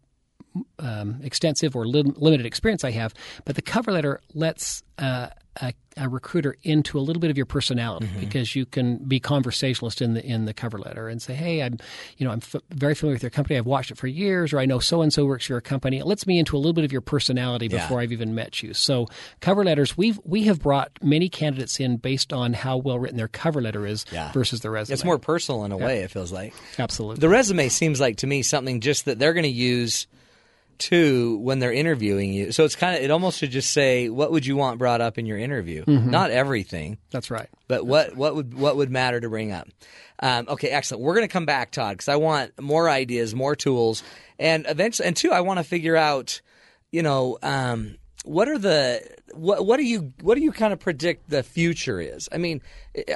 um, 0.78 1.20
extensive 1.22 1.76
or 1.76 1.87
lim- 1.87 2.14
limited 2.16 2.46
experience 2.46 2.82
I 2.84 2.90
have, 2.92 3.12
but 3.44 3.54
the 3.54 3.62
cover 3.62 3.92
letter 3.92 4.20
lets 4.34 4.82
uh, 4.98 5.28
a, 5.61 5.73
a 5.97 6.09
recruiter 6.09 6.57
into 6.62 6.99
a 6.99 7.01
little 7.01 7.21
bit 7.21 7.31
of 7.31 7.37
your 7.37 7.47
personality 7.47 8.07
Mm-hmm. 8.07 8.21
because 8.21 8.55
you 8.55 8.64
can 8.66 8.97
be 8.99 9.18
conversationalist 9.21 10.01
in 10.03 10.14
the 10.14 10.25
in 10.25 10.44
the 10.44 10.55
cover 10.55 10.79
letter 10.79 11.09
and 11.09 11.21
say, 11.21 11.35
"Hey, 11.35 11.62
I'm, 11.62 11.79
you 12.16 12.27
know, 12.27 12.33
I'm 12.33 12.38
f- 12.42 12.61
very 12.71 12.94
familiar 12.94 13.14
with 13.14 13.23
your 13.23 13.31
company. 13.31 13.57
I've 13.59 13.66
watched 13.66 13.90
it 13.90 13.97
for 13.99 14.07
years, 14.07 14.53
or 14.53 14.59
I 14.61 14.66
know 14.66 14.79
so 14.79 15.03
and 15.03 15.12
so 15.12 15.25
works 15.27 15.47
for 15.47 15.55
your 15.55 15.61
company." 15.61 15.99
It 15.99 16.07
lets 16.07 16.27
me 16.27 16.38
into 16.38 16.57
a 16.57 16.59
little 16.59 16.73
bit 16.73 16.85
of 16.85 16.92
your 16.92 17.01
personality 17.01 17.66
Yeah. 17.66 17.83
before 17.83 18.01
I've 18.01 18.12
even 18.12 18.35
met 18.35 18.62
you. 18.62 18.75
So, 18.75 19.09
cover 19.40 19.64
letters, 19.64 19.97
we've 19.97 20.21
we 20.25 20.44
have 20.44 20.61
brought 20.61 20.90
many 21.03 21.29
candidates 21.29 21.81
in 21.81 21.97
based 21.97 22.33
on 22.33 22.53
how 22.53 22.77
well 22.77 22.99
written 22.99 23.16
their 23.16 23.29
cover 23.29 23.61
letter 23.61 23.87
is 23.87 24.05
Yeah. 24.12 24.31
versus 24.33 24.61
the 24.61 24.71
resume. 24.71 24.94
It's 24.94 25.05
more 25.05 25.18
personal 25.18 25.64
in 25.64 25.73
a 25.73 25.79
Yeah. 25.79 25.87
way, 25.87 25.99
it 26.03 26.11
feels 26.11 26.31
like. 26.33 26.55
Absolutely. 26.79 27.21
The 27.21 27.29
resume 27.29 27.68
seems 27.68 28.01
like 28.01 28.16
to 28.18 28.27
me 28.27 28.42
something 28.42 28.81
just 28.81 29.07
that 29.07 29.18
they're 29.18 29.35
going 29.35 29.42
to 29.44 29.49
use 29.49 30.07
too 30.79 31.38
when 31.38 31.59
they're 31.59 31.73
interviewing 31.73 32.33
you. 32.33 32.53
So 32.53 32.64
it's 32.64 32.77
kind 32.77 32.97
of 32.97 33.03
it 33.03 33.11
almost 33.11 33.38
should 33.38 33.51
just 33.51 33.71
say 33.73 34.09
what 34.09 34.31
would 34.33 34.47
you 34.47 34.57
want 34.57 34.79
brought 34.79 35.01
up 35.01 35.19
in 35.19 35.27
your 35.27 35.38
interview? 35.38 35.85
Mhm. 35.85 36.07
Not 36.07 36.31
everything. 36.31 36.99
That's 37.11 37.31
right. 37.31 37.49
But 37.67 37.87
what 37.87 38.17
what 38.17 38.35
would 38.35 38.55
what 38.55 38.77
would 38.77 38.91
matter 38.91 39.21
to 39.21 39.29
bring 39.29 39.53
up? 39.53 39.69
Um, 40.21 40.47
okay, 40.49 40.69
excellent. 40.69 41.03
We're 41.05 41.14
going 41.14 41.29
to 41.29 41.33
come 41.33 41.47
back, 41.47 41.71
Todd, 41.71 41.93
because 41.95 42.09
I 42.09 42.17
want 42.17 42.61
more 42.61 42.88
ideas, 42.91 43.35
more 43.35 43.55
tools, 43.55 44.03
and 44.38 44.67
eventually, 44.69 45.07
and 45.07 45.17
two, 45.17 45.31
I 45.31 45.43
want 45.43 45.59
to 45.59 45.64
figure 45.64 45.95
out, 45.95 46.41
you 46.91 47.03
know, 47.03 47.38
um, 47.43 47.97
what 48.25 48.49
are 48.49 48.59
the 48.59 49.01
what 49.35 49.64
what 49.64 49.77
do 49.77 49.85
you 49.85 50.12
what 50.23 50.35
do 50.35 50.41
you 50.43 50.51
kind 50.51 50.73
of 50.73 50.81
predict 50.81 51.31
the 51.31 51.43
future 51.45 52.01
is? 52.01 52.29
I 52.33 52.38
mean, 52.38 52.62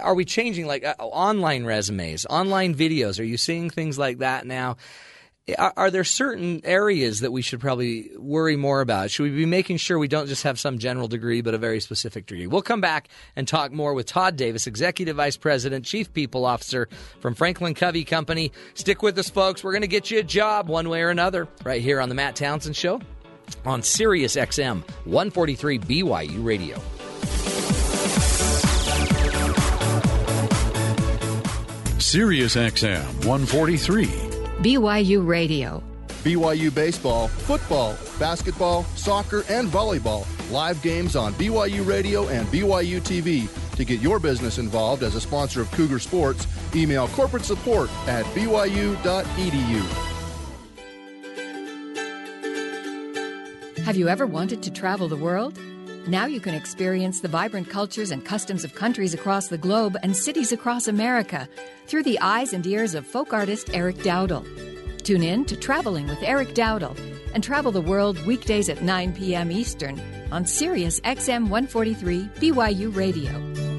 are 0.01 0.15
we 0.15 0.25
changing 0.25 0.67
like 0.67 0.85
uh, 0.85 0.95
online 0.99 1.65
resumes, 1.65 2.25
online 2.27 2.75
videos? 2.75 3.19
Are 3.19 3.25
you 3.25 3.37
seeing 3.37 3.69
things 3.69 3.99
like 3.99 4.19
that 4.19 4.47
now? 4.47 4.77
Are, 5.59 5.73
are 5.77 5.91
there 5.91 6.05
certain 6.05 6.61
areas 6.63 7.21
that 7.21 7.33
we 7.33 7.43
should 7.43 7.59
probably 7.59 8.13
worry 8.17 8.55
more 8.55 8.81
about? 8.81 9.11
Should 9.11 9.25
we 9.25 9.31
be 9.31 9.47
making 9.47 9.79
sure 9.79 9.99
we 9.99 10.07
don't 10.07 10.29
just 10.29 10.45
have 10.45 10.61
some 10.61 10.79
general 10.79 11.09
degree, 11.09 11.41
but 11.41 11.53
a 11.53 11.59
very 11.59 11.81
specific 11.81 12.27
degree? 12.27 12.47
We'll 12.47 12.63
come 12.63 12.81
back 12.81 13.09
and 13.35 13.49
talk 13.49 13.73
more 13.73 13.93
with 13.93 14.07
Todd 14.07 14.37
Davis, 14.37 14.69
Executive 14.69 15.17
Vice 15.17 15.37
President, 15.37 15.85
Chief 15.85 16.13
People 16.13 16.45
Officer 16.45 16.89
from 17.19 17.35
Franklin 17.35 17.75
Covey 17.75 18.05
Company. 18.05 18.53
Stick 18.75 19.03
with 19.03 19.19
us, 19.19 19.31
folks. 19.31 19.65
We're 19.65 19.73
going 19.73 19.83
to 19.83 19.89
get 19.89 20.13
you 20.13 20.21
a 20.21 20.23
job 20.23 20.69
one 20.69 20.89
way 20.89 21.03
or 21.03 21.11
another 21.11 21.49
right 21.65 21.83
here 21.83 22.01
on 22.01 22.09
the 22.09 22.15
Matt 22.15 22.37
Townsend 22.37 22.77
Show 22.77 23.01
on 23.65 23.83
Sirius 23.83 24.37
XM 24.37 24.89
143 25.07 25.79
BYU 25.81 26.45
Radio. 26.45 26.79
Sirius 31.99 32.55
XM 32.55 33.03
143. 33.27 34.32
BYU 34.63 35.27
Radio. 35.27 35.83
BYU 36.23 36.73
baseball, 36.73 37.27
football, 37.27 37.97
basketball, 38.21 38.85
soccer, 38.95 39.43
and 39.49 39.69
volleyball. 39.69 40.25
Live 40.53 40.81
games 40.83 41.17
on 41.17 41.35
BYU 41.35 41.85
Radio 41.85 42.29
and 42.29 42.47
BYU 42.47 43.01
TV. 43.01 43.49
To 43.75 43.85
get 43.85 44.01
your 44.01 44.21
business 44.21 44.59
involved 44.59 45.03
as 45.03 45.17
a 45.17 45.21
sponsor 45.21 45.63
of 45.63 45.71
Cougar 45.73 45.99
Sports, 45.99 46.47
email 46.77 47.09
corporate 47.09 47.45
support 47.45 47.91
at 48.07 48.25
byu.edu. 48.37 49.83
Have 53.85 53.97
you 53.97 54.07
ever 54.07 54.27
wanted 54.27 54.63
to 54.63 54.71
travel 54.71 55.09
the 55.09 55.17
world? 55.17 55.59
Now 56.09 56.27
you 56.27 56.41
can 56.41 56.55
experience 56.55 57.21
the 57.21 57.29
vibrant 57.29 57.69
cultures 57.69 58.11
and 58.11 58.25
customs 58.25 58.65
of 58.65 58.75
countries 58.75 59.15
across 59.15 59.47
the 59.47 59.59
globe 59.59 59.97
and 60.03 60.17
cities 60.17 60.51
across 60.51 60.89
America 60.89 61.49
through 61.87 62.03
the 62.03 62.19
eyes 62.21 62.53
and 62.53 62.67
ears 62.67 62.95
of 62.95 63.07
folk 63.07 63.33
artist 63.33 63.71
Eric 63.73 63.99
Dowdle. 63.99 64.45
Tune 65.05 65.23
in 65.23 65.45
to 65.45 65.57
Traveling 65.57 66.09
with 66.09 66.23
Eric 66.23 66.55
Dowdle 66.55 66.97
and 67.35 67.45
travel 67.45 67.71
the 67.71 67.81
world 67.81 68.19
weekdays 68.27 68.69
at 68.69 68.83
9 68.83 69.15
p.m. 69.15 69.53
Eastern 69.53 70.01
on 70.33 70.45
Sirius 70.45 70.99
XM 71.01 71.49
143 71.49 72.29
BYU 72.41 72.95
Radio. 72.97 73.72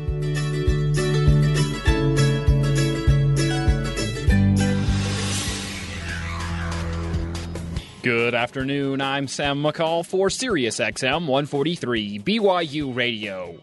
Good 8.03 8.35
afternoon. 8.35 8.99
I'm 8.99 9.29
Sam 9.29 9.63
McCall 9.63 10.05
for 10.05 10.29
Sirius 10.29 10.81
XM 10.81 11.25
143 11.25 12.19
BYU 12.19 12.93
Radio. 12.93 13.55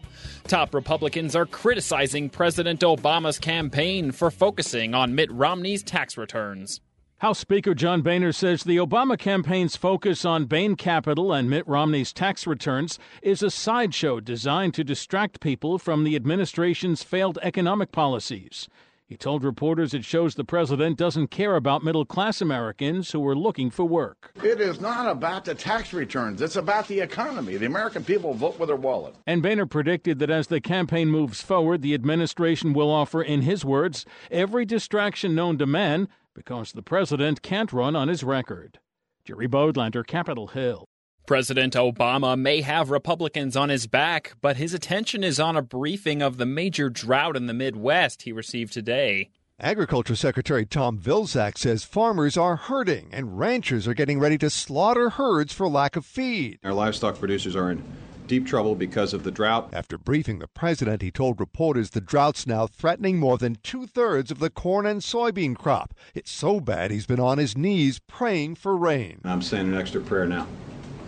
Top 0.47 0.73
Republicans 0.73 1.35
are 1.35 1.45
criticizing 1.45 2.27
President 2.27 2.79
Obama's 2.79 3.37
campaign 3.37 4.11
for 4.11 4.31
focusing 4.31 4.95
on 4.95 5.13
Mitt 5.13 5.31
Romney's 5.31 5.83
tax 5.83 6.17
returns. 6.17 6.81
House 7.19 7.37
Speaker 7.37 7.75
John 7.75 8.01
Boehner 8.01 8.31
says 8.31 8.63
the 8.63 8.77
Obama 8.77 9.15
campaign's 9.15 9.75
focus 9.75 10.25
on 10.25 10.45
Bain 10.45 10.75
Capital 10.75 11.31
and 11.31 11.47
Mitt 11.47 11.67
Romney's 11.67 12.11
tax 12.11 12.47
returns 12.47 12.97
is 13.21 13.43
a 13.43 13.51
sideshow 13.51 14.19
designed 14.19 14.73
to 14.73 14.83
distract 14.83 15.39
people 15.39 15.77
from 15.77 16.03
the 16.03 16.15
administration's 16.15 17.03
failed 17.03 17.37
economic 17.43 17.91
policies. 17.91 18.67
He 19.11 19.17
told 19.17 19.43
reporters 19.43 19.93
it 19.93 20.05
shows 20.05 20.35
the 20.35 20.45
president 20.45 20.97
doesn't 20.97 21.31
care 21.31 21.57
about 21.57 21.83
middle 21.83 22.05
class 22.05 22.39
Americans 22.39 23.11
who 23.11 23.27
are 23.27 23.35
looking 23.35 23.69
for 23.69 23.83
work. 23.83 24.31
It 24.41 24.61
is 24.61 24.79
not 24.79 25.11
about 25.11 25.43
the 25.43 25.53
tax 25.53 25.91
returns. 25.91 26.41
It's 26.41 26.55
about 26.55 26.87
the 26.87 27.01
economy. 27.01 27.57
The 27.57 27.65
American 27.65 28.05
people 28.05 28.33
vote 28.33 28.57
with 28.57 28.69
their 28.69 28.77
wallet. 28.77 29.15
And 29.27 29.43
Boehner 29.43 29.65
predicted 29.65 30.19
that 30.19 30.29
as 30.29 30.47
the 30.47 30.61
campaign 30.61 31.09
moves 31.09 31.41
forward, 31.41 31.81
the 31.81 31.93
administration 31.93 32.71
will 32.71 32.89
offer, 32.89 33.21
in 33.21 33.41
his 33.41 33.65
words, 33.65 34.05
every 34.31 34.63
distraction 34.63 35.35
known 35.35 35.57
to 35.57 35.65
man 35.65 36.07
because 36.33 36.71
the 36.71 36.81
president 36.81 37.41
can't 37.41 37.73
run 37.73 37.97
on 37.97 38.07
his 38.07 38.23
record. 38.23 38.79
Jerry 39.25 39.49
Bodlander, 39.49 40.07
Capitol 40.07 40.47
Hill. 40.47 40.87
President 41.31 41.75
Obama 41.75 42.37
may 42.37 42.59
have 42.59 42.89
Republicans 42.89 43.55
on 43.55 43.69
his 43.69 43.87
back, 43.87 44.33
but 44.41 44.57
his 44.57 44.73
attention 44.73 45.23
is 45.23 45.39
on 45.39 45.55
a 45.55 45.61
briefing 45.61 46.21
of 46.21 46.35
the 46.35 46.45
major 46.45 46.89
drought 46.89 47.37
in 47.37 47.45
the 47.45 47.53
Midwest 47.53 48.23
he 48.23 48.33
received 48.33 48.73
today. 48.73 49.29
Agriculture 49.57 50.17
Secretary 50.17 50.65
Tom 50.65 50.99
Vilsack 50.99 51.57
says 51.57 51.85
farmers 51.85 52.35
are 52.35 52.57
hurting 52.57 53.07
and 53.13 53.39
ranchers 53.39 53.87
are 53.87 53.93
getting 53.93 54.19
ready 54.19 54.37
to 54.39 54.49
slaughter 54.49 55.11
herds 55.11 55.53
for 55.53 55.69
lack 55.69 55.95
of 55.95 56.05
feed. 56.05 56.59
Our 56.65 56.73
livestock 56.73 57.17
producers 57.17 57.55
are 57.55 57.71
in 57.71 57.81
deep 58.27 58.45
trouble 58.45 58.75
because 58.75 59.13
of 59.13 59.23
the 59.23 59.31
drought. 59.31 59.69
After 59.71 59.97
briefing 59.97 60.39
the 60.39 60.49
president, 60.49 61.01
he 61.01 61.11
told 61.11 61.39
reporters 61.39 61.91
the 61.91 62.01
drought's 62.01 62.45
now 62.45 62.67
threatening 62.67 63.19
more 63.19 63.37
than 63.37 63.55
two 63.63 63.87
thirds 63.87 64.31
of 64.31 64.39
the 64.39 64.49
corn 64.49 64.85
and 64.85 64.99
soybean 64.99 65.55
crop. 65.55 65.93
It's 66.13 66.29
so 66.29 66.59
bad 66.59 66.91
he's 66.91 67.05
been 67.05 67.21
on 67.21 67.37
his 67.37 67.55
knees 67.55 67.99
praying 67.99 68.55
for 68.55 68.75
rain. 68.75 69.21
I'm 69.23 69.41
saying 69.41 69.69
an 69.69 69.77
extra 69.79 70.01
prayer 70.01 70.27
now. 70.27 70.45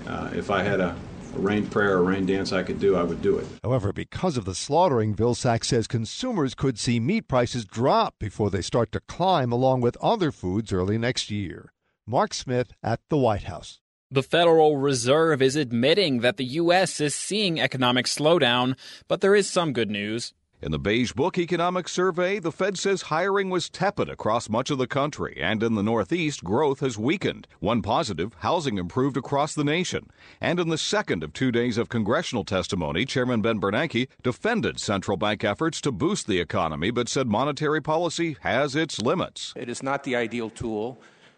Uh, 0.08 0.30
if 0.34 0.50
I 0.50 0.64
had 0.64 0.80
a, 0.80 0.96
a 1.36 1.40
rain 1.40 1.68
prayer 1.68 1.98
or 1.98 2.04
rain 2.04 2.26
dance 2.26 2.52
I 2.52 2.64
could 2.64 2.80
do, 2.80 2.96
I 2.96 3.04
would 3.04 3.22
do 3.22 3.38
it. 3.38 3.48
However, 3.64 3.94
because 3.94 4.38
of 4.38 4.46
the 4.46 4.56
slaughtering, 4.56 5.16
Vilsack 5.16 5.64
says 5.64 5.88
consumers 5.88 6.56
could 6.56 6.78
see 6.78 7.00
meat 7.00 7.28
prices 7.28 7.66
drop 7.66 8.16
before 8.20 8.50
they 8.50 8.62
start 8.62 8.92
to 8.92 9.00
climb 9.02 9.52
along 9.52 9.82
with 9.82 9.98
other 10.02 10.32
foods 10.32 10.74
early 10.74 10.98
next 10.98 11.32
year. 11.32 11.74
Mark 12.06 12.34
Smith 12.34 12.74
at 12.84 13.00
the 13.10 13.18
White 13.18 13.44
House. 13.44 13.80
The 14.12 14.22
Federal 14.22 14.78
Reserve 14.78 15.42
is 15.42 15.56
admitting 15.56 16.20
that 16.20 16.38
the 16.38 16.46
U.S. 16.46 17.02
is 17.02 17.16
seeing 17.16 17.60
economic 17.60 18.06
slowdown, 18.06 18.78
but 19.08 19.22
there 19.22 19.34
is 19.34 19.50
some 19.50 19.74
good 19.74 19.90
news. 19.90 20.34
In 20.64 20.72
the 20.72 20.80
Beige 20.80 21.12
Book 21.12 21.38
Economic 21.38 21.90
Survey, 21.90 22.40
the 22.40 22.50
Fed 22.50 22.80
says 22.80 23.02
hiring 23.02 23.50
was 23.50 23.70
tepid 23.70 24.08
across 24.08 24.48
much 24.48 24.72
of 24.72 24.78
the 24.78 24.88
country, 24.88 25.38
and 25.42 25.62
in 25.62 25.76
the 25.76 25.84
Northeast, 25.84 26.42
growth 26.42 26.80
has 26.80 26.98
weakened. 26.98 27.50
One 27.60 27.82
positive, 27.82 28.34
housing 28.40 28.78
improved 28.78 29.18
across 29.18 29.54
the 29.54 29.66
nation. 29.66 30.10
And 30.40 30.62
in 30.62 30.70
the 30.70 30.78
second 30.78 31.22
of 31.22 31.34
two 31.34 31.52
days 31.52 31.78
of 31.78 31.90
congressional 31.90 32.46
testimony, 32.46 33.04
Chairman 33.04 33.42
Ben 33.42 33.60
Bernanke 33.60 34.08
defended 34.24 34.80
central 34.80 35.18
bank 35.18 35.44
efforts 35.44 35.82
to 35.82 35.92
boost 35.92 36.28
the 36.28 36.40
economy, 36.40 36.92
but 36.92 37.10
said 37.10 37.28
monetary 37.28 37.82
policy 37.82 38.38
has 38.40 38.74
its 38.74 39.02
limits. 39.02 39.54
It 39.58 39.68
is 39.68 39.84
not 39.84 40.06
the 40.06 40.16
ideal 40.16 40.50
tool. 40.50 40.98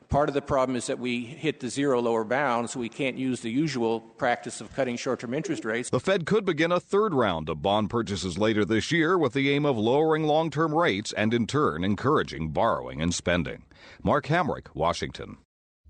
Part 0.10 0.30
of 0.30 0.36
the 0.36 0.42
problem 0.42 0.76
is 0.76 0.88
that 0.88 1.00
we 1.00 1.26
hit 1.26 1.60
the 1.60 1.70
zero 1.70 2.02
lower 2.02 2.24
bound, 2.24 2.70
so 2.70 2.80
we 2.80 2.90
can't 2.90 3.18
use 3.18 3.42
the 3.42 3.52
usual 3.52 4.00
practice 4.00 4.62
of 4.62 4.74
cutting 4.76 4.98
short 4.98 5.20
term 5.20 5.34
interest 5.34 5.66
rates. 5.66 5.90
The 5.90 6.00
Fed 6.00 6.26
could 6.26 6.46
begin 6.46 6.72
a 6.72 6.80
third 6.80 7.14
round 7.14 7.50
of 7.50 7.62
bond 7.62 7.90
purchases 7.90 8.38
later 8.38 8.66
this 8.66 8.92
year 8.92 9.18
with 9.18 9.34
the 9.34 9.50
aim 9.50 9.66
of 9.66 9.78
lowering 9.78 10.24
long 10.24 10.50
term 10.50 10.74
rates 10.74 11.14
and, 11.14 11.34
in 11.34 11.48
turn, 11.48 11.84
encouraging 11.84 12.50
borrowing 12.50 13.02
and 13.02 13.14
spending. 13.14 13.64
Mark 14.04 14.28
Hamrick, 14.28 14.68
Washington. 14.74 15.38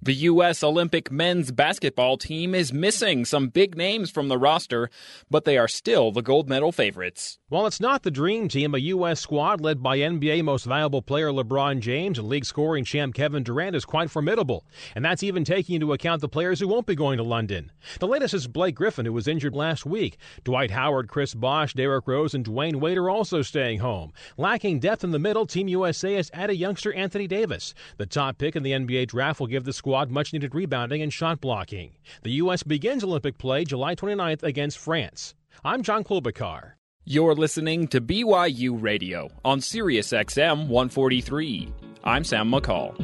The 0.01 0.13
U.S. 0.13 0.61
Olympic 0.61 1.11
men's 1.11 1.51
basketball 1.51 2.17
team 2.17 2.53
is 2.53 2.71
missing 2.71 3.25
some 3.25 3.47
big 3.47 3.75
names 3.75 4.11
from 4.11 4.27
the 4.27 4.37
roster, 4.37 4.89
but 5.31 5.45
they 5.45 5.57
are 5.57 5.67
still 5.67 6.11
the 6.11 6.21
gold 6.21 6.47
medal 6.47 6.71
favorites. 6.71 7.39
While 7.49 7.65
it's 7.65 7.79
not 7.79 8.03
the 8.03 8.11
dream 8.11 8.47
team, 8.47 8.75
a 8.75 8.79
U.S. 8.79 9.19
squad 9.19 9.61
led 9.61 9.81
by 9.81 9.97
NBA 9.97 10.43
most 10.43 10.65
valuable 10.65 11.01
player 11.01 11.31
LeBron 11.31 11.79
James 11.79 12.19
and 12.19 12.27
league 12.27 12.45
scoring 12.45 12.83
champ 12.83 13.15
Kevin 13.15 13.41
Durant 13.43 13.75
is 13.75 13.85
quite 13.85 14.11
formidable. 14.11 14.65
And 14.95 15.03
that's 15.03 15.23
even 15.23 15.43
taking 15.43 15.75
into 15.75 15.93
account 15.93 16.21
the 16.21 16.29
players 16.29 16.59
who 16.59 16.67
won't 16.67 16.85
be 16.85 16.95
going 16.95 17.17
to 17.17 17.23
London. 17.23 17.71
The 17.99 18.07
latest 18.07 18.33
is 18.33 18.47
Blake 18.47 18.75
Griffin, 18.75 19.05
who 19.05 19.13
was 19.13 19.27
injured 19.27 19.55
last 19.55 19.85
week. 19.85 20.17
Dwight 20.43 20.71
Howard, 20.71 21.07
Chris 21.07 21.33
Bosh, 21.33 21.73
Derrick 21.73 22.07
Rose, 22.07 22.35
and 22.35 22.45
Dwyane 22.45 22.79
Wade 22.79 22.97
are 22.97 23.09
also 23.09 23.41
staying 23.41 23.79
home. 23.79 24.11
Lacking 24.37 24.79
depth 24.79 25.03
in 25.03 25.11
the 25.11 25.19
middle, 25.19 25.47
Team 25.47 25.67
USA 25.67 26.13
has 26.15 26.29
added 26.33 26.55
youngster 26.55 26.93
Anthony 26.93 27.27
Davis. 27.27 27.73
The 27.97 28.05
top 28.05 28.37
pick 28.37 28.55
in 28.55 28.63
the 28.63 28.71
NBA 28.71 29.07
draft 29.07 29.39
will 29.39 29.47
give 29.47 29.63
the 29.63 29.73
squad 29.85 30.05
squad 30.05 30.09
much 30.09 30.33
needed 30.33 30.55
rebounding 30.55 31.03
and 31.03 31.13
shot 31.13 31.39
blocking. 31.39 31.91
The 32.23 32.31
U.S. 32.41 32.63
begins 32.63 33.03
Olympic 33.03 33.37
play 33.37 33.63
July 33.63 33.93
29th 33.93 34.41
against 34.41 34.79
France. 34.79 35.35
I'm 35.63 35.83
John 35.83 36.03
Klobuchar. 36.03 36.71
You're 37.03 37.35
listening 37.35 37.87
to 37.89 38.01
BYU 38.01 38.81
Radio 38.81 39.29
on 39.43 39.61
Sirius 39.61 40.11
XM 40.11 40.69
143. 40.69 41.71
I'm 42.03 42.23
Sam 42.23 42.51
McCall. 42.51 42.97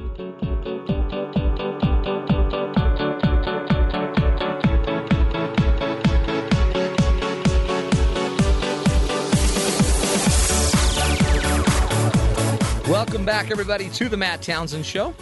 Welcome 12.89 13.23
back, 13.23 13.51
everybody, 13.51 13.87
to 13.89 14.09
the 14.09 14.17
Matt 14.17 14.41
Townsend 14.41 14.85
Show. 14.85 15.13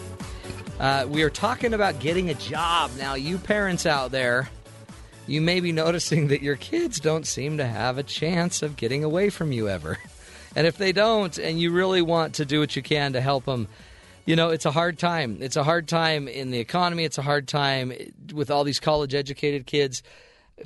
Uh, 0.80 1.06
we 1.10 1.24
are 1.24 1.30
talking 1.30 1.74
about 1.74 2.00
getting 2.00 2.30
a 2.30 2.34
job. 2.34 2.92
Now, 2.98 3.16
you 3.16 3.38
parents 3.38 3.86
out 3.86 4.12
there, 4.12 4.50
you 5.28 5.42
may 5.42 5.60
be 5.60 5.74
noticing 5.74 6.30
that 6.30 6.42
your 6.42 6.56
kids 6.56 7.02
don't 7.02 7.28
seem 7.28 7.58
to 7.58 7.66
have 7.66 7.98
a 7.98 8.04
chance 8.04 8.62
of 8.62 8.78
getting 8.78 9.04
away 9.04 9.30
from 9.30 9.52
you 9.52 9.68
ever. 9.68 9.98
And 10.56 10.66
if 10.66 10.78
they 10.78 10.94
don't, 10.94 11.38
and 11.38 11.60
you 11.60 11.72
really 11.72 12.02
want 12.02 12.36
to 12.36 12.46
do 12.46 12.62
what 12.62 12.76
you 12.76 12.82
can 12.82 13.14
to 13.14 13.22
help 13.22 13.46
them, 13.46 13.68
you 14.26 14.36
know, 14.36 14.50
it's 14.50 14.66
a 14.66 14.72
hard 14.72 14.98
time. 14.98 15.40
It's 15.42 15.58
a 15.58 15.64
hard 15.64 15.88
time 15.88 16.28
in 16.28 16.50
the 16.50 16.60
economy. 16.60 17.04
It's 17.04 17.18
a 17.18 17.24
hard 17.24 17.48
time 17.48 17.94
with 18.34 18.50
all 18.50 18.64
these 18.64 18.80
college 18.80 19.14
educated 19.14 19.66
kids 19.66 20.02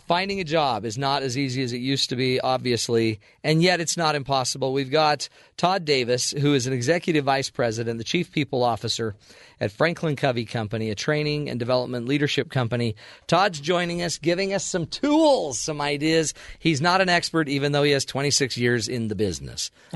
finding 0.07 0.39
a 0.39 0.43
job 0.43 0.85
is 0.85 0.97
not 0.97 1.23
as 1.23 1.37
easy 1.37 1.63
as 1.63 1.73
it 1.73 1.77
used 1.77 2.09
to 2.09 2.15
be, 2.15 2.39
obviously, 2.39 3.19
and 3.43 3.61
yet 3.61 3.79
it's 3.79 3.97
not 3.97 4.15
impossible. 4.15 4.73
We've 4.73 4.91
got 4.91 5.29
Todd 5.57 5.85
Davis, 5.85 6.31
who 6.31 6.53
is 6.53 6.67
an 6.67 6.73
executive 6.73 7.25
vice 7.25 7.49
president, 7.49 7.97
the 7.97 8.03
chief 8.03 8.31
people 8.31 8.63
officer 8.63 9.15
at 9.59 9.71
Franklin 9.71 10.15
Covey 10.15 10.45
Company, 10.45 10.89
a 10.89 10.95
training 10.95 11.49
and 11.49 11.59
development 11.59 12.07
leadership 12.07 12.49
company. 12.49 12.95
Todd's 13.27 13.59
joining 13.59 14.01
us, 14.01 14.17
giving 14.17 14.53
us 14.53 14.65
some 14.65 14.85
tools, 14.85 15.59
some 15.59 15.79
ideas. 15.79 16.33
He's 16.59 16.81
not 16.81 17.01
an 17.01 17.09
expert, 17.09 17.47
even 17.47 17.71
though 17.71 17.83
he 17.83 17.91
has 17.91 18.05
26 18.05 18.57
years 18.57 18.87
in 18.87 19.07
the 19.07 19.15
business, 19.15 19.71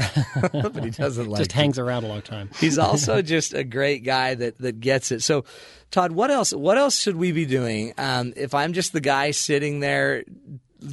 but 0.51 0.83
he 0.83 0.91
doesn't 0.91 1.27
like 1.27 1.39
just 1.39 1.51
hangs 1.51 1.79
around 1.79 2.03
a 2.03 2.07
long 2.07 2.21
time. 2.21 2.49
He's 2.59 2.77
also 2.77 3.21
just 3.21 3.53
a 3.53 3.63
great 3.63 4.03
guy 4.03 4.35
that 4.35 4.57
that 4.59 4.79
gets 4.79 5.11
it. 5.11 5.21
So. 5.21 5.45
Todd, 5.91 6.11
what 6.11 6.31
else? 6.31 6.53
What 6.53 6.77
else 6.77 6.99
should 6.99 7.15
we 7.15 7.31
be 7.31 7.45
doing? 7.45 7.93
Um, 7.97 8.33
if 8.35 8.53
I'm 8.53 8.73
just 8.73 8.93
the 8.93 9.01
guy 9.01 9.31
sitting 9.31 9.79
there 9.79 10.23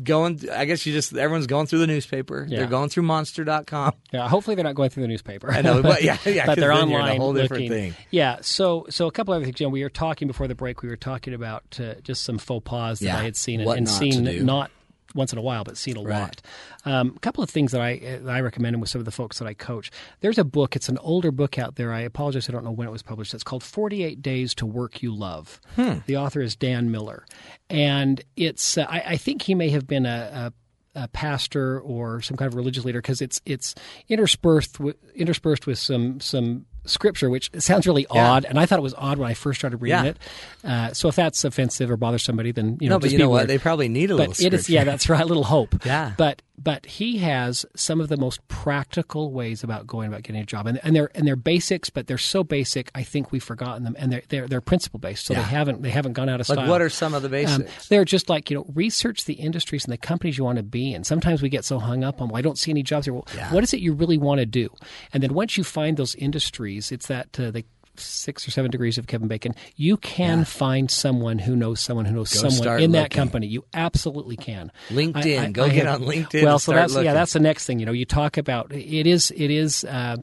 going 0.03 0.41
i 0.51 0.65
guess 0.65 0.87
you 0.87 0.93
just 0.93 1.15
everyone's 1.15 1.47
going 1.47 1.67
through 1.67 1.79
the 1.79 1.87
newspaper 1.87 2.47
yeah. 2.49 2.59
they're 2.59 2.67
going 2.67 2.89
through 2.89 3.03
monster.com 3.03 3.93
yeah 4.13 4.29
hopefully 4.29 4.55
they're 4.55 4.65
not 4.65 4.75
going 4.75 4.89
through 4.89 5.03
the 5.03 5.09
newspaper 5.09 5.51
i 5.53 5.61
know 5.61 5.83
but 5.83 6.03
yeah, 6.03 6.17
yeah 6.25 6.47
but 6.47 6.59
they're 6.59 6.73
online 6.73 7.17
a 7.17 7.19
whole 7.19 7.35
different 7.35 7.65
looking. 7.65 7.93
thing 7.93 7.95
yeah 8.11 8.39
so 8.41 8.87
so 8.89 9.07
a 9.07 9.13
couple 9.13 9.35
other 9.35 9.45
things 9.45 9.61
you 9.61 9.67
know, 9.67 9.71
we 9.71 9.83
were 9.83 9.91
talking 9.91 10.27
before 10.27 10.49
the 10.49 10.55
break 10.55 10.83
we 10.83 10.89
were 10.89 10.97
talking 10.97 11.35
about 11.35 11.79
uh, 11.81 11.95
just 12.03 12.23
some 12.23 12.39
faux 12.39 12.65
pas 12.65 12.99
that 13.01 13.07
yeah. 13.07 13.19
i 13.19 13.23
had 13.23 13.37
seen 13.37 13.61
and, 13.61 13.71
and 13.71 13.89
seen 13.89 14.45
not 14.47 14.71
once 15.15 15.33
in 15.33 15.39
a 15.39 15.43
while, 15.43 15.65
but 15.65 15.77
seen 15.77 15.97
a 15.97 16.03
right. 16.03 16.21
lot. 16.21 16.43
Um, 16.85 17.15
a 17.17 17.21
couple 17.21 17.43
of 17.43 17.51
things 17.51 17.73
that 17.73 17.81
I 17.81 18.19
that 18.23 18.29
I 18.29 18.41
recommend 18.41 18.81
with 18.81 18.91
some 18.91 19.01
of 19.01 19.05
the 19.05 19.11
folks 19.11 19.39
that 19.39 19.47
I 19.47 19.55
coach. 19.55 19.91
There's 20.21 20.39
a 20.39 20.45
book. 20.45 20.77
It's 20.77 20.89
an 20.89 20.99
older 20.99 21.31
book 21.31 21.59
out 21.59 21.77
there. 21.77 21.93
I 21.93 22.01
apologize. 22.01 22.49
I 22.49 22.53
don't 22.53 22.65
know 22.65 22.73
when 22.73 22.89
it 22.89 22.91
was 22.91 23.03
published. 23.03 23.35
It's 23.35 23.45
called 23.45 23.63
48 23.63 24.21
Days 24.21 24.55
to 24.57 24.67
Work 24.67 25.03
You 25.03 25.15
Love. 25.15 25.61
Hmm. 25.77 25.99
The 26.07 26.17
author 26.17 26.41
is 26.41 26.57
Dan 26.57 26.91
Miller, 26.91 27.25
and 27.71 28.23
it's 28.37 28.77
uh, 28.77 28.87
I, 28.89 29.01
I, 29.01 29.17
think 29.17 29.43
he 29.43 29.55
may 29.55 29.71
have 29.71 29.87
been 29.87 30.07
a, 30.07 30.53
a, 30.95 31.03
a 31.03 31.09
pastor 31.09 31.81
or 31.81 32.21
some 32.21 32.37
kind 32.37 32.47
of 32.47 32.55
religious 32.55 32.85
leader 32.85 33.01
because 33.01 33.23
it's 33.23 33.41
it's 33.47 33.75
interspersed 34.09 34.81
with, 34.81 34.97
interspersed 35.15 35.67
with 35.67 35.79
some 35.79 36.21
some 36.21 36.67
scripture, 36.85 37.31
which 37.31 37.51
sounds 37.59 37.87
really 37.87 38.07
Yeah. 38.13 38.31
odd, 38.33 38.45
and 38.45 38.59
I 38.59 38.67
thought 38.67 38.79
it 38.79 38.83
was 38.83 38.95
odd 38.97 39.19
when 39.19 39.29
I 39.31 39.35
first 39.35 39.61
started 39.61 39.79
reading 39.79 40.05
Yeah. 40.05 40.11
it. 40.11 40.17
Uh, 40.65 40.93
so 40.93 41.09
if 41.09 41.17
that's 41.17 41.45
offensive 41.45 41.91
or 41.91 41.97
bothers 41.97 42.23
somebody, 42.25 42.53
then 42.53 42.79
you 42.81 42.89
know, 42.89 42.97
no, 42.97 43.01
but 43.01 43.11
you 43.11 43.19
know 43.19 43.29
what? 43.31 43.49
They 43.49 43.59
probably 43.59 43.89
need 43.89 44.11
a 44.11 44.17
but 44.17 44.29
little 44.29 44.47
it 44.47 44.55
is, 44.55 44.69
yeah, 44.69 44.85
that's 44.85 45.09
right, 45.09 45.23
a 45.23 45.27
little 45.27 45.45
hope. 45.45 45.85
Yeah. 45.85 46.13
But 46.17 46.43
but 46.57 46.87
he 46.87 47.19
has 47.19 47.67
some 47.75 48.01
of 48.01 48.09
the 48.09 48.17
most 48.17 48.47
practical 48.49 49.33
ways 49.33 49.63
about 49.65 49.87
going 49.87 50.09
about 50.09 50.23
getting 50.23 50.41
a 50.43 50.47
job, 50.47 50.67
and 50.67 50.81
and 50.85 50.95
they're 50.95 51.11
and 51.15 51.27
they're 51.27 51.37
basics, 51.37 51.91
but 51.91 52.07
they're 52.07 52.17
so 52.19 52.45
basic. 52.45 52.91
I 52.95 53.03
think 53.03 53.33
we've 53.33 53.43
forgotten 53.43 53.85
them, 53.85 53.97
and 53.99 54.13
they're 54.13 54.23
they're, 54.29 54.47
they're 54.49 54.61
principle 54.61 54.99
based, 55.01 55.27
so 55.27 55.35
Yeah. 55.35 55.41
they 55.41 55.47
haven't 55.49 55.83
they 55.83 55.91
haven't 55.91 56.13
gone 56.13 56.29
out 56.29 56.41
of 56.41 56.47
style. 56.47 56.57
Like, 56.59 56.69
what 56.69 56.81
are 56.83 56.89
some 56.89 57.13
of 57.15 57.23
the 57.23 57.27
Um, 57.29 57.33
basics? 57.63 57.89
they're 57.89 58.05
just 58.05 58.29
like 58.29 58.51
you 58.51 58.57
know, 58.57 58.67
research 58.75 59.25
the 59.25 59.35
industries 59.35 59.85
and 59.85 59.93
the 59.93 59.99
companies 59.99 60.39
you 60.39 60.45
want 60.45 60.57
to 60.59 60.63
be 60.63 60.95
in. 60.95 61.05
Sometimes 61.05 61.43
we 61.43 61.49
get 61.49 61.65
so 61.65 61.79
hung 61.79 62.05
up 62.05 62.21
on, 62.23 62.29
well, 62.29 62.39
I 62.39 62.43
don't 62.43 62.59
see 62.59 62.71
any 62.71 62.83
jobs 62.83 63.07
here. 63.07 63.15
Well, 63.15 63.27
what 63.51 63.65
is 63.65 63.75
it 63.75 63.81
you 63.81 63.93
really 63.93 64.19
want 64.19 64.39
to 64.41 64.47
do? 64.47 64.69
And 65.13 65.23
then 65.23 65.35
once 65.35 65.57
you 65.59 65.65
find 65.65 65.97
those 65.97 66.15
industries, 66.15 66.93
it's 66.93 67.09
that 67.09 67.39
uh, 67.41 67.51
the 67.51 67.65
six 67.97 68.47
or 68.47 68.51
seven 68.51 68.71
degrees 68.71 68.99
of 68.99 69.07
Kevin 69.07 69.29
Bacon. 69.29 69.55
You 69.77 69.97
can 69.97 70.45
find 70.45 70.91
someone 70.91 71.39
who 71.39 71.57
knows 71.57 71.81
someone 71.81 72.05
who 72.05 72.15
knows 72.15 72.33
Go 72.33 72.49
someone 72.49 72.81
in 72.83 72.93
that 72.93 73.11
company. 73.11 73.47
You 73.47 73.65
absolutely 73.75 74.37
can. 74.37 74.73
LinkedIn. 74.91 75.53
Go 75.53 75.69
get 75.69 75.87
on 75.87 76.03
LinkedIn 76.03 76.43
Well, 76.45 76.59
so 76.59 76.73
that's 76.73 76.93
looking. 76.95 77.07
yeah, 77.07 77.15
that's 77.15 77.33
the 77.33 77.41
next 77.41 77.67
thing. 77.67 77.79
You 77.79 77.87
know, 77.87 77.93
you 77.93 78.05
talk 78.05 78.37
about 78.37 78.73
it 78.73 79.07
is 79.07 79.31
it 79.31 79.51
is. 79.51 79.85
Uh, 79.85 80.17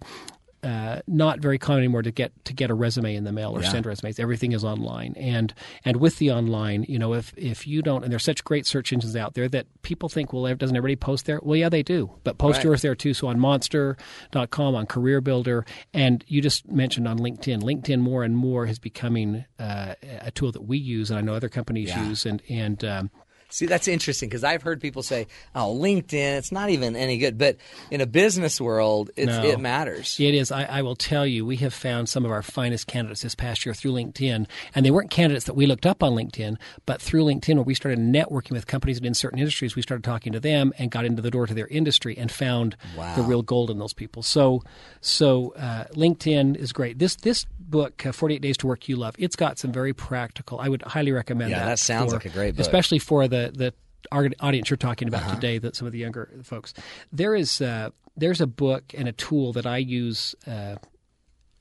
uh, 0.63 0.99
not 1.07 1.39
very 1.39 1.57
common 1.57 1.79
anymore 1.79 2.01
to 2.03 2.11
get 2.11 2.31
to 2.45 2.53
get 2.53 2.69
a 2.69 2.73
resume 2.73 3.15
in 3.15 3.23
the 3.23 3.31
mail 3.31 3.55
or 3.57 3.61
Yeah. 3.61 3.69
send 3.71 3.85
resumes. 3.85 4.19
Everything 4.19 4.51
is 4.51 4.63
online, 4.63 5.13
and 5.17 5.53
and 5.85 5.97
with 5.97 6.17
the 6.19 6.31
online, 6.31 6.85
you 6.87 6.99
know, 6.99 7.13
if 7.13 7.33
if 7.37 7.65
you 7.67 7.81
don't, 7.81 8.03
and 8.03 8.11
there's 8.11 8.23
such 8.23 8.43
great 8.43 8.65
search 8.65 8.93
engines 8.93 9.15
out 9.15 9.33
there 9.33 9.49
that 9.49 9.65
people 9.81 10.07
think, 10.09 10.33
well, 10.33 10.53
doesn't 10.55 10.75
everybody 10.77 10.95
post 10.95 11.25
there? 11.25 11.39
Well, 11.41 11.55
yeah, 11.57 11.69
they 11.69 11.83
do, 11.83 12.11
but 12.23 12.37
post 12.37 12.57
Right. 12.57 12.65
yours 12.65 12.81
there 12.83 12.95
too. 12.95 13.13
So 13.13 13.27
on 13.27 13.39
Monster.com, 13.39 14.75
on 14.75 14.85
Career 14.85 15.21
Builder, 15.21 15.65
and 15.93 16.23
you 16.27 16.41
just 16.41 16.69
mentioned 16.71 17.07
on 17.07 17.17
LinkedIn. 17.19 17.61
LinkedIn 17.61 17.99
more 17.99 18.23
and 18.23 18.35
more 18.37 18.65
is 18.65 18.79
becoming 18.79 19.45
uh, 19.59 19.95
a 20.21 20.31
tool 20.31 20.51
that 20.51 20.63
we 20.63 20.77
use, 20.77 21.09
and 21.09 21.17
I 21.17 21.21
know 21.21 21.33
other 21.33 21.49
companies 21.49 21.89
Yeah. 21.89 22.07
use, 22.09 22.25
and 22.25 22.41
and 22.49 22.83
um, 22.83 23.11
See, 23.51 23.65
that's 23.65 23.87
interesting 23.87 24.29
because 24.29 24.43
I've 24.43 24.61
heard 24.63 24.81
people 24.81 25.03
say, 25.03 25.27
"Oh, 25.53 25.77
LinkedIn, 25.77 26.37
it's 26.37 26.51
not 26.51 26.69
even 26.69 26.95
any 26.95 27.17
good." 27.17 27.37
But 27.37 27.57
in 27.91 28.01
a 28.01 28.05
business 28.05 28.59
world, 28.61 29.11
it's, 29.15 29.27
No. 29.27 29.43
it 29.43 29.59
matters. 29.59 30.17
It 30.19 30.33
is. 30.33 30.51
I, 30.51 30.63
I 30.63 30.81
will 30.81 30.95
tell 30.95 31.25
you, 31.27 31.45
we 31.45 31.57
have 31.57 31.73
found 31.73 32.07
some 32.09 32.23
of 32.25 32.31
our 32.31 32.41
finest 32.41 32.87
candidates 32.87 33.21
this 33.21 33.35
past 33.35 33.65
year 33.65 33.73
through 33.75 33.91
LinkedIn, 33.91 34.47
and 34.73 34.85
they 34.85 34.91
weren't 34.91 35.09
candidates 35.11 35.45
that 35.45 35.53
we 35.55 35.65
looked 35.65 35.85
up 35.85 36.01
on 36.01 36.13
LinkedIn, 36.13 36.57
but 36.85 37.01
through 37.01 37.25
LinkedIn, 37.25 37.55
where 37.55 37.63
we 37.63 37.73
started 37.75 37.99
networking 37.99 38.51
with 38.51 38.67
companies 38.67 38.99
in 38.99 39.13
certain 39.13 39.37
industries, 39.39 39.75
we 39.75 39.81
started 39.81 40.03
talking 40.03 40.31
to 40.31 40.39
them 40.39 40.73
and 40.77 40.89
got 40.89 41.03
into 41.05 41.21
the 41.21 41.29
door 41.31 41.45
to 41.45 41.53
their 41.53 41.67
industry 41.67 42.17
and 42.17 42.31
found 42.31 42.75
Wow. 42.97 43.15
the 43.15 43.21
real 43.21 43.41
gold 43.41 43.69
in 43.69 43.77
those 43.79 43.93
people. 43.93 44.23
So, 44.23 44.63
so 45.01 45.53
uh, 45.57 45.85
LinkedIn 45.93 46.55
is 46.55 46.71
great. 46.71 46.99
This 46.99 47.15
this 47.17 47.45
book, 47.71 48.05
uh, 48.05 48.11
Forty 48.11 48.35
Eight 48.35 48.41
Days 48.41 48.57
to 48.57 48.67
Work 48.67 48.87
You 48.89 48.97
Love, 48.97 49.15
it's 49.17 49.35
got 49.35 49.57
some 49.57 49.71
very 49.71 49.93
practical. 49.93 50.59
I 50.59 50.69
would 50.69 50.83
highly 50.83 51.11
recommend 51.11 51.49
Yeah, 51.51 51.59
that. 51.59 51.65
that 51.65 51.79
sounds 51.79 52.11
for- 52.11 52.17
like 52.17 52.25
a 52.25 52.29
great 52.29 52.55
book. 52.55 52.61
especially 52.61 52.99
for 52.99 53.27
the 53.27 53.51
the 53.55 53.73
our 54.11 54.29
audience 54.41 54.69
you're 54.69 54.77
talking 54.77 55.07
about 55.07 55.21
Uh-huh. 55.23 55.35
today, 55.35 55.57
that 55.59 55.75
some 55.75 55.85
of 55.87 55.93
the 55.93 55.99
younger 55.99 56.29
folks. 56.43 56.73
There 57.11 57.33
is 57.35 57.61
uh, 57.61 57.89
there's 58.17 58.41
a 58.41 58.47
book 58.47 58.83
and 58.97 59.07
a 59.07 59.11
tool 59.13 59.53
that 59.53 59.65
I 59.65 59.77
use. 59.77 60.35
Uh, 60.45 60.75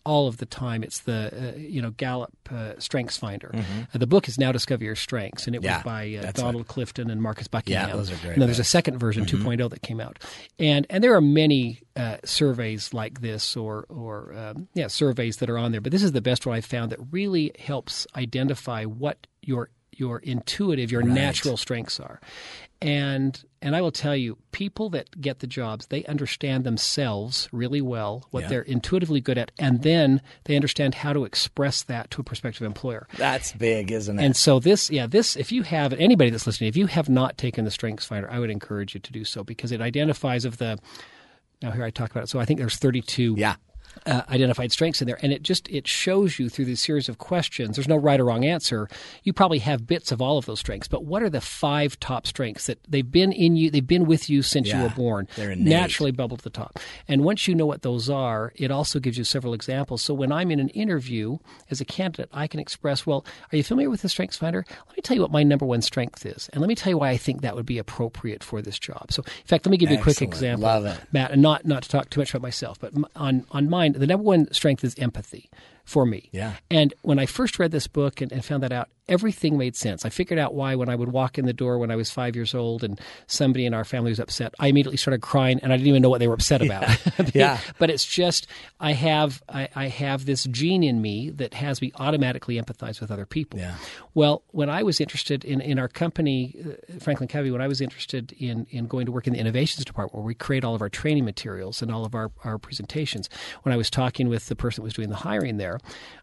all 0.05 0.29
of 0.29 0.39
the 0.39 0.47
time. 0.47 0.83
It's 0.83 1.01
the 1.01 1.53
uh, 1.55 1.59
you 1.59 1.81
know 1.83 1.91
Gallup 1.91 2.33
uh, 2.51 2.73
Strengths 2.79 3.17
Finder. 3.19 3.51
Mhm. 3.55 3.89
Uh, 3.95 3.99
the 3.99 4.07
book 4.07 4.29
is 4.29 4.39
now 4.39 4.53
Discover 4.53 4.85
Your 4.85 4.97
Strengths, 4.97 5.47
and 5.47 5.55
it 5.57 5.63
Yeah, 5.63 5.77
was 5.79 5.85
by 5.85 6.15
uh, 6.15 6.33
Donald 6.33 6.67
Clifton 6.69 7.11
and 7.11 7.21
Marcus 7.23 7.49
Buckingham. 7.49 7.89
Yeah, 7.91 7.97
those 7.97 8.11
are 8.11 8.17
great 8.17 8.33
And 8.35 8.43
there's 8.43 8.59
a 8.59 8.65
second 8.65 8.99
version, 8.99 9.25
Mhm. 9.27 9.43
2.0, 9.43 9.69
that 9.71 9.83
came 9.83 10.01
out, 10.01 10.19
and 10.59 10.87
and 10.91 11.03
there 11.05 11.15
are 11.15 11.21
many 11.21 11.81
uh, 11.97 12.17
surveys 12.25 12.95
like 12.95 13.21
this, 13.21 13.57
or 13.57 13.85
or 13.89 14.33
um, 14.37 14.69
yeah, 14.75 14.87
surveys 14.87 15.37
that 15.39 15.51
are 15.51 15.59
on 15.59 15.73
there. 15.73 15.81
But 15.81 15.93
this 15.93 16.03
is 16.03 16.13
the 16.13 16.21
best 16.23 16.47
one 16.47 16.57
I've 16.57 16.65
found 16.65 16.91
that 16.93 16.99
really 17.11 17.53
helps 17.59 18.07
identify 18.17 18.85
what 18.85 19.27
your 19.43 19.71
your 20.01 20.19
intuitive, 20.21 20.91
your 20.91 21.03
Right. 21.03 21.11
natural 21.11 21.57
strengths 21.57 22.01
are. 22.01 22.21
And 22.83 23.45
and 23.63 23.77
I 23.77 23.83
will 23.83 23.93
tell 23.93 24.17
you, 24.17 24.39
people 24.53 24.89
that 24.89 25.21
get 25.21 25.41
the 25.41 25.47
jobs, 25.47 25.89
they 25.89 26.03
understand 26.07 26.65
themselves 26.65 27.47
really 27.53 27.83
well, 27.83 28.27
what 28.31 28.45
Yeah. 28.45 28.49
they're 28.49 28.63
intuitively 28.63 29.21
good 29.21 29.37
at, 29.37 29.51
and 29.59 29.83
then 29.83 30.23
they 30.45 30.57
understand 30.57 30.95
how 30.95 31.13
to 31.13 31.27
express 31.27 31.83
that 31.83 32.11
to 32.13 32.23
a 32.23 32.25
prospective 32.25 32.63
employer. 32.67 33.07
That's 33.19 33.53
big, 33.53 33.93
isn't 33.93 34.19
it? 34.19 34.25
And 34.25 34.35
so 34.35 34.61
this, 34.61 34.91
yeah, 34.91 35.07
this, 35.07 35.37
if 35.37 35.53
you 35.53 35.63
have 35.65 35.93
anybody 35.93 36.31
that's 36.31 36.47
listening, 36.47 36.69
if 36.69 36.77
you 36.79 36.87
have 36.87 37.11
not 37.11 37.37
taken 37.37 37.67
the 37.67 37.71
Strengths 37.71 38.07
Finder, 38.07 38.31
I 38.31 38.39
would 38.39 38.49
encourage 38.51 38.95
you 38.95 39.01
to 39.01 39.13
do 39.13 39.27
so 39.27 39.45
because 39.45 39.73
it 39.73 39.83
identifies 39.83 40.47
of 40.47 40.57
the. 40.57 40.79
Now 41.61 41.73
here 41.73 41.85
I 41.85 41.91
talk 41.91 42.11
about 42.11 42.25
it. 42.25 42.29
So 42.31 42.41
I 42.41 42.47
think 42.47 42.59
there's 42.61 42.77
32. 42.77 43.35
Yeah. 43.37 43.57
Uh, 44.07 44.23
identified 44.31 44.73
strengths 44.73 45.03
in 45.03 45.07
there, 45.07 45.19
and 45.21 45.31
it 45.31 45.43
just 45.43 45.69
it 45.69 45.87
shows 45.87 46.39
you 46.39 46.49
through 46.49 46.65
this 46.65 46.81
series 46.81 47.09
of 47.09 47.19
questions. 47.19 47.77
There's 47.77 47.87
no 47.87 47.97
right 47.99 48.19
or 48.19 48.25
wrong 48.25 48.47
answer. 48.47 48.89
You 49.25 49.35
probably 49.35 49.59
have 49.59 49.87
bits 49.87 50.11
of 50.11 50.23
all 50.23 50.39
of 50.39 50.47
those 50.47 50.59
strengths, 50.59 50.89
but 50.89 51.05
what 51.05 51.23
are 51.23 51.29
the 51.29 51.43
five 51.43 52.01
top 52.01 52.27
strengths 52.27 52.67
that 52.67 52.79
they've 52.89 53.09
been 53.09 53.31
in 53.31 53.57
you? 53.57 53.71
They've 53.71 53.87
been 53.87 54.07
with 54.07 54.31
you 54.31 54.41
since 54.41 54.69
you 54.73 54.81
were 54.81 54.89
born. 54.89 55.29
they're 55.37 55.51
innate. 55.51 55.67
naturally 55.67 56.13
bubble 56.13 56.39
to 56.39 56.43
the 56.43 56.49
top. 56.49 56.79
And 57.09 57.25
once 57.25 57.47
you 57.47 57.55
know 57.55 57.67
what 57.67 57.83
those 57.83 58.09
are, 58.09 58.53
it 58.57 58.71
also 58.71 59.01
gives 59.01 59.19
you 59.19 59.25
several 59.25 59.53
examples. 59.53 60.01
So 60.01 60.15
when 60.15 60.33
I'm 60.33 60.51
in 60.51 60.61
an 60.61 60.71
interview 60.71 61.37
as 61.71 61.83
a 61.83 61.85
candidate, 61.85 62.31
I 62.33 62.47
can 62.47 62.59
express, 62.59 63.07
well, 63.07 63.27
are 63.53 63.57
you 63.57 63.63
familiar 63.63 63.91
with 63.91 64.01
the 64.01 64.09
Strengths 64.09 64.39
Finder? 64.39 64.65
Let 64.89 64.97
me 64.97 65.03
tell 65.03 65.15
you 65.15 65.21
what 65.21 65.31
my 65.31 65.43
number 65.43 65.67
one 65.67 65.83
strength 65.83 66.25
is, 66.25 66.49
and 66.53 66.63
let 66.63 66.69
me 66.69 66.75
tell 66.75 66.91
you 66.91 66.99
why 66.99 67.11
I 67.11 67.19
think 67.19 67.43
that 67.43 67.55
would 67.55 67.67
be 67.67 67.77
appropriate 67.79 68.43
for 68.43 68.63
this 68.63 68.79
job. 68.79 69.13
So, 69.13 69.23
in 69.23 69.47
fact, 69.47 69.67
let 69.67 69.71
me 69.71 69.77
give 69.77 69.91
you 69.91 69.99
a 69.99 70.03
quick 70.03 70.23
example, 70.23 70.67
Love 70.69 70.87
it. 70.87 70.99
Matt, 71.13 71.33
and 71.33 71.43
not 71.43 71.67
not 71.67 71.83
to 71.83 71.89
talk 71.89 72.09
too 72.09 72.21
much 72.21 72.31
about 72.31 72.43
myself, 72.43 72.79
but 72.81 72.93
on 73.15 73.45
on 73.51 73.69
the 73.89 74.07
number 74.07 74.25
one 74.25 74.53
strength 74.53 74.85
is 74.85 74.95
empathy 74.99 75.51
for 75.85 76.07
me. 76.07 76.29
Yeah. 76.33 76.55
And 76.71 76.95
when 77.03 77.19
I 77.19 77.27
first 77.27 77.59
read 77.59 77.71
this 77.71 77.87
book 77.87 78.21
and, 78.21 78.31
and 78.33 78.45
found 78.45 78.63
that 78.63 78.73
out, 78.73 78.89
everything 79.11 79.59
made 79.59 79.77
sense. 79.77 80.07
I 80.07 80.09
figured 80.09 80.39
out 80.39 80.55
why 80.55 80.75
when 80.77 80.89
I 80.89 80.95
would 80.95 81.11
walk 81.13 81.37
in 81.37 81.45
the 81.45 81.53
door 81.53 81.79
when 81.79 81.91
I 81.91 81.97
was 81.97 82.11
five 82.11 82.37
years 82.37 82.55
old 82.55 82.85
and 82.85 82.99
somebody 83.27 83.67
in 83.67 83.75
our 83.75 83.85
family 83.85 84.11
was 84.11 84.21
upset, 84.21 84.55
I 84.59 84.69
immediately 84.69 84.97
started 84.97 85.21
crying 85.21 85.59
and 85.63 85.73
I 85.73 85.77
didn't 85.77 85.89
even 85.89 86.01
know 86.01 86.09
what 86.09 86.21
they 86.21 86.29
were 86.29 86.35
upset 86.35 86.63
about. 86.63 86.89
Yeah. 87.35 87.59
but 87.79 87.91
it's 87.91 88.05
just 88.05 88.47
I 88.81 88.93
have 88.93 89.43
I, 89.49 89.69
I 89.75 89.89
have 89.89 90.25
this 90.25 90.45
gene 90.45 90.83
in 90.83 91.03
me 91.03 91.31
that 91.31 91.55
has 91.55 91.83
me 91.83 91.93
automatically 91.97 92.61
empathize 92.61 93.01
with 93.01 93.11
other 93.11 93.27
people. 93.27 93.59
Yeah. 93.59 93.75
Well, 94.15 94.43
when 94.49 94.71
I 94.71 94.83
was 94.83 95.01
interested 95.01 95.45
in, 95.45 95.61
in 95.61 95.79
our 95.79 95.89
company, 95.89 96.57
uh, 96.65 96.99
Franklin 97.01 97.29
Covey, 97.29 97.51
when 97.51 97.61
I 97.61 97.69
was 97.69 97.81
interested 97.81 98.33
in, 98.33 98.67
in 98.71 98.87
going 98.87 99.07
to 99.07 99.13
work 99.13 99.27
in 99.27 99.33
the 99.33 99.39
innovations 99.39 99.85
department 99.85 100.15
where 100.15 100.25
we 100.25 100.35
create 100.35 100.65
all 100.65 100.75
of 100.75 100.83
our 100.83 100.89
training 100.89 101.25
materials 101.25 101.83
and 101.83 101.93
all 101.93 102.05
of 102.05 102.15
our, 102.15 102.31
our 102.45 102.59
presentations, 102.59 103.29
when 103.63 103.73
I 103.73 103.77
was 103.77 103.91
talking 103.91 104.29
with 104.29 104.47
the 104.47 104.57
person 104.57 104.83
that 104.83 104.85
was 104.85 104.95
doing 104.95 105.11
the 105.11 105.17
hiring 105.17 105.57
there, 105.59 105.79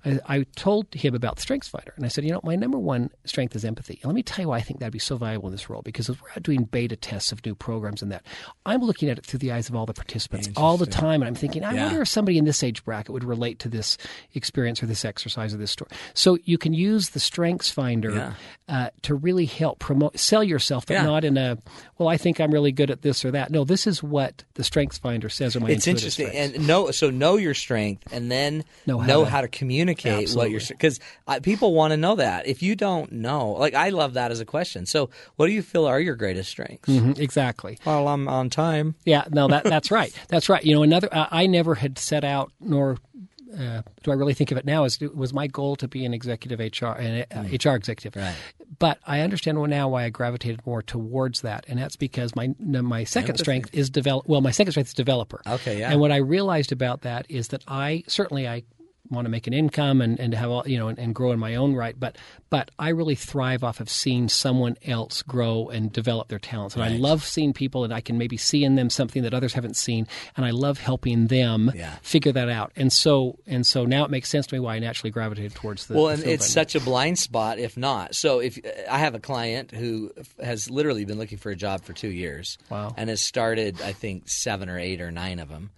I, 0.05 0.19
I 0.27 0.45
told 0.55 0.93
him 0.93 1.15
about 1.15 1.35
the 1.35 1.41
Strengths 1.41 1.67
Finder. 1.69 1.93
And 1.95 2.05
I 2.05 2.09
said, 2.09 2.23
you 2.23 2.31
know, 2.31 2.41
my 2.43 2.55
number 2.55 2.76
one 2.79 3.09
strength 3.25 3.55
is 3.55 3.63
empathy. 3.65 3.99
And 4.01 4.05
let 4.05 4.15
me 4.15 4.23
tell 4.23 4.43
you 4.43 4.49
why 4.49 4.57
I 4.57 4.61
think 4.61 4.79
that'd 4.79 4.93
be 4.93 4.99
so 4.99 5.17
valuable 5.17 5.47
in 5.47 5.51
this 5.53 5.69
role 5.69 5.81
because 5.81 6.09
we're 6.09 6.15
out 6.35 6.43
doing 6.43 6.63
beta 6.63 6.95
tests 6.95 7.31
of 7.31 7.45
new 7.45 7.55
programs 7.55 8.01
and 8.01 8.11
that, 8.11 8.23
I'm 8.65 8.81
looking 8.81 9.09
at 9.09 9.17
it 9.17 9.25
through 9.25 9.39
the 9.39 9.51
eyes 9.51 9.69
of 9.69 9.75
all 9.75 9.85
the 9.85 9.93
participants 9.93 10.49
all 10.55 10.77
the 10.77 10.85
time. 10.85 11.21
And 11.21 11.27
I'm 11.27 11.35
thinking, 11.35 11.63
I 11.63 11.73
Yeah. 11.73 11.85
wonder 11.85 12.01
if 12.01 12.07
somebody 12.07 12.37
in 12.37 12.45
this 12.45 12.63
age 12.63 12.83
bracket 12.85 13.11
would 13.11 13.23
relate 13.23 13.59
to 13.59 13.69
this 13.69 13.97
experience 14.33 14.81
or 14.81 14.85
this 14.85 15.05
exercise 15.05 15.53
or 15.53 15.57
this 15.57 15.71
story. 15.71 15.89
So 16.13 16.37
you 16.43 16.57
can 16.57 16.73
use 16.73 17.09
the 17.09 17.19
Strengths 17.19 17.69
Finder 17.69 18.11
Yeah. 18.11 18.33
uh, 18.67 18.89
to 19.03 19.15
really 19.15 19.45
help 19.45 19.79
promote, 19.79 20.17
sell 20.19 20.43
yourself, 20.43 20.85
but 20.85 20.93
Yeah. 20.95 21.03
not 21.03 21.23
in 21.23 21.37
a, 21.37 21.57
well, 21.97 22.09
I 22.09 22.17
think 22.17 22.39
I'm 22.39 22.51
really 22.51 22.71
good 22.71 22.91
at 22.91 23.01
this 23.01 23.23
or 23.25 23.31
that. 23.31 23.51
No, 23.51 23.63
this 23.63 23.87
is 23.87 24.01
what 24.03 24.43
the 24.55 24.63
Strengths 24.63 24.97
Finder 24.97 25.29
says 25.29 25.55
are 25.55 25.59
my 25.59 25.69
it's 25.69 25.87
interesting 25.87 26.27
strengths. 26.27 26.57
and 26.57 26.67
know 26.67 26.91
so 26.91 27.09
know 27.09 27.37
your 27.37 27.53
strength 27.53 28.03
and 28.11 28.31
then 28.31 28.63
Know 28.85 29.01
know 29.01 29.23
how 29.23 29.37
how 29.37 29.41
to- 29.41 29.47
to, 29.47 29.57
communicate 29.57 30.31
what 30.31 30.49
you're 30.51 30.61
because 30.67 30.99
people 31.43 31.73
want 31.73 31.91
to 31.91 31.97
know 31.97 32.15
that 32.15 32.47
if 32.47 32.56
you 32.61 32.75
don't 32.75 33.11
know 33.11 33.51
like 33.51 33.73
i 33.73 33.89
love 33.89 34.13
that 34.13 34.31
as 34.31 34.39
a 34.39 34.45
question 34.45 34.85
so 34.85 35.09
what 35.35 35.47
do 35.47 35.53
you 35.53 35.61
feel 35.61 35.85
are 35.85 35.99
your 35.99 36.15
greatest 36.15 36.49
strengths 36.49 36.89
Mhm, 36.89 37.17
exactly. 37.19 37.77
well 37.85 38.07
i'm 38.07 38.27
on 38.27 38.49
time 38.49 38.95
Yeah, 39.05 39.25
no, 39.31 39.47
that 39.47 39.63
that's 39.63 39.91
right. 39.91 40.13
That's 40.29 40.49
right. 40.49 40.63
You 40.63 40.75
know, 40.75 40.83
another 40.83 41.09
uh, 41.11 41.27
I 41.31 41.47
never 41.47 41.75
had 41.75 41.97
set 41.97 42.23
out 42.23 42.51
nor. 42.59 42.97
Uh, 43.57 43.81
do 44.03 44.11
I 44.11 44.13
really 44.13 44.33
think 44.33 44.51
of 44.51 44.57
it 44.57 44.65
now? 44.65 44.83
As 44.83 44.99
was 44.99 45.33
my 45.33 45.47
goal 45.47 45.75
to 45.77 45.87
be 45.87 46.03
an 46.05 46.13
executive 46.13 46.59
HR, 46.59 46.87
an 46.87 47.25
uh, 47.33 47.43
HR 47.43 47.75
executive, 47.75 48.21
Right. 48.21 48.35
But 48.79 48.99
I 49.07 49.21
understand 49.21 49.57
now 49.69 49.87
why 49.87 50.03
I 50.03 50.09
gravitated 50.09 50.65
more 50.65 50.81
towards 50.81 51.41
that, 51.41 51.63
and 51.69 51.79
that's 51.79 51.95
because 51.95 52.35
my 52.35 52.53
my 52.59 53.05
second 53.05 53.37
strength 53.37 53.69
is 53.73 53.89
develop. 53.89 54.27
Well, 54.27 54.41
my 54.41 54.51
second 54.51 54.71
strength 54.73 54.87
is 54.89 54.93
developer. 54.93 55.41
Okay, 55.47 55.79
yeah. 55.79 55.91
And 55.91 56.01
what 56.01 56.11
I 56.11 56.17
realized 56.17 56.71
about 56.73 57.01
that 57.01 57.25
is 57.29 57.47
that 57.49 57.63
I 57.67 58.03
certainly 58.07 58.47
I 58.47 58.63
want 59.09 59.25
to 59.25 59.29
make 59.29 59.47
an 59.47 59.53
income 59.53 60.01
and, 60.01 60.19
and 60.19 60.33
have 60.33 60.49
all 60.49 60.63
you 60.67 60.77
know 60.77 60.87
and, 60.89 60.99
and 60.99 61.15
grow 61.15 61.31
in 61.31 61.39
my 61.39 61.55
own 61.55 61.73
right 61.73 61.99
but 61.99 62.17
but 62.49 62.71
I 62.79 62.89
really 62.89 63.15
thrive 63.15 63.63
off 63.63 63.79
of 63.79 63.89
seeing 63.89 64.29
someone 64.29 64.77
else 64.85 65.21
grow 65.21 65.67
and 65.67 65.91
develop 65.91 66.29
their 66.29 66.39
talents. 66.39 66.75
And 66.75 66.83
I 66.83 66.89
love 66.95 67.25
seeing 67.25 67.51
people 67.51 67.83
and 67.83 67.93
I 67.93 67.99
can 67.99 68.17
maybe 68.17 68.37
see 68.37 68.63
in 68.63 68.75
them 68.75 68.89
something 68.89 69.23
that 69.23 69.33
others 69.33 69.51
haven't 69.53 69.75
seen 69.75 70.07
and 70.37 70.45
I 70.45 70.51
love 70.51 70.77
helping 70.79 71.27
them 71.27 71.71
Yeah. 71.75 71.95
figure 72.01 72.31
that 72.31 72.47
out. 72.47 72.71
And 72.77 72.91
so 72.93 73.37
and 73.45 73.65
so 73.67 73.83
now 73.85 74.05
it 74.05 74.11
makes 74.11 74.29
sense 74.29 74.47
to 74.47 74.55
me 74.55 74.59
why 74.61 74.75
I 74.75 74.79
naturally 74.79 75.11
gravitated 75.11 75.55
towards 75.55 75.87
the 75.87 75.95
well 75.95 76.07
and 76.07 76.23
it's 76.23 76.47
such 76.47 76.75
a 76.75 76.79
blind 76.79 77.19
spot 77.19 77.59
if 77.59 77.75
not. 77.75 78.15
So 78.15 78.39
if 78.39 78.57
uh, 78.65 78.69
i 78.89 78.97
have 78.99 79.13
a 79.15 79.19
client 79.19 79.71
who 79.71 80.11
has 80.41 80.69
literally 80.69 81.03
been 81.03 81.17
looking 81.17 81.37
for 81.37 81.49
a 81.51 81.55
job 81.55 81.83
for 81.83 81.91
two 81.93 82.09
years 82.09 82.57
Wow. 82.69 82.93
and 82.95 83.09
has 83.09 83.19
started 83.21 83.81
i 83.81 83.91
think 83.91 84.29
seven 84.29 84.69
or 84.69 84.79
eight 84.79 85.01
or 85.01 85.11
nine 85.11 85.39
of 85.39 85.49
them 85.49 85.71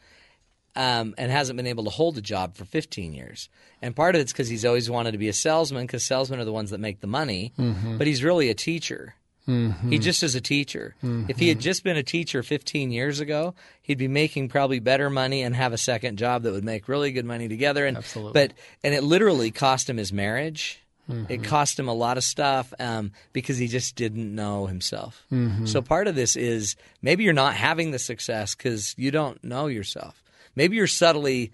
um, 0.80 1.14
and 1.18 1.32
hasn't 1.32 1.58
been 1.58 1.68
able 1.68 1.84
to 1.84 1.90
hold 1.90 2.18
a 2.18 2.22
job 2.22 2.56
for 2.56 2.66
15 2.66 3.14
years 3.14 3.50
and 3.82 3.96
part 3.96 4.16
of 4.16 4.22
it's 4.22 4.32
because 4.32 4.48
he's 4.50 4.66
always 4.66 4.90
wanted 4.90 5.12
to 5.12 5.18
be 5.18 5.28
a 5.30 5.34
salesman 5.34 5.86
because 5.86 6.04
salesmen 6.04 6.40
are 6.40 6.46
the 6.46 6.54
ones 6.54 6.70
that 6.72 6.80
make 6.80 7.02
the 7.02 7.08
money 7.08 7.52
Mhm. 7.58 7.98
but 7.98 8.08
he's 8.08 8.24
really 8.24 8.50
a 8.50 8.56
teacher 8.56 9.16
Mhm. 9.48 9.90
He 9.92 9.98
just 9.98 10.22
is 10.22 10.36
a 10.36 10.42
teacher. 10.42 10.94
If 11.02 11.08
he 11.08 11.08
Mm-hmm. 11.08 11.48
had 11.48 11.60
just 11.60 11.84
been 11.84 11.98
a 11.98 12.04
teacher 12.04 12.44
15 12.44 12.92
years 12.92 13.20
ago, 13.20 13.56
he'd 13.82 13.98
be 13.98 14.08
making 14.08 14.50
probably 14.50 14.78
better 14.80 15.10
money 15.10 15.42
and 15.42 15.56
have 15.56 15.74
a 15.74 15.78
second 15.78 16.18
job 16.20 16.44
that 16.44 16.52
would 16.52 16.64
make 16.64 16.88
really 16.88 17.12
good 17.12 17.26
money 17.26 17.48
together. 17.48 17.88
And 17.88 17.98
Absolutely. 17.98 18.34
but 18.34 18.54
and 18.84 18.94
it 18.94 19.02
literally 19.02 19.50
cost 19.50 19.90
him 19.90 19.98
his 19.98 20.14
marriage. 20.14 20.78
It 21.08 21.42
Mhm. 21.42 21.44
cost 21.46 21.80
him 21.80 21.88
a 21.88 21.96
lot 21.96 22.16
of 22.20 22.24
stuff 22.24 22.72
um, 22.80 23.12
because 23.34 23.58
he 23.58 23.68
just 23.68 23.96
didn't 23.96 24.36
know 24.36 24.68
himself. 24.68 25.24
Mhm. 25.32 25.68
So 25.68 25.82
part 25.82 26.06
of 26.08 26.14
this 26.14 26.36
is 26.36 26.76
maybe 27.02 27.24
you're 27.24 27.34
not 27.34 27.56
having 27.56 27.90
the 27.90 27.98
success 27.98 28.54
because 28.54 28.94
you 29.00 29.10
don't 29.10 29.44
know 29.44 29.66
yourself. 29.66 30.22
Maybe 30.56 30.76
you're 30.76 30.88
subtly 30.88 31.52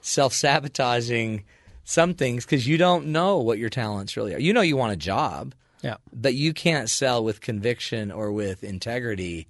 self 0.00 0.32
sabotaging 0.32 1.44
some 1.84 2.14
things 2.14 2.44
because 2.44 2.66
you 2.66 2.76
don't 2.78 3.06
know 3.06 3.38
what 3.38 3.58
your 3.58 3.70
talents 3.70 4.16
really 4.16 4.34
are. 4.34 4.38
You 4.40 4.52
know 4.52 4.60
you 4.62 4.76
want 4.76 4.92
a 4.92 4.96
job, 4.96 5.54
Yeah. 5.82 5.96
but 6.12 6.34
you 6.34 6.52
can't 6.54 6.88
sell 6.88 7.22
with 7.22 7.40
conviction 7.40 8.10
or 8.10 8.32
with 8.32 8.64
integrity 8.64 9.48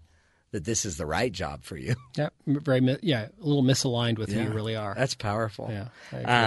that 0.50 0.64
this 0.64 0.84
is 0.84 0.96
the 0.96 1.06
right 1.06 1.32
job 1.32 1.62
for 1.64 1.76
you. 1.76 1.94
yeah 2.16 2.28
very 2.46 2.96
yeah 3.02 3.26
a 3.40 3.44
little 3.44 3.62
misaligned 3.64 4.18
with 4.18 4.30
who 4.32 4.40
you 4.42 4.50
really 4.50 4.76
are 4.76 4.94
That's 4.96 5.14
powerful. 5.14 5.68
yeah. 5.70 5.88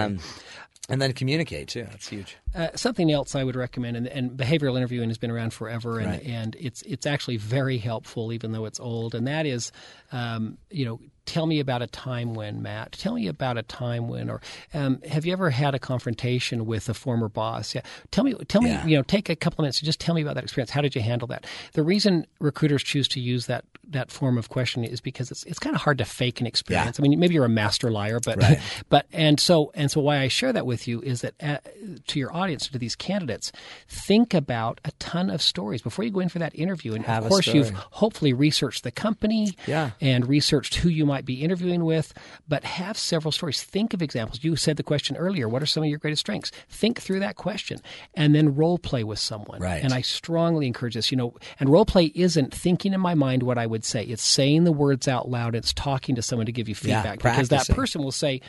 Um, 0.04 0.18
and 0.90 1.02
then 1.02 1.12
communicate 1.12 1.68
too. 1.68 1.84
That's 1.90 2.08
huge. 2.08 2.38
Uh, 2.54 2.68
something 2.74 3.12
else 3.12 3.34
I 3.34 3.44
would 3.44 3.56
recommend, 3.56 3.98
and, 3.98 4.06
and 4.08 4.30
behavioral 4.30 4.74
interviewing 4.78 5.10
has 5.10 5.18
been 5.18 5.30
around 5.30 5.52
forever, 5.52 5.98
and, 5.98 6.12
Right. 6.12 6.22
and 6.24 6.56
it's 6.58 6.80
it's 6.82 7.04
actually 7.06 7.36
very 7.36 7.76
helpful, 7.76 8.32
even 8.32 8.52
though 8.52 8.64
it's 8.64 8.80
old. 8.80 9.14
And 9.14 9.26
that 9.26 9.44
is, 9.44 9.70
um, 10.12 10.56
you 10.70 10.86
know, 10.86 10.98
tell 11.28 11.46
me 11.46 11.60
about 11.60 11.82
a 11.82 11.86
time 11.86 12.34
when 12.34 12.62
Matt. 12.62 12.92
Tell 12.92 13.14
me 13.14 13.28
about 13.28 13.58
a 13.58 13.62
time 13.62 14.08
when, 14.08 14.30
or 14.30 14.40
um, 14.72 15.00
have 15.02 15.26
you 15.26 15.32
ever 15.32 15.50
had 15.50 15.74
a 15.74 15.78
confrontation 15.78 16.64
with 16.66 16.88
a 16.88 16.94
former 16.94 17.28
boss? 17.28 17.74
Yeah, 17.74 17.82
tell 18.10 18.24
me, 18.24 18.34
tell 18.48 18.62
me, 18.62 18.70
Yeah. 18.70 18.86
you 18.86 18.96
know, 18.96 19.02
take 19.02 19.28
a 19.28 19.36
couple 19.36 19.60
of 19.60 19.64
minutes 19.64 19.78
to 19.80 19.84
just 19.84 20.00
tell 20.00 20.14
me 20.14 20.22
about 20.22 20.34
that 20.36 20.44
experience. 20.44 20.70
How 20.70 20.80
did 20.80 20.94
you 20.94 21.02
handle 21.02 21.28
that? 21.28 21.46
The 21.74 21.82
reason 21.82 22.26
recruiters 22.40 22.82
choose 22.82 23.06
to 23.08 23.20
use 23.20 23.46
that 23.46 23.64
that 23.90 24.10
form 24.10 24.36
of 24.36 24.50
questioning 24.50 24.90
is 24.90 25.00
because 25.00 25.30
it's 25.30 25.44
it's 25.44 25.58
kind 25.58 25.74
of 25.74 25.80
hard 25.80 25.96
to 25.96 26.04
fake 26.04 26.40
an 26.42 26.46
experience. 26.46 27.00
I 27.00 27.02
mean, 27.02 27.18
maybe 27.18 27.32
you're 27.34 27.46
a 27.46 27.48
master 27.48 27.90
liar, 27.90 28.20
but 28.22 28.36
Right. 28.36 28.58
but 28.90 29.06
and 29.12 29.40
so 29.40 29.70
and 29.74 29.90
so 29.90 30.00
why 30.00 30.18
I 30.18 30.28
share 30.28 30.52
that 30.52 30.66
with 30.66 30.86
you 30.86 31.00
is 31.00 31.22
that 31.22 31.34
uh, 31.42 31.56
to 32.08 32.18
your 32.18 32.34
audience, 32.34 32.68
to 32.68 32.78
these 32.78 32.94
candidates, 32.96 33.50
think 33.88 34.34
about 34.34 34.80
a 34.84 34.90
ton 34.98 35.30
of 35.30 35.40
stories 35.40 35.80
before 35.82 36.04
you 36.04 36.10
go 36.10 36.20
in 36.20 36.28
for 36.28 36.38
that 36.38 36.54
interview. 36.54 36.94
And 36.94 37.04
Have 37.06 37.24
of 37.24 37.30
course, 37.30 37.46
you've 37.46 37.70
hopefully 37.70 38.32
researched 38.34 38.84
the 38.84 38.90
company 38.90 39.56
Yeah. 39.66 39.90
and 40.00 40.28
researched 40.28 40.76
who 40.76 40.88
you 40.90 41.06
might 41.06 41.17
be 41.24 41.42
interviewing 41.42 41.84
with, 41.84 42.12
but 42.48 42.64
have 42.64 42.96
several 42.96 43.32
stories. 43.32 43.62
Think 43.62 43.94
of 43.94 44.02
examples. 44.02 44.42
You 44.42 44.56
said 44.56 44.76
the 44.76 44.82
question 44.82 45.16
earlier, 45.16 45.48
what 45.48 45.62
are 45.62 45.66
some 45.66 45.82
of 45.82 45.88
your 45.88 45.98
greatest 45.98 46.20
strengths? 46.20 46.50
Think 46.68 47.00
through 47.00 47.20
that 47.20 47.36
question 47.36 47.80
and 48.14 48.34
then 48.34 48.54
role 48.54 48.78
play 48.78 49.04
with 49.04 49.18
someone. 49.18 49.60
Right. 49.60 49.82
And 49.82 49.92
I 49.92 50.00
strongly 50.00 50.66
encourage 50.66 50.94
this, 50.94 51.10
you 51.10 51.16
know, 51.16 51.34
and 51.60 51.68
role 51.68 51.86
play 51.86 52.06
isn't 52.14 52.54
thinking 52.54 52.92
in 52.92 53.00
my 53.00 53.14
mind 53.14 53.42
what 53.42 53.58
I 53.58 53.66
would 53.66 53.84
say. 53.84 54.04
It's 54.04 54.22
saying 54.22 54.64
the 54.64 54.72
words 54.72 55.08
out 55.08 55.28
loud. 55.28 55.54
It's 55.54 55.72
talking 55.72 56.14
to 56.14 56.22
someone 56.22 56.46
to 56.46 56.52
give 56.52 56.68
you 56.68 56.74
Yeah, 56.82 57.02
feedback 57.02 57.22
because 57.22 57.48
that 57.50 57.68
person 57.68 58.02
will 58.02 58.12
say, 58.12 58.40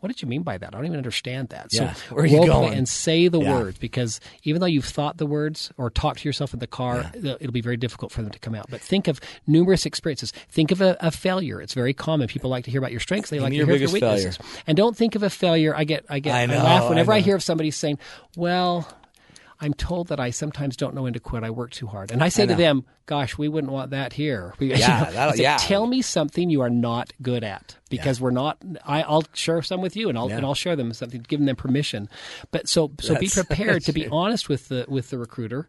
what 0.00 0.08
did 0.08 0.22
you 0.22 0.28
mean 0.28 0.42
by 0.42 0.56
that? 0.58 0.68
I 0.68 0.70
don't 0.76 0.86
even 0.86 0.96
understand 0.96 1.48
that. 1.48 1.68
Yeah. 1.72 1.92
So 1.92 2.00
Where 2.14 2.24
are 2.24 2.26
you 2.26 2.46
going? 2.46 2.74
and 2.74 2.88
say 2.88 3.28
the 3.28 3.40
Yeah. 3.40 3.52
words 3.58 3.78
because 3.78 4.20
even 4.44 4.60
though 4.60 4.66
you've 4.66 4.84
thought 4.84 5.16
the 5.16 5.26
words 5.26 5.72
or 5.76 5.90
talked 5.90 6.20
to 6.20 6.28
yourself 6.28 6.52
in 6.54 6.60
the 6.60 6.66
car, 6.66 7.10
it'll 7.14 7.36
it'll 7.40 7.52
be 7.52 7.60
very 7.60 7.76
difficult 7.76 8.12
for 8.12 8.22
them 8.22 8.30
to 8.30 8.38
come 8.38 8.54
out. 8.54 8.66
But 8.70 8.80
think 8.80 9.08
of 9.08 9.20
numerous 9.46 9.86
experiences. 9.86 10.32
Think 10.48 10.70
of 10.70 10.80
a, 10.80 10.96
a 11.00 11.10
failure. 11.10 11.60
It's 11.60 11.74
very 11.74 11.94
common. 11.94 12.28
People 12.28 12.48
like 12.50 12.64
to 12.64 12.70
hear 12.70 12.78
about 12.78 12.90
your 12.92 13.00
strengths. 13.00 13.30
They 13.30 13.40
like 13.40 13.50
me 13.50 13.58
to 13.58 13.64
hear 13.64 13.74
your 13.74 13.88
biggest 13.88 13.98
failure. 13.98 14.16
weaknesses. 14.28 14.62
And 14.66 14.76
don't 14.76 14.96
think 14.96 15.14
of 15.16 15.22
a 15.22 15.30
failure. 15.30 15.74
I 15.74 15.84
get 15.84 16.04
I 16.08 16.20
get 16.20 16.34
I 16.34 16.42
I, 16.54 16.62
laugh 16.62 16.88
whenever 16.88 17.12
I 17.12 17.16
I, 17.16 17.20
hear 17.20 17.36
of 17.36 17.42
somebody 17.42 17.70
saying, 17.70 17.98
"Well." 18.36 18.88
I'm 19.60 19.74
told 19.74 20.08
that 20.08 20.20
I 20.20 20.30
sometimes 20.30 20.76
don't 20.76 20.94
know 20.94 21.02
when 21.02 21.14
to 21.14 21.20
quit. 21.20 21.42
I 21.42 21.50
work 21.50 21.70
too 21.72 21.86
hard, 21.88 22.10
and 22.12 22.22
I 22.22 22.28
say 22.28 22.44
I 22.44 22.46
to 22.46 22.54
them, 22.54 22.84
"Gosh, 23.06 23.36
we 23.36 23.48
wouldn't 23.48 23.72
want 23.72 23.90
that 23.90 24.12
here." 24.12 24.54
We, 24.60 24.72
Yeah, 24.74 25.06
I 25.08 25.10
that'll- 25.12 25.34
say, 25.36 25.42
yeah. 25.42 25.56
Tell 25.58 25.86
me 25.86 26.00
something 26.02 26.48
you 26.50 26.60
are 26.60 26.70
not 26.70 27.12
good 27.22 27.42
at, 27.42 27.76
because 27.90 28.20
we're 28.20 28.30
not. 28.30 28.58
I, 28.84 29.02
I'll 29.02 29.24
share 29.34 29.60
some 29.62 29.80
with 29.80 29.96
you, 29.96 30.08
and 30.08 30.16
I'll 30.16 30.28
Yeah. 30.28 30.36
and 30.36 30.46
I'll 30.46 30.54
share 30.54 30.76
them 30.76 30.92
something, 30.92 31.24
giving 31.26 31.46
them 31.46 31.56
permission. 31.56 32.08
But 32.52 32.68
so 32.68 32.92
so 33.00 33.18
be 33.18 33.28
prepared 33.32 33.82
to 33.84 33.92
be 33.92 34.06
honest 34.08 34.48
with 34.48 34.68
the 34.68 34.84
with 34.88 35.10
the 35.10 35.18
recruiter, 35.18 35.68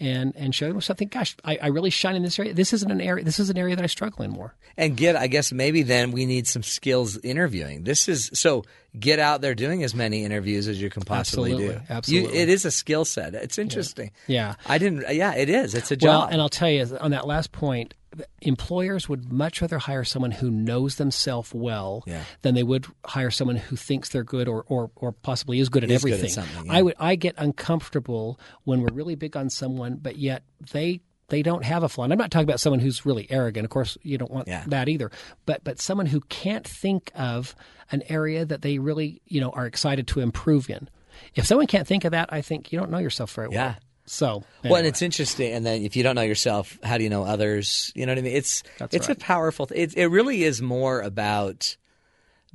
and 0.00 0.34
and 0.34 0.54
show 0.54 0.68
them 0.68 0.80
something. 0.80 1.08
Gosh, 1.08 1.36
I, 1.44 1.58
I 1.62 1.66
really 1.68 1.90
shine 1.90 2.16
in 2.16 2.22
this 2.22 2.38
area. 2.38 2.54
This 2.54 2.72
isn't 2.72 2.90
an 2.90 3.00
area. 3.00 3.22
This 3.24 3.38
is 3.38 3.50
an 3.50 3.58
area 3.58 3.76
that 3.76 3.82
I 3.84 3.86
struggle 3.86 4.24
in 4.24 4.30
more. 4.30 4.54
And 4.76 4.96
get, 4.96 5.14
I 5.14 5.26
guess 5.26 5.52
maybe 5.52 5.82
then 5.82 6.10
we 6.10 6.26
need 6.26 6.46
some 6.48 6.62
skills 6.62 7.18
interviewing. 7.18 7.84
This 7.84 8.08
is 8.08 8.30
so 8.32 8.64
get 8.98 9.18
out 9.18 9.40
there 9.40 9.54
doing 9.54 9.84
as 9.84 9.94
many 9.94 10.24
interviews 10.24 10.66
as 10.66 10.80
you 10.80 10.90
can 10.90 11.02
possibly 11.02 11.52
Absolutely, 11.52 11.76
do. 11.76 11.82
absolutely. 11.90 12.36
You, 12.36 12.42
it 12.42 12.48
is 12.48 12.64
a 12.64 12.70
skill 12.70 13.04
set. 13.04 13.34
It's 13.34 13.58
interesting. 13.58 14.10
Yeah. 14.26 14.54
I 14.66 14.78
didn't, 14.78 15.04
yeah, 15.14 15.34
it 15.34 15.48
is. 15.48 15.74
It's 15.76 15.92
a 15.92 15.96
Well, 16.00 16.22
job. 16.22 16.30
and 16.32 16.40
I'll 16.40 16.48
tell 16.48 16.68
you 16.70 16.96
on 17.00 17.12
that 17.12 17.26
last 17.26 17.52
point, 17.52 17.94
employers 18.42 19.08
would 19.08 19.32
much 19.32 19.60
rather 19.60 19.78
hire 19.78 20.04
someone 20.04 20.30
who 20.30 20.50
knows 20.50 20.96
themselves 20.96 21.52
well 21.54 22.02
Yeah. 22.06 22.24
than 22.42 22.54
they 22.54 22.62
would 22.62 22.86
hire 23.04 23.30
someone 23.30 23.56
who 23.56 23.76
thinks 23.76 24.08
they're 24.08 24.24
good 24.24 24.48
or, 24.48 24.64
or, 24.68 24.90
or 24.96 25.12
possibly 25.12 25.60
is 25.60 25.68
good 25.68 25.84
at 25.84 25.90
Is 25.90 26.02
good 26.02 26.12
at 26.14 26.18
everything. 26.18 26.44
yeah. 26.66 26.72
I 26.72 26.82
would 26.82 26.94
I 26.98 27.14
get 27.16 27.34
uncomfortable 27.38 28.38
when 28.64 28.80
we're 28.80 28.92
really 28.92 29.14
big 29.14 29.36
on 29.36 29.50
someone, 29.50 29.96
but 30.00 30.16
yet 30.16 30.42
they 30.72 31.00
they 31.28 31.42
don't 31.42 31.64
have 31.64 31.84
a 31.84 31.88
flaw. 31.88 32.02
And 32.04 32.12
I'm 32.12 32.18
not 32.18 32.32
talking 32.32 32.48
about 32.48 32.58
someone 32.58 32.80
who's 32.80 33.06
really 33.06 33.30
arrogant. 33.30 33.64
Of 33.64 33.70
course, 33.70 33.96
you 34.02 34.18
don't 34.18 34.32
want 34.32 34.48
Yeah. 34.48 34.64
that 34.66 34.88
either. 34.88 35.10
But 35.46 35.62
but 35.62 35.80
someone 35.80 36.06
who 36.06 36.20
can't 36.22 36.66
think 36.66 37.12
of 37.14 37.54
an 37.92 38.02
area 38.08 38.44
that 38.44 38.62
they 38.62 38.78
really 38.78 39.22
you 39.26 39.40
know 39.40 39.50
are 39.50 39.66
excited 39.66 40.08
to 40.08 40.20
improve 40.20 40.68
in. 40.68 40.88
If 41.34 41.46
someone 41.46 41.66
can't 41.68 41.86
think 41.86 42.04
of 42.04 42.10
that, 42.12 42.32
I 42.32 42.40
think 42.40 42.72
you 42.72 42.78
don't 42.78 42.90
know 42.90 42.98
yourself 42.98 43.32
very 43.34 43.48
well. 43.48 43.76
So 44.10 44.42
Well, 44.64 44.74
and 44.74 44.88
it's 44.88 45.02
interesting. 45.02 45.52
And 45.52 45.64
then 45.64 45.82
if 45.82 45.94
you 45.94 46.02
don't 46.02 46.16
know 46.16 46.22
yourself, 46.22 46.80
how 46.82 46.98
do 46.98 47.04
you 47.04 47.10
know 47.10 47.22
others? 47.22 47.92
You 47.94 48.06
know 48.06 48.12
what 48.12 48.18
I 48.18 48.22
mean? 48.22 48.34
It's 48.34 48.64
That's 48.78 48.92
it's 48.92 49.08
right. 49.08 49.16
a 49.16 49.20
powerful. 49.20 49.68
Th- 49.68 49.92
it 49.92 49.96
it 49.96 50.06
really 50.08 50.42
is 50.42 50.60
more 50.60 51.00
about 51.00 51.76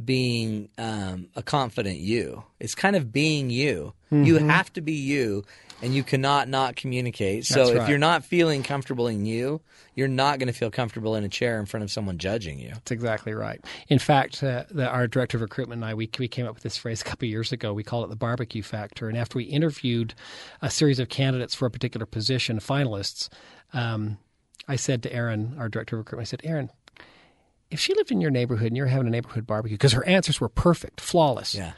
being 0.04 0.70
um, 0.78 1.28
a 1.36 1.44
confident 1.44 1.98
you. 1.98 2.44
It's 2.60 2.76
kind 2.76 2.96
of 2.96 3.12
being 3.12 3.50
you. 3.50 3.94
You 4.12 4.36
Mhm. 4.36 4.50
have 4.50 4.72
to 4.74 4.82
be 4.82 4.94
you, 4.94 5.44
and 5.82 5.94
you 5.94 6.04
cannot 6.04 6.48
not 6.48 6.76
communicate. 6.76 7.46
So 7.46 7.66
That's 7.66 7.84
if 7.84 7.90
you're 7.90 7.98
not 7.98 8.24
feeling 8.24 8.64
comfortable 8.64 9.08
in 9.08 9.26
you, 9.26 9.62
you're 9.94 10.08
not 10.08 10.40
going 10.40 10.48
to 10.48 10.54
feel 10.54 10.72
comfortable 10.72 11.16
in 11.16 11.24
a 11.24 11.30
chair 11.30 11.60
in 11.60 11.66
front 11.66 11.84
of 11.84 11.92
someone 11.92 12.18
judging 12.18 12.60
you. 12.60 12.70
That's 12.70 12.92
exactly 12.92 13.34
right. 13.34 13.60
In 13.90 14.00
fact, 14.00 14.42
uh, 14.44 14.64
the, 14.70 14.88
our 14.88 15.08
director 15.08 15.38
of 15.38 15.42
recruitment 15.42 15.80
and 15.82 15.90
I, 15.90 15.94
we, 15.94 16.10
we 16.20 16.28
came 16.28 16.46
up 16.46 16.54
with 16.54 16.64
this 16.64 16.78
phrase 16.78 17.02
a 17.02 17.04
couple 17.04 17.26
of 17.26 17.30
years 17.30 17.52
ago. 17.52 17.74
We 17.74 17.84
call 17.84 18.04
it 18.04 18.10
the 18.10 18.16
barbecue 18.16 18.64
factor. 18.64 19.10
And 19.10 19.18
after 19.18 19.38
we 19.38 19.44
interviewed 19.46 20.14
a 20.62 20.70
series 20.70 21.00
of 21.00 21.10
candidates 21.10 21.56
for 21.56 21.66
a 21.66 21.72
particular 21.72 22.06
position, 22.06 22.60
finalists, 22.60 23.28
um, 23.74 24.18
I 24.68 24.78
said 24.78 25.04
to 25.04 25.14
Aaron, 25.14 25.56
our 25.60 25.68
director 25.70 25.96
of 25.98 26.00
recruitment, 26.00 26.28
I 26.28 26.30
said, 26.30 26.42
Aaron, 26.44 26.70
if 27.72 27.80
she 27.80 27.94
lived 27.96 28.12
in 28.12 28.22
your 28.22 28.32
neighborhood 28.32 28.68
and 28.68 28.78
you're 28.78 28.86
having 28.88 29.08
a 29.08 29.12
neighborhood 29.12 29.46
barbecue, 29.48 29.76
because 29.78 29.94
her 29.94 30.06
answers 30.06 30.40
were 30.40 30.50
perfect, 30.50 31.02
flawless 31.02 31.56
Yeah. 31.56 31.74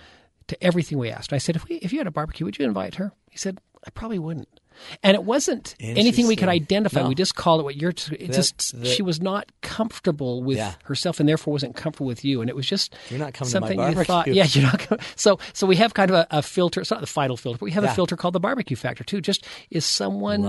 to 0.47 0.63
everything 0.63 0.97
we 0.97 1.09
asked. 1.09 1.33
I 1.33 1.37
said, 1.37 1.55
if, 1.55 1.67
we, 1.67 1.75
if 1.75 1.91
you 1.93 1.99
had 1.99 2.07
a 2.07 2.11
barbecue, 2.11 2.45
would 2.45 2.57
you 2.59 2.65
invite 2.65 2.95
her? 2.95 3.11
He 3.29 3.37
said, 3.37 3.59
I 3.85 3.89
probably 3.91 4.19
wouldn't. 4.19 4.59
And 5.03 5.15
it 5.15 5.23
wasn't 5.23 5.75
anything 5.79 6.27
we 6.27 6.35
could 6.35 6.49
identify. 6.49 7.01
No. 7.01 7.09
We 7.09 7.15
just 7.15 7.35
called 7.35 7.61
it 7.61 7.63
what 7.63 7.75
you're. 7.75 7.91
T- 7.91 8.15
it 8.15 8.27
The- 8.27 8.33
just 8.33 8.85
she 8.85 9.01
was 9.01 9.21
not 9.21 9.51
comfortable 9.61 10.43
with 10.43 10.57
Yeah. 10.57 10.73
herself, 10.85 11.19
and 11.19 11.27
therefore 11.29 11.51
wasn't 11.53 11.75
comfortable 11.75 12.07
with 12.07 12.23
you. 12.25 12.41
And 12.41 12.49
it 12.49 12.55
was 12.55 12.65
just 12.67 12.95
You're 13.09 13.19
not 13.19 13.33
coming 13.33 13.51
to 13.51 13.59
my 13.61 13.67
something 13.67 13.97
you 13.97 14.03
thought. 14.03 14.27
Yeah, 14.27 14.45
you're 14.49 14.63
not. 14.63 14.79
Coming. 14.79 15.03
So 15.15 15.39
so 15.53 15.67
we 15.67 15.75
have 15.77 15.93
kind 15.93 16.09
of 16.11 16.15
a, 16.15 16.27
a 16.31 16.41
filter. 16.41 16.81
It's 16.81 16.91
not 16.91 17.01
the 17.01 17.07
final 17.07 17.37
filter, 17.37 17.57
but 17.59 17.65
we 17.65 17.71
have 17.71 17.83
Yeah. 17.83 17.91
a 17.91 17.95
filter 17.95 18.15
called 18.15 18.33
the 18.33 18.39
barbecue 18.39 18.75
factor 18.77 19.03
too. 19.03 19.21
Just 19.21 19.45
is 19.69 19.85
someone 19.85 20.43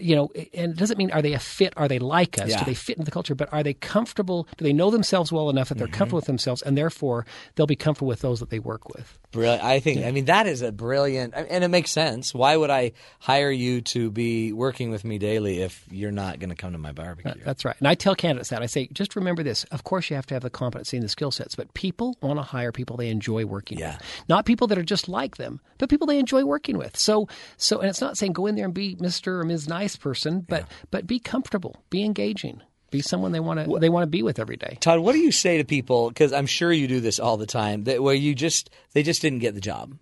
you 0.00 0.14
know, 0.14 0.30
and 0.54 0.72
it 0.72 0.76
doesn't 0.76 0.96
mean 0.96 1.10
are 1.10 1.22
they 1.22 1.32
a 1.32 1.38
fit? 1.40 1.72
Are 1.76 1.88
they 1.88 1.98
like 1.98 2.38
us? 2.38 2.50
Yeah. 2.50 2.60
Do 2.60 2.64
they 2.66 2.74
fit 2.74 2.96
into 2.98 3.04
the 3.04 3.10
culture? 3.10 3.34
But 3.34 3.52
are 3.52 3.62
they 3.64 3.74
comfortable? 3.74 4.46
Do 4.56 4.64
they 4.64 4.72
know 4.72 4.90
themselves 4.90 5.32
well 5.32 5.50
enough 5.50 5.68
that 5.70 5.78
they're 5.78 5.88
Mm-hmm. 5.88 5.94
comfortable 5.96 6.18
with 6.18 6.26
themselves, 6.26 6.62
and 6.62 6.76
therefore 6.78 7.26
they'll 7.54 7.66
be 7.66 7.74
comfortable 7.76 8.08
with 8.08 8.20
those 8.20 8.38
that 8.40 8.50
they 8.50 8.58
work 8.60 8.88
with? 8.94 9.18
Brilliant. 9.32 9.62
I 9.64 9.80
think. 9.80 10.04
I 10.04 10.10
mean, 10.12 10.26
that 10.26 10.46
is 10.46 10.62
a 10.62 10.70
brilliant, 10.72 11.34
and 11.34 11.64
it 11.64 11.68
makes 11.68 11.90
sense. 11.90 12.32
Why 12.34 12.56
would 12.56 12.70
I 12.70 12.92
hire 13.18 13.50
you 13.58 13.80
to 13.82 14.10
be 14.10 14.52
working 14.52 14.90
with 14.90 15.04
me 15.04 15.18
daily 15.18 15.60
if 15.60 15.84
you're 15.90 16.10
not 16.10 16.38
going 16.38 16.50
to 16.50 16.56
come 16.56 16.72
to 16.72 16.78
my 16.78 16.92
barbecue? 16.92 17.34
That's 17.44 17.64
right. 17.64 17.76
And 17.78 17.86
I 17.88 17.94
tell 17.94 18.14
candidates 18.14 18.50
that. 18.50 18.62
I 18.62 18.66
say, 18.66 18.88
just 18.92 19.16
remember 19.16 19.42
this. 19.42 19.64
Of 19.64 19.84
course, 19.84 20.08
you 20.08 20.16
have 20.16 20.26
to 20.26 20.34
have 20.34 20.42
the 20.42 20.50
competency 20.50 20.96
and 20.96 21.04
the 21.04 21.08
skill 21.08 21.30
sets, 21.30 21.54
but 21.54 21.74
people 21.74 22.16
want 22.22 22.38
to 22.38 22.42
hire 22.42 22.72
people 22.72 22.96
they 22.96 23.10
enjoy 23.10 23.44
working 23.44 23.78
with. 23.80 24.02
Not 24.28 24.46
people 24.46 24.66
that 24.68 24.78
are 24.78 24.82
just 24.82 25.08
like 25.08 25.36
them, 25.36 25.60
but 25.78 25.88
people 25.90 26.06
they 26.06 26.18
enjoy 26.18 26.44
working 26.44 26.78
with. 26.78 26.96
So, 26.96 27.28
so, 27.56 27.80
and 27.80 27.90
it's 27.90 28.00
not 28.00 28.16
saying 28.16 28.32
go 28.32 28.46
in 28.46 28.54
there 28.54 28.64
and 28.64 28.74
be 28.74 28.96
Mr. 28.96 29.40
or 29.40 29.44
Ms. 29.44 29.68
Nice 29.68 29.96
person, 29.96 30.46
but, 30.48 30.66
but 30.90 31.06
be 31.06 31.18
comfortable, 31.18 31.76
be 31.90 32.04
engaging, 32.04 32.62
be 32.90 33.02
someone 33.02 33.32
they 33.32 33.40
want 33.40 33.64
to, 33.64 33.78
they 33.78 33.88
want 33.90 34.04
to 34.04 34.08
be 34.08 34.22
with 34.22 34.38
every 34.38 34.56
day. 34.56 34.78
Todd, 34.80 35.00
what 35.00 35.12
do 35.12 35.18
you 35.18 35.32
say 35.32 35.58
to 35.58 35.64
people? 35.64 36.08
Because 36.08 36.32
I'm 36.32 36.46
sure 36.46 36.72
you 36.72 36.88
do 36.88 37.00
this 37.00 37.18
all 37.20 37.36
the 37.36 37.46
time. 37.46 37.84
That 37.84 38.02
where 38.02 38.14
you 38.14 38.34
just 38.34 38.70
they 38.92 39.02
just 39.02 39.20
didn't 39.20 39.40
get 39.40 39.54
the 39.54 39.60
job, 39.60 39.98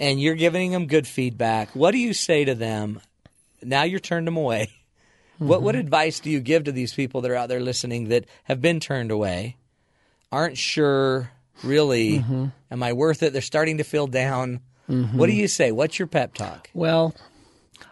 and 0.00 0.20
you're 0.20 0.34
giving 0.34 0.72
them 0.72 0.86
good 0.86 1.06
feedback. 1.06 1.68
What 1.76 1.92
do 1.92 1.98
you 1.98 2.12
say 2.14 2.44
to 2.44 2.54
them? 2.56 3.00
Now 3.62 3.84
you're 3.84 4.00
turned 4.00 4.26
them 4.26 4.36
away. 4.36 4.70
What 5.38 5.62
what 5.62 5.74
advice 5.74 6.20
do 6.20 6.28
you 6.28 6.38
give 6.40 6.64
to 6.64 6.72
these 6.72 6.92
people 6.92 7.22
that 7.22 7.30
are 7.30 7.34
out 7.34 7.48
there 7.48 7.60
listening 7.60 8.08
that 8.08 8.26
have 8.44 8.60
been 8.60 8.78
turned 8.78 9.10
away, 9.10 9.56
aren't 10.30 10.58
sure 10.58 11.30
really, 11.62 12.18
Mhm. 12.18 12.52
am 12.70 12.82
I 12.82 12.92
worth 12.92 13.22
it? 13.22 13.32
They're 13.32 13.40
starting 13.40 13.78
to 13.78 13.84
feel 13.84 14.06
down. 14.06 14.60
Mhm. 14.86 15.14
What 15.14 15.28
do 15.28 15.32
you 15.32 15.48
say? 15.48 15.72
What's 15.72 15.98
your 15.98 16.08
pep 16.08 16.34
talk? 16.34 16.68
Well, 16.74 17.14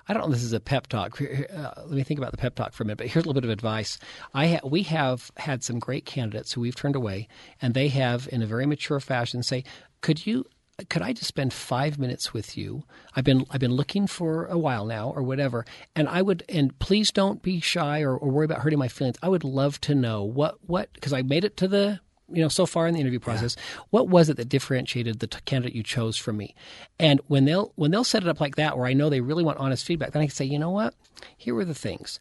I 0.07 0.13
don't 0.13 0.25
know. 0.25 0.29
if 0.29 0.35
This 0.35 0.43
is 0.43 0.53
a 0.53 0.61
pep 0.61 0.89
talk. 0.89 1.19
Uh, 1.23 1.71
let 1.79 1.91
me 1.91 2.03
think 2.03 2.19
about 2.21 2.33
the 2.33 2.37
pep 2.37 2.55
talk 2.55 2.75
for 2.75 2.83
a 2.83 2.87
minute. 2.87 2.99
But 2.99 3.07
here's 3.07 3.25
a 3.25 3.29
little 3.29 3.41
bit 3.41 3.45
of 3.45 3.51
advice. 3.51 3.99
I 4.35 4.49
ha- 4.49 4.69
we 4.69 4.83
have 4.83 5.31
had 5.39 5.65
some 5.65 5.79
great 5.79 6.05
candidates 6.05 6.53
who 6.53 6.61
we've 6.61 6.77
turned 6.77 6.97
away, 6.97 7.29
and 7.63 7.73
they 7.73 7.89
have, 7.89 8.29
in 8.31 8.43
a 8.43 8.47
very 8.47 8.67
mature 8.67 9.01
fashion, 9.01 9.43
say, 9.43 9.65
"Could 10.03 10.27
you?" 10.27 10.45
Could 10.89 11.03
I 11.03 11.13
just 11.13 11.27
spend 11.27 11.53
five 11.53 11.99
minutes 11.99 12.33
with 12.33 12.57
you? 12.57 12.85
I've 13.17 13.25
been 13.25 13.45
I've 13.51 13.59
been 13.59 13.73
looking 13.73 14.07
for 14.07 14.47
a 14.47 14.57
while 14.57 14.87
now, 14.87 15.11
or 15.11 15.25
whatever, 15.25 15.65
and 15.97 16.09
I 16.09 16.23
would 16.23 16.45
and 16.49 16.79
please 16.79 17.11
don't 17.11 17.43
be 17.43 17.59
shy 17.59 18.01
or, 18.03 18.17
or 18.17 18.31
worry 18.31 18.45
about 18.45 18.61
hurting 18.61 18.79
my 18.79 18.87
feelings. 18.87 19.17
I 19.21 19.29
would 19.29 19.43
love 19.43 19.81
to 19.83 19.95
know 19.97 20.23
what 20.23 20.59
what 20.69 20.93
because 20.93 21.13
I 21.13 21.23
made 21.23 21.45
it 21.45 21.57
to 21.57 21.67
the 21.67 21.99
you 22.33 22.41
know 22.43 22.49
so 22.49 22.65
far 22.65 22.87
in 22.87 22.95
the 22.95 23.01
interview 23.01 23.19
process. 23.19 23.57
What 23.91 24.09
was 24.09 24.29
it 24.29 24.37
that 24.37 24.49
differentiated 24.49 25.19
the 25.19 25.27
t- 25.27 25.39
candidate 25.47 25.75
you 25.75 25.83
chose 25.83 26.17
from 26.17 26.37
me? 26.37 26.55
And 27.01 27.21
when 27.27 27.45
they'll 27.45 27.73
when 27.75 27.91
they'll 27.91 28.05
set 28.05 28.23
it 28.23 28.29
up 28.29 28.41
like 28.41 28.55
that, 28.55 28.79
where 28.79 28.87
I 28.87 28.93
know 28.93 29.11
they 29.11 29.21
really 29.21 29.43
want 29.43 29.59
honest 29.59 29.85
feedback, 29.85 30.13
then 30.13 30.23
I 30.23 30.27
can 30.27 30.35
say, 30.35 30.45
you 30.45 30.61
know 30.61 30.71
what, 30.71 30.95
here 31.37 31.57
were 31.57 31.65
the 31.65 31.75
things. 31.75 32.21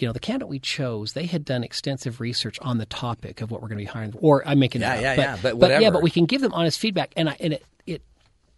You 0.00 0.08
know, 0.08 0.12
the 0.14 0.20
candidate 0.20 0.48
we 0.48 0.58
chose, 0.58 1.12
they 1.12 1.26
had 1.26 1.44
done 1.44 1.62
extensive 1.62 2.18
research 2.18 2.58
on 2.62 2.78
the 2.78 2.86
topic 2.86 3.42
of 3.42 3.50
what 3.50 3.60
we're 3.60 3.68
going 3.68 3.78
to 3.78 3.84
be 3.84 3.90
hiring. 3.92 4.14
Or 4.16 4.42
I'm 4.48 4.58
making 4.58 4.80
Yeah, 4.80 4.94
it 4.94 4.96
up, 4.96 5.02
yeah, 5.02 5.16
but, 5.16 5.22
yeah, 5.22 5.32
but 5.42 5.44
yeah, 5.44 5.52
whatever. 5.76 5.92
but 5.92 6.02
we 6.02 6.10
can 6.10 6.24
give 6.24 6.40
them 6.40 6.52
honest 6.54 6.80
feedback, 6.80 7.12
and 7.16 7.28
I, 7.28 7.36
and 7.38 7.52
it 7.52 7.64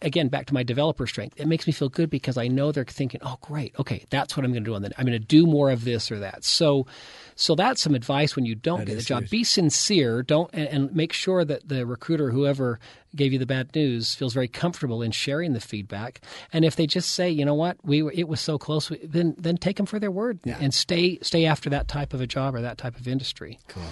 again 0.02 0.28
back 0.28 0.46
to 0.46 0.54
my 0.54 0.62
developer 0.62 1.06
strength. 1.06 1.40
It 1.40 1.46
makes 1.46 1.66
me 1.66 1.72
feel 1.72 1.88
good 1.88 2.10
because 2.10 2.36
I 2.36 2.48
know 2.48 2.70
they're 2.72 2.84
thinking, 2.84 3.20
oh, 3.24 3.38
great, 3.40 3.74
okay, 3.78 4.04
that's 4.10 4.36
what 4.36 4.44
I'm 4.44 4.52
going 4.52 4.64
to 4.64 4.70
do 4.70 4.74
on 4.74 4.82
the. 4.82 4.92
I'm 4.98 5.06
going 5.06 5.18
to 5.20 5.26
do 5.26 5.46
more 5.46 5.70
of 5.70 5.84
this 5.84 6.10
or 6.12 6.18
that. 6.20 6.44
So, 6.44 6.86
so 7.34 7.54
that's 7.54 7.82
some 7.82 7.94
advice 7.94 8.36
when 8.36 8.44
you 8.46 8.54
don't 8.54 8.80
That 8.80 8.86
get 8.86 8.96
the 8.96 9.02
job. 9.02 9.18
serious. 9.20 9.30
Be 9.30 9.44
sincere. 9.44 10.22
Don't 10.22 10.50
and, 10.52 10.68
and 10.68 10.94
make 10.94 11.12
sure 11.12 11.44
that 11.44 11.68
the 11.68 11.86
recruiter, 11.86 12.30
whoever 12.30 12.78
gave 13.14 13.32
you 13.32 13.38
the 13.38 13.46
bad 13.46 13.74
news, 13.74 14.14
feels 14.14 14.34
very 14.34 14.48
comfortable 14.48 15.00
in 15.02 15.10
sharing 15.10 15.52
the 15.54 15.60
feedback. 15.60 16.20
And 16.52 16.64
if 16.64 16.76
they 16.76 16.86
just 16.86 17.12
say, 17.12 17.30
you 17.30 17.44
know 17.44 17.54
what, 17.54 17.78
we 17.82 18.02
were, 18.02 18.12
it 18.14 18.28
was 18.28 18.40
so 18.40 18.58
close, 18.58 18.90
we- 18.90 19.04
then 19.04 19.34
then 19.38 19.56
take 19.56 19.76
them 19.76 19.86
for 19.86 19.98
their 19.98 20.10
word 20.10 20.40
and 20.44 20.74
stay 20.74 21.18
stay 21.22 21.46
after 21.46 21.70
that 21.70 21.88
type 21.88 22.12
of 22.14 22.20
a 22.20 22.26
job 22.26 22.54
or 22.54 22.60
that 22.60 22.76
type 22.78 22.96
of 22.98 23.08
industry. 23.08 23.58
Cool. 23.68 23.82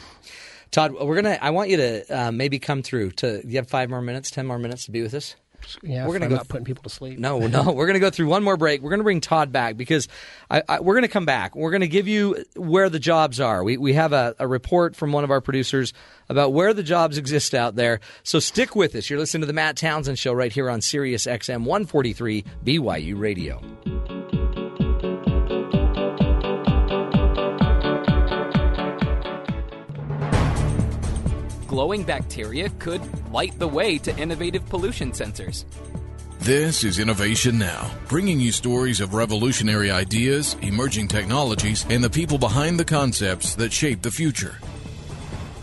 Todd, 0.70 0.92
we're 0.92 1.14
gonna. 1.14 1.38
I 1.40 1.50
want 1.50 1.70
you 1.70 1.76
to 1.78 2.04
uh, 2.26 2.32
maybe 2.32 2.58
come 2.58 2.82
through. 2.82 3.12
To 3.12 3.40
you 3.46 3.56
have 3.56 3.68
five 3.68 3.88
more 3.90 4.02
minutes, 4.02 4.30
ten 4.30 4.44
more 4.46 4.58
minutes 4.58 4.86
to 4.86 4.90
be 4.90 5.02
with 5.02 5.14
us. 5.14 5.36
Yeah, 5.82 6.06
we're 6.06 6.14
gonna 6.14 6.28
go 6.28 6.36
not 6.36 6.48
putting 6.48 6.64
people 6.64 6.82
to 6.82 6.90
sleep. 6.90 7.18
No, 7.18 7.46
no, 7.46 7.72
we're 7.72 7.86
going 7.86 7.94
to 7.94 8.00
go 8.00 8.10
through 8.10 8.26
one 8.26 8.42
more 8.42 8.56
break. 8.56 8.82
We're 8.82 8.90
going 8.90 9.00
to 9.00 9.04
bring 9.04 9.20
Todd 9.20 9.52
back 9.52 9.76
because 9.76 10.08
I, 10.50 10.62
I, 10.68 10.80
we're 10.80 10.94
going 10.94 11.02
to 11.02 11.08
come 11.08 11.24
back. 11.24 11.56
We're 11.56 11.70
going 11.70 11.80
to 11.80 11.88
give 11.88 12.08
you 12.08 12.44
where 12.56 12.88
the 12.88 12.98
jobs 12.98 13.40
are. 13.40 13.64
We, 13.64 13.76
we 13.76 13.94
have 13.94 14.12
a, 14.12 14.34
a 14.38 14.46
report 14.46 14.96
from 14.96 15.12
one 15.12 15.24
of 15.24 15.30
our 15.30 15.40
producers 15.40 15.92
about 16.28 16.52
where 16.52 16.74
the 16.74 16.82
jobs 16.82 17.18
exist 17.18 17.54
out 17.54 17.76
there. 17.76 18.00
So 18.22 18.38
stick 18.38 18.76
with 18.76 18.94
us. 18.94 19.08
You're 19.08 19.18
listening 19.18 19.42
to 19.42 19.46
the 19.46 19.52
Matt 19.52 19.76
Townsend 19.76 20.18
Show 20.18 20.32
right 20.32 20.52
here 20.52 20.70
on 20.70 20.80
Sirius 20.80 21.26
XM 21.26 21.64
143 21.64 22.44
BYU 22.64 23.18
Radio. 23.18 24.13
Glowing 31.74 32.04
bacteria 32.04 32.68
could 32.78 33.02
light 33.32 33.58
the 33.58 33.66
way 33.66 33.98
to 33.98 34.16
innovative 34.16 34.64
pollution 34.68 35.10
sensors. 35.10 35.64
This 36.38 36.84
is 36.84 37.00
Innovation 37.00 37.58
Now, 37.58 37.90
bringing 38.06 38.38
you 38.38 38.52
stories 38.52 39.00
of 39.00 39.12
revolutionary 39.12 39.90
ideas, 39.90 40.56
emerging 40.62 41.08
technologies, 41.08 41.84
and 41.90 42.04
the 42.04 42.08
people 42.08 42.38
behind 42.38 42.78
the 42.78 42.84
concepts 42.84 43.56
that 43.56 43.72
shape 43.72 44.02
the 44.02 44.10
future. 44.12 44.54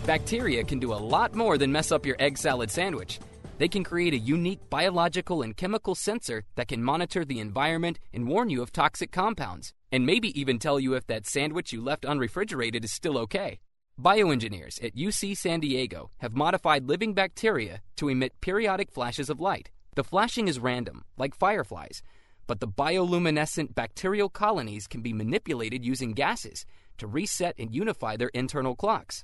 Bacteria 0.05 0.65
can 0.65 0.79
do 0.79 0.91
a 0.91 0.95
lot 1.15 1.33
more 1.33 1.57
than 1.57 1.71
mess 1.71 1.93
up 1.93 2.05
your 2.05 2.17
egg 2.19 2.37
salad 2.37 2.69
sandwich. 2.69 3.21
They 3.57 3.69
can 3.69 3.85
create 3.85 4.13
a 4.13 4.17
unique 4.17 4.69
biological 4.69 5.43
and 5.43 5.55
chemical 5.55 5.95
sensor 5.95 6.43
that 6.55 6.67
can 6.67 6.83
monitor 6.83 7.23
the 7.23 7.39
environment 7.39 7.99
and 8.13 8.27
warn 8.27 8.49
you 8.49 8.61
of 8.61 8.73
toxic 8.73 9.13
compounds, 9.13 9.71
and 9.93 10.05
maybe 10.05 10.37
even 10.37 10.59
tell 10.59 10.77
you 10.77 10.93
if 10.95 11.07
that 11.07 11.25
sandwich 11.25 11.71
you 11.71 11.81
left 11.81 12.03
unrefrigerated 12.03 12.83
is 12.83 12.91
still 12.91 13.17
okay. 13.17 13.61
Bioengineers 14.01 14.83
at 14.83 14.95
UC 14.95 15.37
San 15.37 15.59
Diego 15.59 16.09
have 16.17 16.33
modified 16.33 16.87
living 16.87 17.13
bacteria 17.13 17.81
to 17.97 18.09
emit 18.09 18.41
periodic 18.41 18.91
flashes 18.91 19.29
of 19.29 19.39
light. 19.39 19.69
The 19.95 20.03
flashing 20.03 20.47
is 20.47 20.57
random, 20.57 21.05
like 21.17 21.35
fireflies, 21.35 22.01
but 22.47 22.59
the 22.59 22.67
bioluminescent 22.67 23.75
bacterial 23.75 24.27
colonies 24.27 24.87
can 24.87 25.03
be 25.03 25.13
manipulated 25.13 25.85
using 25.85 26.13
gases 26.13 26.65
to 26.97 27.05
reset 27.05 27.53
and 27.59 27.75
unify 27.75 28.17
their 28.17 28.29
internal 28.29 28.75
clocks. 28.75 29.23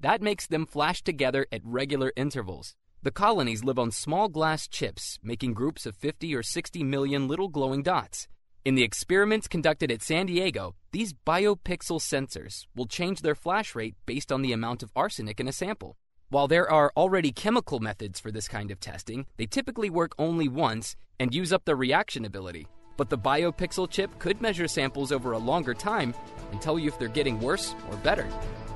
That 0.00 0.20
makes 0.20 0.48
them 0.48 0.66
flash 0.66 1.02
together 1.02 1.46
at 1.52 1.60
regular 1.62 2.12
intervals. 2.16 2.74
The 3.04 3.12
colonies 3.12 3.62
live 3.62 3.78
on 3.78 3.92
small 3.92 4.28
glass 4.28 4.66
chips, 4.66 5.20
making 5.22 5.54
groups 5.54 5.86
of 5.86 5.94
50 5.94 6.34
or 6.34 6.42
60 6.42 6.82
million 6.82 7.28
little 7.28 7.48
glowing 7.48 7.84
dots. 7.84 8.26
In 8.66 8.74
the 8.74 8.82
experiments 8.82 9.46
conducted 9.46 9.92
at 9.92 10.02
San 10.02 10.26
Diego, 10.26 10.74
these 10.90 11.12
biopixel 11.12 12.00
sensors 12.00 12.66
will 12.74 12.86
change 12.86 13.20
their 13.20 13.36
flash 13.36 13.76
rate 13.76 13.94
based 14.06 14.32
on 14.32 14.42
the 14.42 14.52
amount 14.52 14.82
of 14.82 14.90
arsenic 14.96 15.38
in 15.38 15.46
a 15.46 15.52
sample. 15.52 15.96
While 16.30 16.48
there 16.48 16.68
are 16.68 16.90
already 16.96 17.30
chemical 17.30 17.78
methods 17.78 18.18
for 18.18 18.32
this 18.32 18.48
kind 18.48 18.72
of 18.72 18.80
testing, 18.80 19.26
they 19.36 19.46
typically 19.46 19.88
work 19.88 20.16
only 20.18 20.48
once 20.48 20.96
and 21.20 21.32
use 21.32 21.52
up 21.52 21.64
their 21.64 21.76
reaction 21.76 22.24
ability. 22.24 22.66
But 22.96 23.08
the 23.08 23.16
biopixel 23.16 23.88
chip 23.88 24.18
could 24.18 24.40
measure 24.40 24.66
samples 24.66 25.12
over 25.12 25.30
a 25.30 25.38
longer 25.38 25.72
time 25.72 26.12
and 26.50 26.60
tell 26.60 26.76
you 26.76 26.88
if 26.88 26.98
they're 26.98 27.06
getting 27.06 27.38
worse 27.38 27.72
or 27.88 27.96
better. 27.98 28.28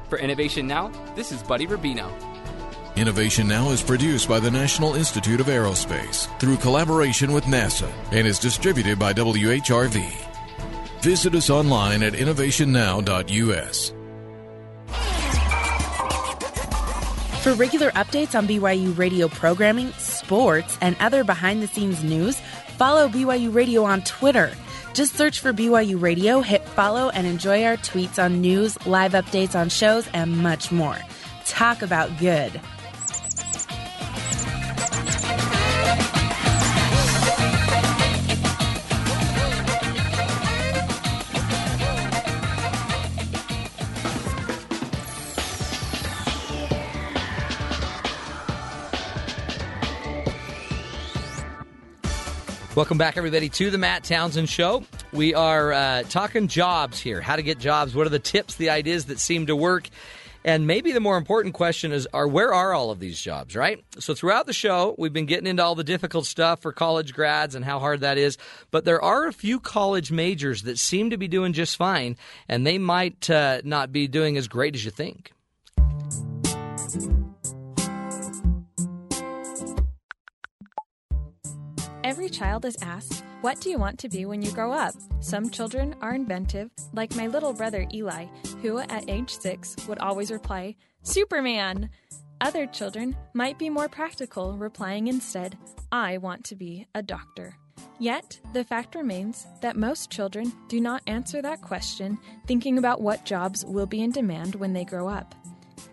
For 0.09 0.19
Innovation 0.21 0.69
Now, 0.69 0.93
this 1.17 1.33
is 1.33 1.43
Buddy 1.43 1.67
Rubino. 1.67 2.09
Innovation 3.01 3.49
Now 3.49 3.71
is 3.71 3.83
produced 3.83 4.29
by 4.29 4.39
the 4.41 4.51
National 4.51 4.95
Institute 4.95 5.41
of 5.41 5.47
Aerospace 5.47 6.29
through 6.39 6.59
collaboration 6.59 7.33
with 7.33 7.45
NASA 7.45 7.91
and 8.13 8.27
is 8.27 8.39
distributed 8.39 8.99
by 8.99 9.15
WHRV. 9.15 10.07
Visit 11.01 11.35
us 11.35 11.49
online 11.49 12.03
at 12.03 12.13
innovationnow.us. 12.13 13.95
For 17.43 17.55
regular 17.55 17.91
updates 17.93 18.37
on 18.37 18.47
BYU 18.47 18.99
radio 18.99 19.29
programming, 19.29 19.93
sports, 19.93 20.77
and 20.83 20.95
other 21.01 21.25
behind 21.25 21.63
the 21.63 21.69
scenes 21.69 22.05
news, 22.05 22.39
follow 22.77 23.09
BYU 23.09 23.55
Radio 23.55 23.83
on 23.83 24.03
Twitter. 24.03 24.53
Just 24.93 25.15
search 25.15 25.41
for 25.41 25.55
BYU 25.55 25.99
Radio, 25.99 26.43
hit 26.43 26.69
follow, 26.69 27.09
and 27.09 27.27
enjoy 27.27 27.65
our 27.65 27.79
tweets 27.79 28.23
on 28.23 28.43
news, 28.43 28.77
live 28.87 29.13
updates 29.13 29.59
on 29.59 29.71
shows, 29.71 30.07
and 30.13 30.37
much 30.37 30.71
more. 30.71 30.99
Talk 31.47 31.81
about 31.81 32.19
good. 32.19 32.61
Welcome 52.81 52.97
back, 52.97 53.19
everybody, 53.19 53.51
to 53.51 53.71
the 53.71 53.77
Matt 53.77 54.05
Townsend 54.05 54.49
Show. 54.49 54.85
We 55.13 55.35
are 55.35 55.71
uh, 55.71 56.03
talking 56.05 56.49
jobs 56.49 56.99
here, 56.99 57.21
how 57.21 57.37
to 57.37 57.43
get 57.43 57.59
jobs, 57.59 57.95
what 57.95 58.07
are 58.07 58.11
the 58.11 58.19
tips, 58.19 58.55
the 58.55 58.71
ideas 58.71 59.05
that 59.05 59.19
seem 59.19 59.49
to 59.49 59.55
work. 59.55 59.91
And 60.47 60.67
maybe 60.67 60.93
the 60.93 60.99
more 61.01 61.19
important 61.19 61.53
question 61.53 61.93
is 61.93 62.09
are 62.15 62.27
where 62.27 62.55
are 62.55 62.73
all 62.73 62.91
of 62.91 62.99
these 62.99 63.21
jobs, 63.21 63.55
right? 63.55 63.85
So 63.99 64.15
throughout 64.15 64.47
the 64.47 64.55
show, 64.55 64.95
we've 64.97 65.13
been 65.13 65.27
getting 65.27 65.47
into 65.47 65.63
all 65.63 65.75
the 65.75 65.85
difficult 65.85 66.25
stuff 66.25 66.63
for 66.63 66.73
college 66.73 67.13
grads 67.13 67.55
and 67.55 67.67
how 67.67 67.81
hard 67.81 68.01
that 68.01 68.17
is, 68.17 68.39
but 68.71 68.87
there 68.87 69.03
are 69.03 69.27
a 69.27 69.33
few 69.35 69.61
college 69.61 70.11
majors 70.11 70.63
that 70.63 70.79
seem 70.79 71.11
to 71.11 71.19
be 71.19 71.29
doing 71.29 71.53
just 71.53 71.77
fine 71.77 72.17
and 72.49 72.67
they 72.67 72.79
might 72.79 73.29
uh, 73.29 73.61
not 73.63 73.93
be 73.93 74.09
doing 74.09 74.39
as 74.39 74.49
great 74.49 74.75
as 74.75 74.87
you 74.87 74.91
think. 74.91 75.33
Every 82.03 82.31
child 82.31 82.65
is 82.65 82.79
asked, 82.81 83.25
What 83.43 83.61
do 83.61 83.69
you 83.69 83.79
want 83.79 83.99
to 83.99 84.09
be 84.09 84.25
when 84.25 84.41
you 84.41 84.51
grow 84.53 84.73
up? 84.73 84.95
Some 85.21 85.51
children 85.51 85.95
are 86.01 86.15
inventive, 86.15 86.71
like 86.95 87.15
my 87.15 87.27
little 87.27 87.53
brother 87.53 87.87
Eli, 87.93 88.27
who 88.63 88.79
at 88.79 89.11
age 89.11 89.37
six 89.37 89.77
would 89.87 89.99
always 89.99 90.31
reply, 90.31 90.77
Superman! 91.03 91.91
Other 92.41 92.67
children 92.67 93.15
might 93.35 93.59
be 93.59 93.69
more 93.69 93.89
practical, 93.89 94.57
replying 94.57 95.09
instead, 95.09 95.59
I 95.93 96.17
want 96.17 96.43
to 96.45 96.57
be 96.57 96.87
a 96.95 97.03
doctor. 97.03 97.59
Yet, 97.99 98.41
the 98.55 98.65
fact 98.65 98.95
remains 98.95 99.47
that 99.61 99.77
most 99.77 100.11
children 100.11 100.55
do 100.69 100.81
not 100.81 101.03
answer 101.07 101.43
that 101.43 101.61
question 101.61 102.19
thinking 102.47 102.79
about 102.79 103.03
what 103.03 103.27
jobs 103.27 103.63
will 103.67 103.85
be 103.85 104.01
in 104.01 104.11
demand 104.11 104.55
when 104.55 104.73
they 104.73 104.87
grow 104.87 105.07
up. 105.07 105.35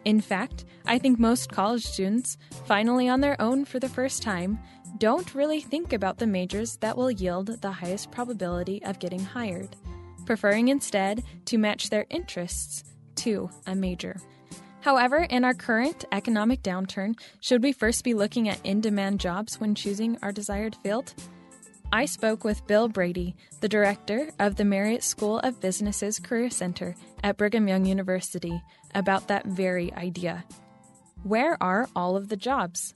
In 0.06 0.22
fact, 0.22 0.64
I 0.86 1.00
think 1.00 1.20
most 1.20 1.52
college 1.52 1.84
students, 1.84 2.38
finally 2.66 3.10
on 3.10 3.20
their 3.20 3.40
own 3.42 3.66
for 3.66 3.78
the 3.78 3.90
first 3.90 4.24
time, 4.24 4.58
don't 4.98 5.36
really 5.36 5.62
think 5.62 5.94
about 5.94 6.18
the 6.18 6.28
majors 6.28 6.78
that 6.78 6.98
will 6.98 7.12
yield 7.12 7.62
the 7.62 7.72
highest 7.72 8.12
probability 8.12 8.84
of 8.84 9.00
getting 9.00 9.20
hired, 9.20 9.76
preferring 10.26 10.70
instead 10.70 11.24
to 11.46 11.58
match 11.58 11.90
their 11.90 12.06
interests 12.10 12.84
to 13.16 13.50
a 13.66 13.76
major. 13.76 14.18
However, 14.82 15.18
in 15.18 15.44
our 15.44 15.54
current 15.54 16.06
economic 16.12 16.64
downturn, 16.64 17.20
should 17.42 17.62
we 17.62 17.74
first 17.74 18.04
be 18.04 18.14
looking 18.14 18.48
at 18.48 18.66
in 18.66 18.82
demand 18.82 19.20
jobs 19.20 19.60
when 19.60 19.76
choosing 19.76 20.18
our 20.22 20.32
desired 20.32 20.76
field? 20.78 21.14
I 21.92 22.06
spoke 22.06 22.44
with 22.44 22.68
Bill 22.68 22.88
Brady, 22.88 23.36
the 23.62 23.70
director 23.70 24.30
of 24.40 24.56
the 24.56 24.66
Marriott 24.66 25.04
School 25.04 25.40
of 25.40 25.62
Business's 25.62 26.20
Career 26.20 26.50
Center 26.50 26.96
at 27.24 27.38
Brigham 27.38 27.68
Young 27.68 27.86
University, 27.86 28.62
about 28.96 29.28
that 29.28 29.46
very 29.46 29.94
idea. 29.94 30.44
Where 31.24 31.62
are 31.62 31.88
all 31.96 32.16
of 32.16 32.30
the 32.30 32.38
jobs? 32.38 32.94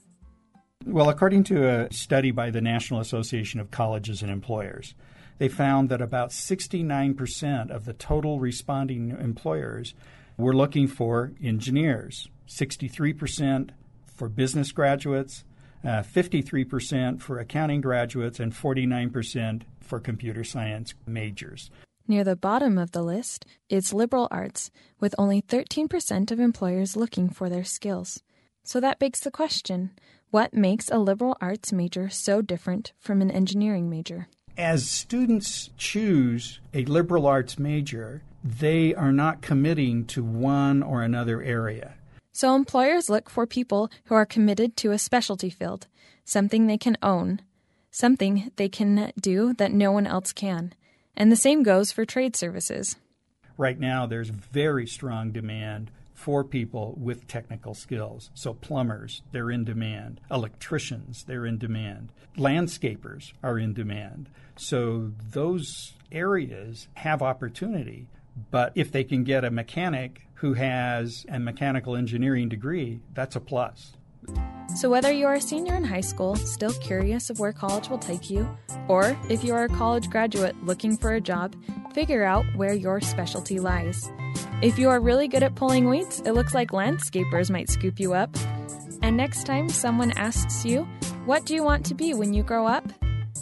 Well, 0.86 1.08
according 1.08 1.44
to 1.44 1.68
a 1.68 1.92
study 1.92 2.32
by 2.32 2.50
the 2.50 2.60
National 2.60 3.00
Association 3.00 3.60
of 3.60 3.70
Colleges 3.70 4.20
and 4.22 4.30
Employers, 4.30 4.94
they 5.38 5.48
found 5.48 5.88
that 5.88 6.00
about 6.00 6.30
69% 6.30 7.70
of 7.70 7.84
the 7.84 7.92
total 7.92 8.40
responding 8.40 9.10
employers 9.10 9.94
were 10.36 10.54
looking 10.54 10.88
for 10.88 11.32
engineers, 11.42 12.28
63% 12.48 13.70
for 14.06 14.28
business 14.28 14.72
graduates, 14.72 15.44
uh, 15.84 16.02
53% 16.02 17.20
for 17.20 17.38
accounting 17.38 17.80
graduates, 17.80 18.40
and 18.40 18.52
49% 18.52 19.62
for 19.80 20.00
computer 20.00 20.44
science 20.44 20.94
majors. 21.06 21.70
Near 22.08 22.24
the 22.24 22.36
bottom 22.36 22.78
of 22.78 22.92
the 22.92 23.02
list 23.02 23.46
is 23.68 23.92
liberal 23.92 24.26
arts, 24.30 24.70
with 24.98 25.14
only 25.16 25.42
13% 25.42 26.30
of 26.30 26.40
employers 26.40 26.96
looking 26.96 27.28
for 27.28 27.48
their 27.48 27.64
skills. 27.64 28.22
So 28.64 28.80
that 28.80 28.98
begs 28.98 29.20
the 29.20 29.30
question 29.30 29.90
what 30.32 30.54
makes 30.54 30.90
a 30.90 30.98
liberal 30.98 31.36
arts 31.42 31.74
major 31.74 32.08
so 32.08 32.40
different 32.40 32.92
from 32.98 33.20
an 33.20 33.30
engineering 33.30 33.90
major? 33.90 34.28
As 34.56 34.88
students 34.88 35.68
choose 35.76 36.58
a 36.72 36.86
liberal 36.86 37.26
arts 37.26 37.58
major, 37.58 38.22
they 38.42 38.94
are 38.94 39.12
not 39.12 39.42
committing 39.42 40.06
to 40.06 40.24
one 40.24 40.82
or 40.82 41.02
another 41.02 41.42
area. 41.42 41.96
So 42.32 42.54
employers 42.54 43.10
look 43.10 43.28
for 43.28 43.46
people 43.46 43.90
who 44.06 44.14
are 44.14 44.24
committed 44.24 44.74
to 44.78 44.92
a 44.92 44.98
specialty 44.98 45.50
field, 45.50 45.86
something 46.24 46.66
they 46.66 46.78
can 46.78 46.96
own, 47.02 47.42
something 47.90 48.50
they 48.56 48.70
can 48.70 49.12
do 49.20 49.52
that 49.58 49.72
no 49.72 49.92
one 49.92 50.06
else 50.06 50.32
can. 50.32 50.72
And 51.14 51.30
the 51.30 51.36
same 51.36 51.62
goes 51.62 51.92
for 51.92 52.06
trade 52.06 52.36
services. 52.36 52.96
Right 53.58 53.78
now, 53.78 54.06
there's 54.06 54.30
very 54.30 54.86
strong 54.86 55.30
demand 55.30 55.90
for 56.14 56.44
people 56.44 56.94
with 56.98 57.26
technical 57.26 57.74
skills. 57.74 58.30
So, 58.34 58.54
plumbers, 58.54 59.22
they're 59.32 59.50
in 59.50 59.64
demand. 59.64 60.20
Electricians, 60.30 61.24
they're 61.24 61.46
in 61.46 61.58
demand. 61.58 62.12
Landscapers 62.36 63.32
are 63.42 63.58
in 63.58 63.74
demand. 63.74 64.28
So, 64.56 65.12
those 65.30 65.94
areas 66.10 66.88
have 66.94 67.22
opportunity. 67.22 68.06
But 68.50 68.72
if 68.74 68.90
they 68.90 69.04
can 69.04 69.24
get 69.24 69.44
a 69.44 69.50
mechanic 69.50 70.26
who 70.34 70.54
has 70.54 71.24
a 71.28 71.38
mechanical 71.38 71.96
engineering 71.96 72.48
degree, 72.48 73.00
that's 73.14 73.36
a 73.36 73.40
plus. 73.40 73.92
So, 74.74 74.88
whether 74.88 75.12
you 75.12 75.26
are 75.26 75.34
a 75.34 75.40
senior 75.40 75.74
in 75.74 75.84
high 75.84 76.00
school, 76.00 76.34
still 76.36 76.72
curious 76.72 77.28
of 77.28 77.38
where 77.38 77.52
college 77.52 77.90
will 77.90 77.98
take 77.98 78.30
you, 78.30 78.48
or 78.88 79.16
if 79.28 79.44
you 79.44 79.54
are 79.54 79.64
a 79.64 79.68
college 79.68 80.08
graduate 80.08 80.56
looking 80.64 80.96
for 80.96 81.12
a 81.12 81.20
job, 81.20 81.54
figure 81.92 82.24
out 82.24 82.44
where 82.56 82.72
your 82.72 83.00
specialty 83.00 83.60
lies. 83.60 84.10
If 84.62 84.78
you 84.78 84.88
are 84.88 85.00
really 85.00 85.28
good 85.28 85.42
at 85.42 85.56
pulling 85.56 85.88
weeds, 85.88 86.20
it 86.24 86.32
looks 86.32 86.54
like 86.54 86.70
landscapers 86.70 87.50
might 87.50 87.68
scoop 87.68 88.00
you 88.00 88.14
up. 88.14 88.34
And 89.02 89.16
next 89.16 89.44
time 89.44 89.68
someone 89.68 90.12
asks 90.12 90.64
you, 90.64 90.86
What 91.26 91.44
do 91.44 91.54
you 91.54 91.62
want 91.62 91.84
to 91.86 91.94
be 91.94 92.14
when 92.14 92.32
you 92.32 92.42
grow 92.42 92.66
up? 92.66 92.84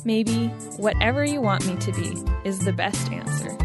Maybe, 0.05 0.49
Whatever 0.79 1.25
you 1.25 1.41
want 1.41 1.67
me 1.67 1.77
to 1.77 1.93
be 1.93 2.17
is 2.45 2.61
the 2.61 2.73
best 2.73 3.13
answer. 3.13 3.60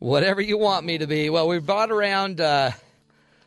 Whatever 0.00 0.40
you 0.40 0.56
want 0.56 0.86
me 0.86 0.96
to 0.96 1.06
be. 1.06 1.28
Well, 1.28 1.46
we've 1.46 1.64
brought 1.64 1.90
around 1.90 2.40
uh, 2.40 2.70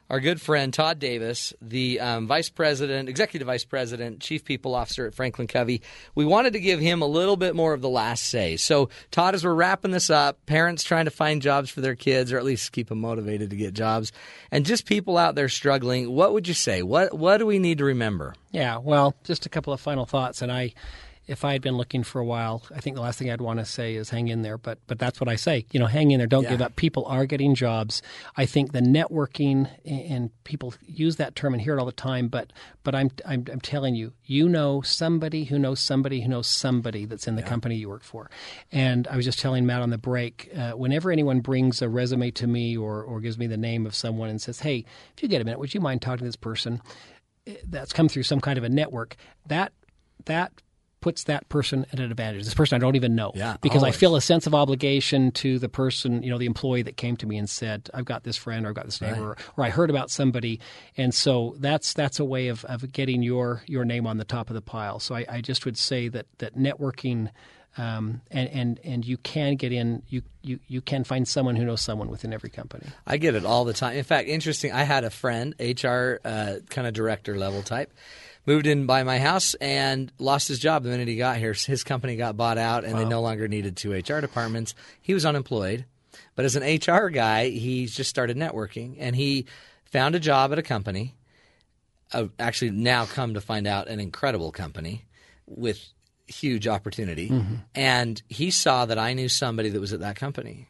our 0.07 0.19
good 0.19 0.39
friend 0.39 0.71
Todd 0.71 0.99
Davis, 0.99 1.51
the 1.63 1.99
um, 1.99 2.27
vice 2.27 2.49
president, 2.49 3.09
executive 3.09 3.47
vice 3.47 3.65
president, 3.65 4.19
chief 4.19 4.45
people 4.45 4.75
officer 4.75 5.07
at 5.07 5.15
Franklin 5.15 5.47
Covey. 5.47 5.81
We 6.13 6.25
wanted 6.25 6.53
to 6.53 6.59
give 6.59 6.79
him 6.79 7.01
a 7.01 7.07
little 7.07 7.37
bit 7.37 7.55
more 7.55 7.73
of 7.73 7.81
the 7.81 7.89
last 7.89 8.25
say. 8.25 8.57
So, 8.57 8.89
Todd, 9.09 9.33
as 9.33 9.43
we're 9.43 9.55
wrapping 9.55 9.89
this 9.89 10.11
up, 10.11 10.45
parents 10.45 10.83
trying 10.83 11.05
to 11.05 11.11
find 11.11 11.41
jobs 11.41 11.71
for 11.71 11.81
their 11.81 11.95
kids, 11.95 12.31
or 12.31 12.37
at 12.37 12.43
least 12.43 12.71
keep 12.71 12.89
them 12.89 13.01
motivated 13.01 13.49
to 13.49 13.55
get 13.55 13.73
jobs, 13.73 14.11
and 14.51 14.63
just 14.63 14.85
people 14.85 15.17
out 15.17 15.33
there 15.33 15.49
struggling. 15.49 16.11
What 16.11 16.33
would 16.33 16.47
you 16.47 16.53
say? 16.53 16.83
What 16.83 17.17
What 17.17 17.37
do 17.37 17.47
we 17.47 17.57
need 17.57 17.79
to 17.79 17.85
remember? 17.85 18.35
Yeah, 18.51 18.77
well, 18.77 19.15
just 19.23 19.47
a 19.47 19.49
couple 19.49 19.73
of 19.73 19.81
final 19.81 20.05
thoughts, 20.05 20.43
and 20.43 20.51
I 20.51 20.75
if 21.25 21.45
I 21.45 21.53
had 21.53 21.61
been 21.61 21.77
looking 21.77 22.03
for 22.03 22.19
a 22.19 22.25
while, 22.25 22.63
I 22.75 22.79
think 22.81 22.95
the 22.97 23.01
last 23.01 23.17
thing 23.17 23.31
I'd 23.31 23.39
want 23.39 23.59
to 23.59 23.65
say 23.65 23.95
is 23.95 24.09
hang 24.09 24.27
in 24.27 24.41
there. 24.41 24.57
But 24.57 24.79
but 24.87 24.99
that's 24.99 25.21
what 25.21 25.29
I 25.29 25.35
say. 25.35 25.65
You 25.71 25.79
know, 25.79 25.85
hang 25.85 26.11
in 26.11 26.17
there. 26.17 26.27
Don't 26.27 26.43
Yeah. 26.43 26.49
give 26.51 26.61
up. 26.61 26.75
People 26.75 27.05
are 27.05 27.25
getting 27.25 27.55
jobs. 27.55 28.01
I 28.35 28.45
think 28.45 28.73
the 28.73 28.81
networking 28.81 29.69
and 29.85 30.31
people 30.43 30.73
use 30.85 31.15
that 31.15 31.35
term 31.35 31.53
and 31.53 31.61
hear 31.61 31.77
it 31.77 31.79
all 31.79 31.85
the 31.85 31.91
time. 31.93 32.27
But 32.27 32.51
but 32.83 32.93
I'm 32.93 33.09
I'm, 33.25 33.45
I'm 33.51 33.61
telling 33.61 33.95
you, 33.95 34.11
you 34.25 34.49
know 34.49 34.81
somebody 34.81 35.45
who 35.45 35.57
knows 35.57 35.79
somebody 35.79 36.21
who 36.21 36.27
knows 36.29 36.47
somebody 36.47 37.05
that's 37.05 37.27
in 37.27 37.35
the 37.35 37.43
company 37.43 37.75
you 37.75 37.87
work 37.89 38.03
for. 38.03 38.29
And 38.71 39.07
I 39.07 39.15
was 39.15 39.23
just 39.25 39.39
telling 39.39 39.65
Matt 39.65 39.81
on 39.81 39.91
the 39.91 39.97
break. 39.97 40.49
Uh, 40.57 40.71
whenever 40.71 41.11
anyone 41.11 41.39
brings 41.39 41.81
a 41.81 41.87
resume 41.87 42.31
to 42.31 42.47
me 42.47 42.75
or 42.75 43.01
or 43.03 43.21
gives 43.21 43.37
me 43.37 43.47
the 43.47 43.57
name 43.57 43.85
of 43.85 43.95
someone 43.95 44.29
and 44.29 44.41
says, 44.41 44.59
"Hey, 44.59 44.83
if 45.15 45.23
you 45.23 45.29
get 45.29 45.41
a 45.41 45.45
minute, 45.45 45.59
would 45.59 45.73
you 45.73 45.79
mind 45.81 46.01
talking 46.01 46.19
to 46.19 46.25
this 46.25 46.35
person?" 46.35 46.81
eh, 47.47 47.55
That's 47.65 47.93
come 47.93 48.09
through 48.09 48.23
some 48.23 48.41
kind 48.41 48.57
of 48.57 48.63
a 48.65 48.69
network. 48.69 49.15
That 49.47 49.71
that 50.25 50.51
puts 51.03 51.25
that 51.25 51.49
person 51.49 51.85
at 51.91 51.99
an 51.99 52.09
advantage. 52.09 52.45
This 52.45 52.53
person 52.53 52.77
I 52.77 52.79
don't 52.79 52.95
even 52.95 53.13
know. 53.13 53.33
Yeah, 53.35 53.57
because 53.59 53.83
I 53.83 53.91
feel 53.91 54.15
a 54.15 54.21
sense 54.21 54.47
of 54.47 54.55
obligation 54.55 55.31
to 55.33 55.59
the 55.59 55.67
person, 55.67 56.23
you 56.23 56.31
know, 56.31 56.37
the 56.37 56.45
employee 56.45 56.81
that 56.83 56.95
came 56.95 57.17
to 57.17 57.27
me 57.27 57.37
and 57.37 57.49
said, 57.49 57.89
"I've 57.93 58.05
got 58.05 58.23
this 58.23 58.37
friend, 58.37 58.65
or 58.65 58.69
I've 58.69 58.75
got 58.75 58.85
this 58.85 59.01
neighbor, 59.01 59.31
or, 59.31 59.37
or 59.57 59.65
I 59.65 59.69
heard 59.69 59.89
about 59.89 60.09
somebody," 60.09 60.61
and 60.95 61.13
so 61.13 61.55
that's 61.59 61.93
that's 61.93 62.21
a 62.21 62.23
way 62.23 62.47
of, 62.47 62.63
of 62.65 62.89
getting 62.93 63.21
your 63.21 63.63
your 63.67 63.83
name 63.83 64.07
on 64.07 64.15
the 64.15 64.23
top 64.23 64.49
of 64.49 64.53
the 64.53 64.61
pile. 64.61 64.99
So 65.01 65.13
I, 65.13 65.25
I 65.27 65.41
just 65.41 65.65
would 65.65 65.77
say 65.77 66.07
that 66.07 66.25
that 66.37 66.55
networking. 66.55 67.29
Um, 67.75 68.21
and, 68.29 68.49
and 68.49 68.79
and 68.83 69.03
you 69.03 69.17
can 69.17 69.55
get 69.55 69.73
in. 69.73 70.03
You, 70.07 70.21
you 70.43 70.59
you 70.67 70.79
can 70.79 71.03
find 71.03 71.27
someone 71.27 71.55
who 71.55 71.65
knows 71.65 71.81
someone 71.81 72.07
within 72.11 72.31
every 72.31 72.51
company. 72.51 72.85
I 73.07 73.17
get 73.17 73.33
it 73.33 73.45
all 73.45 73.65
the 73.65 73.73
time. 73.73 73.97
In 73.97 74.03
fact, 74.03 74.29
interesting. 74.29 74.71
I 74.71 74.83
had 74.83 75.03
a 75.03 75.09
friend, 75.09 75.55
HR 75.59 76.19
uh, 76.23 76.57
kind 76.69 76.85
of 76.85 76.93
director 76.93 77.35
level 77.35 77.63
type, 77.63 77.91
moved 78.45 78.67
in 78.67 78.85
by 78.85 79.03
my 79.03 79.19
house 79.19 79.53
and 79.55 80.11
lost 80.19 80.47
his 80.47 80.59
job 80.59 80.83
the 80.83 80.89
minute 80.89 81.07
he 81.07 81.15
got 81.15 81.37
here. 81.37 81.53
His 81.65 81.83
company 81.83 82.15
got 82.15 82.35
bought 82.37 82.57
out, 82.57 82.83
and 82.83 82.97
they 82.97 83.05
no 83.05 83.21
longer 83.21 83.47
needed 83.47 83.77
two 83.77 83.91
HR 83.93 84.21
departments. 84.21 84.75
He 85.01 85.13
was 85.13 85.25
unemployed, 85.25 85.85
but 86.35 86.45
as 86.45 86.55
an 86.55 86.63
HR 86.63 87.09
guy, 87.09 87.49
he 87.49 87.85
just 87.85 88.09
started 88.09 88.37
networking, 88.37 88.95
and 88.99 89.15
he 89.15 89.45
found 89.85 90.15
a 90.15 90.19
job 90.19 90.51
at 90.51 90.59
a 90.59 90.63
company. 90.63 91.15
Uh, 92.11 92.27
actually, 92.39 92.71
now 92.71 93.05
come 93.05 93.33
to 93.33 93.41
find 93.41 93.65
out, 93.65 93.87
an 93.87 93.99
incredible 93.99 94.51
company 94.51 95.05
with 95.47 95.79
huge 96.27 96.67
opportunity. 96.67 97.29
Mhm. 97.29 97.63
And 97.75 98.21
he 98.29 98.51
saw 98.51 98.85
that 98.85 98.97
I 98.99 99.13
knew 99.13 99.27
somebody 99.29 99.69
that 99.69 99.79
was 99.79 99.93
at 99.93 99.99
that 100.01 100.15
company, 100.15 100.69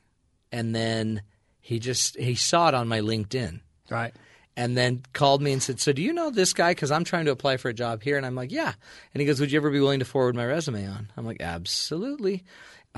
and 0.52 0.74
then 0.76 1.22
he 1.60 1.80
just 1.80 2.18
he 2.18 2.36
saw 2.36 2.70
it 2.70 2.74
on 2.74 2.88
my 2.88 3.00
LinkedIn. 3.00 3.62
Right. 3.90 4.14
And 4.56 4.78
then 4.78 5.02
called 5.14 5.42
me 5.42 5.52
and 5.52 5.64
said, 5.64 5.80
"So 5.80 5.94
do 5.94 6.02
you 6.04 6.14
know 6.14 6.30
this 6.30 6.54
guy? 6.54 6.72
Because 6.72 6.92
I'm 6.92 7.04
trying 7.04 7.26
to 7.26 7.32
apply 7.32 7.58
for 7.58 7.70
a 7.70 7.74
job 7.74 8.04
here." 8.04 8.18
And 8.18 8.26
I'm 8.26 8.36
like, 8.36 8.52
"Yeah." 8.52 8.74
And 9.14 9.22
he 9.22 9.26
goes, 9.26 9.40
"Would 9.40 9.52
you 9.52 9.58
ever 9.58 9.72
be 9.72 9.80
willing 9.80 10.00
to 10.00 10.06
forward 10.06 10.36
my 10.36 10.46
resume 10.46 10.88
on?" 10.88 11.12
I'm 11.18 11.26
like, 11.26 11.42
"Absolutely." 11.42 12.44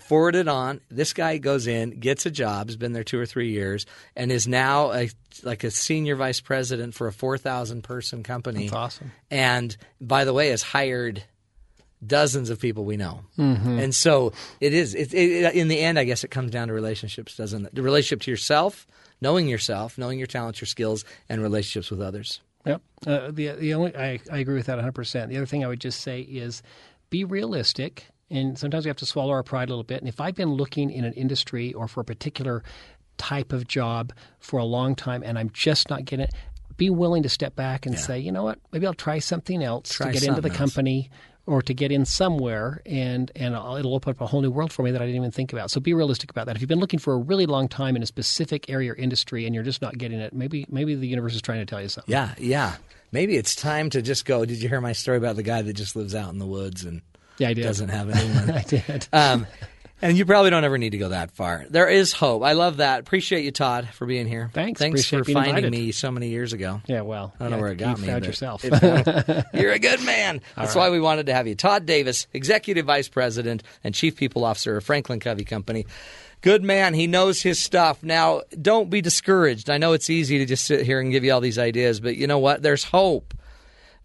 Forward 0.01 0.36
it 0.36 0.49
on. 0.49 0.82
This 0.91 1.14
guy 1.14 1.38
goes 1.38 1.68
in, 1.68 1.91
gets 2.01 2.26
a 2.26 2.30
job, 2.32 2.68
has 2.68 2.76
been 2.76 2.91
there 2.91 3.06
two 3.06 3.18
or 3.18 3.26
three 3.26 3.51
years, 3.51 3.86
and 4.18 4.30
is 4.30 4.45
now 4.45 4.91
a 4.91 5.10
like 5.43 5.64
a 5.64 5.72
senior 5.72 6.18
vice 6.18 6.41
president 6.41 6.93
for 6.93 7.08
a 7.08 7.14
four 7.14 7.38
thousand 7.38 7.84
person 7.84 8.22
company. 8.22 8.64
That's 8.64 8.74
awesome. 8.76 9.14
And 9.32 9.78
by 10.01 10.26
the 10.26 10.34
way, 10.34 10.49
has 10.49 10.62
hired 10.62 11.24
dozens 12.06 12.49
of 12.49 12.60
people 12.60 12.84
we 12.84 12.97
know. 12.97 13.22
Mhm. 13.38 13.82
And 13.82 13.95
so 13.95 14.34
it 14.60 14.74
is. 14.74 14.93
It, 14.93 15.14
it, 15.14 15.56
in 15.56 15.70
the 15.70 15.80
end, 15.80 15.97
I 15.97 16.03
guess 16.03 16.26
it 16.26 16.32
comes 16.32 16.51
down 16.51 16.68
to 16.68 16.74
relationships, 16.74 17.38
doesn't 17.38 17.68
it? 17.68 17.74
The 17.74 17.82
relationship 17.82 18.22
to 18.24 18.32
yourself, 18.32 18.86
knowing 19.22 19.47
yourself, 19.47 19.97
knowing 19.97 20.18
your 20.18 20.28
talents, 20.28 20.61
your 20.61 20.68
skills, 20.68 21.05
and 21.30 21.41
relationships 21.41 21.89
with 21.91 22.01
others. 22.01 22.41
Yep. 22.66 22.82
Uh, 23.05 23.32
the 23.32 23.51
the 23.51 23.74
only 23.74 23.95
I, 23.95 24.20
I 24.32 24.39
agree 24.39 24.55
with 24.55 24.66
that 24.68 24.76
100. 24.78 24.91
percent 24.93 25.30
The 25.30 25.38
other 25.38 25.45
thing 25.45 25.63
I 25.63 25.68
would 25.68 25.80
just 25.82 26.01
say 26.01 26.22
is 26.22 26.63
be 27.11 27.24
realistic, 27.24 28.07
and 28.32 28.57
sometimes 28.57 28.86
we 28.86 28.89
have 28.89 28.97
to 28.97 29.05
swallow 29.05 29.32
our 29.32 29.43
pride 29.43 29.70
a 29.70 29.72
little 29.72 29.84
bit. 29.84 29.99
And 29.99 30.09
if 30.09 30.20
I've 30.20 30.36
been 30.36 30.53
looking 30.53 30.89
in 30.89 31.05
an 31.05 31.13
industry 31.13 31.74
or 31.74 31.88
for 31.88 32.01
a 32.01 32.05
particular 32.05 32.63
type 33.18 33.53
of 33.53 33.68
job 33.68 34.11
for 34.39 34.59
a 34.59 34.66
long 34.66 34.95
time, 34.95 35.22
and 35.24 35.38
I'm 35.38 35.49
just 35.51 35.89
not 35.89 36.05
getting 36.05 36.24
it, 36.26 36.34
be 36.76 36.89
willing 36.89 37.24
to 37.24 37.30
step 37.30 37.55
back 37.55 37.86
and 37.86 37.97
say, 37.97 38.20
you 38.20 38.32
know 38.32 38.43
what, 38.43 38.59
maybe 38.72 38.86
I'll 38.88 38.93
try 38.93 39.20
something 39.20 39.63
else 39.63 39.89
Try 39.89 40.07
to 40.07 40.13
get 40.13 40.24
into 40.28 40.41
the 40.41 40.49
else. 40.49 40.57
company. 40.57 41.09
Or 41.47 41.61
to 41.61 41.73
get 41.75 41.91
in 41.91 42.05
somewhere, 42.05 42.81
and 42.87 43.31
and 43.35 43.53
it'll 43.53 43.93
open 43.93 44.09
up 44.11 44.19
a 44.21 44.25
whole 44.25 44.41
new 44.41 44.49
world 44.49 44.73
for 44.73 44.81
me 44.81 44.89
that 44.89 44.99
I 44.99 45.05
didn't 45.05 45.17
even 45.17 45.29
think 45.31 45.53
about. 45.53 45.69
So 45.69 45.79
be 45.79 45.93
realistic 45.93 46.31
about 46.31 46.47
that. 46.47 46.55
If 46.55 46.61
you've 46.63 46.67
been 46.69 46.79
looking 46.79 46.97
for 46.97 47.13
a 47.13 47.17
really 47.17 47.45
long 47.45 47.67
time 47.67 47.95
in 47.95 48.01
a 48.01 48.07
specific 48.07 48.67
area 48.67 48.93
or 48.93 48.95
industry, 48.95 49.45
and 49.45 49.53
you're 49.53 49.63
just 49.63 49.79
not 49.79 49.95
getting 49.99 50.19
it, 50.19 50.33
maybe 50.33 50.65
maybe 50.69 50.95
the 50.95 51.07
universe 51.07 51.35
is 51.35 51.43
trying 51.43 51.59
to 51.59 51.65
tell 51.67 51.79
you 51.79 51.87
something. 51.87 52.11
Yeah, 52.11 52.33
yeah. 52.39 52.77
Maybe 53.11 53.35
it's 53.35 53.55
time 53.55 53.91
to 53.91 54.01
just 54.01 54.25
go. 54.25 54.43
Did 54.43 54.59
you 54.59 54.67
hear 54.69 54.81
my 54.81 54.93
story 54.93 55.17
about 55.17 55.35
the 55.35 55.43
guy 55.43 55.61
that 55.61 55.73
just 55.73 55.95
lives 55.95 56.15
out 56.15 56.33
in 56.33 56.39
the 56.39 56.47
woods 56.47 56.83
and 56.83 57.03
Yeah, 57.37 57.49
I 57.49 57.53
did. 57.53 57.61
doesn't 57.61 57.89
have 57.89 58.09
anyone? 58.09 58.49
I 58.57 58.63
did. 58.63 59.07
Um, 59.13 59.45
and 60.01 60.17
you 60.17 60.25
probably 60.25 60.49
don't 60.49 60.63
ever 60.63 60.77
need 60.77 60.91
to 60.91 60.97
go 60.97 61.09
that 61.09 61.31
far. 61.31 61.65
There 61.69 61.87
is 61.87 62.13
hope. 62.13 62.43
I 62.43 62.53
love 62.53 62.77
that. 62.77 62.99
Appreciate 62.99 63.43
you, 63.45 63.51
Todd, 63.51 63.89
for 63.89 64.05
being 64.05 64.27
here. 64.27 64.49
Thanks. 64.53 64.79
Thanks 64.79 65.01
Appreciate 65.01 65.25
for 65.25 65.31
finding 65.33 65.55
invited. 65.65 65.71
me 65.71 65.91
so 65.91 66.11
many 66.11 66.29
years 66.29 66.53
ago. 66.53 66.81
Yeah, 66.87 67.01
well, 67.01 67.33
I 67.39 67.43
don't 67.43 67.51
know 67.51 67.59
where 67.59 67.71
it 67.71 67.77
got 67.77 67.97
you 67.97 68.03
me. 68.03 68.07
found 68.09 68.25
yourself. 68.25 68.61
it 68.63 69.45
You're 69.53 69.71
a 69.73 69.79
good 69.79 70.03
man. 70.03 70.41
That's 70.55 70.75
right. 70.75 70.81
why 70.83 70.89
we 70.89 70.99
wanted 70.99 71.27
to 71.27 71.33
have 71.33 71.47
you. 71.47 71.55
Todd 71.55 71.85
Davis, 71.85 72.27
Executive 72.33 72.85
Vice 72.85 73.07
President 73.07 73.63
and 73.83 73.95
Chief 73.95 74.15
People 74.15 74.43
Officer 74.45 74.77
of 74.77 74.83
Franklin 74.83 75.19
Covey 75.19 75.45
Company. 75.45 75.85
Good 76.41 76.63
man. 76.63 76.93
He 76.93 77.07
knows 77.07 77.41
his 77.41 77.59
stuff. 77.59 78.03
Now, 78.03 78.41
don't 78.61 78.89
be 78.89 79.01
discouraged. 79.01 79.69
I 79.69 79.77
know 79.79 79.93
it's 79.93 80.09
easy 80.11 80.37
to 80.39 80.45
just 80.45 80.65
sit 80.65 80.85
here 80.85 80.99
and 80.99 81.11
give 81.11 81.23
you 81.23 81.31
all 81.33 81.41
these 81.41 81.57
ideas, 81.57 81.99
but 81.99 82.17
you 82.17 82.27
know 82.27 82.39
what? 82.39 82.61
There's 82.61 82.83
hope. 82.83 83.33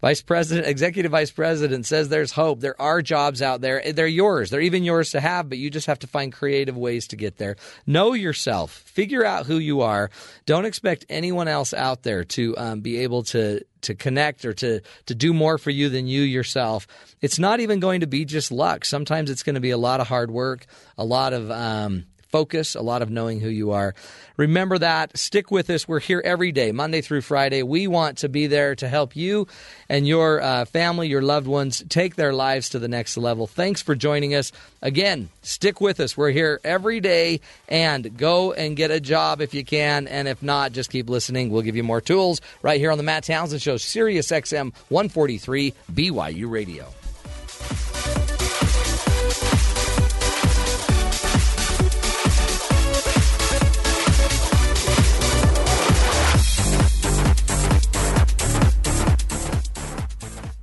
Vice 0.01 0.23
President, 0.23 0.67
Executive 0.67 1.11
Vice 1.11 1.29
President 1.29 1.85
says 1.85 2.09
there's 2.09 2.31
hope. 2.31 2.59
There 2.59 2.79
are 2.81 3.03
jobs 3.03 3.41
out 3.41 3.61
there. 3.61 3.93
They're 3.93 4.07
yours. 4.07 4.49
They're 4.49 4.61
even 4.61 4.83
yours 4.83 5.11
to 5.11 5.21
have, 5.21 5.47
but 5.47 5.59
you 5.59 5.69
just 5.69 5.85
have 5.85 5.99
to 5.99 6.07
find 6.07 6.33
creative 6.33 6.75
ways 6.75 7.07
to 7.09 7.15
get 7.15 7.37
there. 7.37 7.55
Know 7.85 8.13
yourself. 8.13 8.71
Figure 8.71 9.23
out 9.23 9.45
who 9.45 9.59
you 9.59 9.81
are. 9.81 10.09
Don't 10.47 10.65
expect 10.65 11.05
anyone 11.07 11.47
else 11.47 11.71
out 11.71 12.01
there 12.01 12.23
to 12.23 12.57
um, 12.57 12.81
be 12.81 12.97
able 12.97 13.23
to 13.23 13.63
to 13.81 13.95
connect 13.95 14.45
or 14.45 14.53
to 14.53 14.81
to 15.05 15.15
do 15.15 15.33
more 15.33 15.57
for 15.57 15.69
you 15.69 15.89
than 15.89 16.07
you 16.07 16.21
yourself. 16.21 16.87
It's 17.21 17.37
not 17.37 17.59
even 17.59 17.79
going 17.79 18.01
to 18.01 18.07
be 18.07 18.25
just 18.25 18.51
luck. 18.51 18.85
Sometimes 18.85 19.29
it's 19.29 19.43
going 19.43 19.55
to 19.55 19.61
be 19.61 19.71
a 19.71 19.77
lot 19.77 19.99
of 19.99 20.07
hard 20.07 20.31
work, 20.31 20.65
a 20.97 21.05
lot 21.05 21.33
of 21.33 21.51
um, 21.51 22.05
focus, 22.31 22.75
a 22.75 22.81
lot 22.81 23.01
of 23.01 23.09
knowing 23.09 23.39
who 23.39 23.49
you 23.49 23.71
are. 23.71 23.93
Remember 24.37 24.77
that. 24.77 25.17
Stick 25.17 25.51
with 25.51 25.69
us. 25.69 25.87
We're 25.87 25.99
here 25.99 26.21
every 26.23 26.51
day, 26.51 26.71
Monday 26.71 27.01
through 27.01 27.21
Friday. 27.21 27.61
We 27.63 27.87
want 27.87 28.19
to 28.19 28.29
be 28.29 28.47
there 28.47 28.75
to 28.75 28.87
help 28.87 29.15
you 29.15 29.47
and 29.89 30.07
your 30.07 30.41
uh, 30.41 30.65
family, 30.65 31.09
your 31.09 31.21
loved 31.21 31.47
ones 31.47 31.83
take 31.89 32.15
their 32.15 32.33
lives 32.33 32.69
to 32.69 32.79
the 32.79 32.87
next 32.87 33.17
level. 33.17 33.45
Thanks 33.45 33.81
for 33.81 33.93
joining 33.93 34.33
us. 34.33 34.51
Again, 34.81 35.29
stick 35.41 35.81
with 35.81 35.99
us. 35.99 36.17
We're 36.17 36.31
here 36.31 36.59
every 36.63 36.99
day 36.99 37.41
and 37.67 38.17
go 38.17 38.53
and 38.53 38.75
get 38.75 38.89
a 38.89 38.99
job 38.99 39.41
if 39.41 39.53
you 39.53 39.63
can. 39.63 40.07
And 40.07 40.27
if 40.27 40.41
not, 40.41 40.71
just 40.71 40.89
keep 40.89 41.09
listening. 41.09 41.49
We'll 41.49 41.61
give 41.61 41.75
you 41.75 41.83
more 41.83 42.01
tools 42.01 42.41
right 42.61 42.79
here 42.79 42.91
on 42.91 42.97
the 42.97 43.03
Matt 43.03 43.25
Townsend 43.25 43.61
Show, 43.61 43.77
Sirius 43.77 44.29
XM 44.31 44.73
143 44.89 45.73
BYU 45.93 46.49
Radio. 46.49 46.87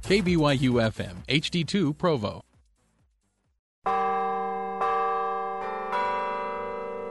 KBYU 0.09 0.72
FM, 0.90 1.16
HD2 1.26 1.98
Provo. 1.98 2.42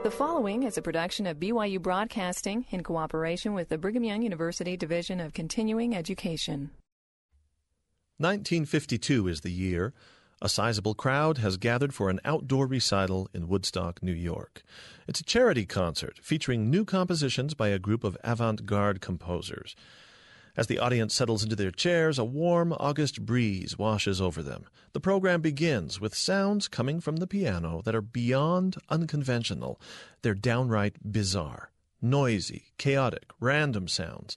The 0.02 0.10
following 0.10 0.64
is 0.64 0.76
a 0.76 0.82
production 0.82 1.28
of 1.28 1.38
BYU 1.38 1.80
Broadcasting 1.80 2.66
in 2.72 2.82
cooperation 2.82 3.54
with 3.54 3.68
the 3.68 3.78
Brigham 3.78 4.02
Young 4.02 4.22
University 4.22 4.76
Division 4.76 5.20
of 5.20 5.32
Continuing 5.32 5.94
Education. 5.94 6.70
1952 8.16 9.28
is 9.28 9.42
the 9.42 9.52
year. 9.52 9.94
A 10.42 10.48
sizable 10.48 10.94
crowd 10.94 11.38
has 11.38 11.56
gathered 11.56 11.94
for 11.94 12.10
an 12.10 12.18
outdoor 12.24 12.66
recital 12.66 13.28
in 13.32 13.46
Woodstock, 13.46 14.02
New 14.02 14.10
York. 14.10 14.64
It's 15.06 15.20
a 15.20 15.24
charity 15.24 15.66
concert 15.66 16.18
featuring 16.20 16.68
new 16.68 16.84
compositions 16.84 17.54
by 17.54 17.68
a 17.68 17.78
group 17.78 18.02
of 18.02 18.16
avant 18.24 18.66
garde 18.66 19.00
composers. 19.00 19.76
As 20.58 20.66
the 20.66 20.80
audience 20.80 21.14
settles 21.14 21.44
into 21.44 21.54
their 21.54 21.70
chairs, 21.70 22.18
a 22.18 22.24
warm 22.24 22.74
August 22.80 23.24
breeze 23.24 23.78
washes 23.78 24.20
over 24.20 24.42
them. 24.42 24.64
The 24.92 24.98
program 24.98 25.40
begins 25.40 26.00
with 26.00 26.16
sounds 26.16 26.66
coming 26.66 27.00
from 27.00 27.18
the 27.18 27.28
piano 27.28 27.80
that 27.84 27.94
are 27.94 28.02
beyond 28.02 28.74
unconventional. 28.88 29.80
They're 30.22 30.34
downright 30.34 30.96
bizarre, 31.12 31.70
noisy, 32.02 32.72
chaotic, 32.76 33.30
random 33.38 33.86
sounds, 33.86 34.36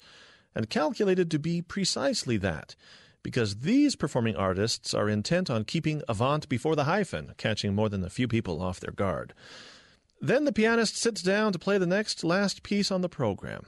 and 0.54 0.70
calculated 0.70 1.32
to 1.32 1.40
be 1.40 1.60
precisely 1.64 2.38
that 2.38 2.76
because 3.24 3.62
these 3.62 3.96
performing 3.96 4.36
artists 4.36 4.94
are 4.94 5.10
intent 5.10 5.50
on 5.50 5.64
keeping 5.64 6.04
avant 6.08 6.48
before 6.48 6.76
the 6.76 6.84
hyphen, 6.84 7.34
catching 7.38 7.74
more 7.74 7.90
than 7.90 8.04
a 8.04 8.12
few 8.12 8.28
people 8.28 8.62
off 8.62 8.80
their 8.80 8.94
guard. 8.94 9.34
Then 10.22 10.46
the 10.46 10.54
pianist 10.54 10.98
sits 10.98 11.24
down 11.24 11.52
to 11.52 11.58
play 11.58 11.80
the 11.80 11.88
next 11.88 12.24
last 12.24 12.62
piece 12.62 12.92
on 12.92 13.02
the 13.02 13.10
program. 13.10 13.66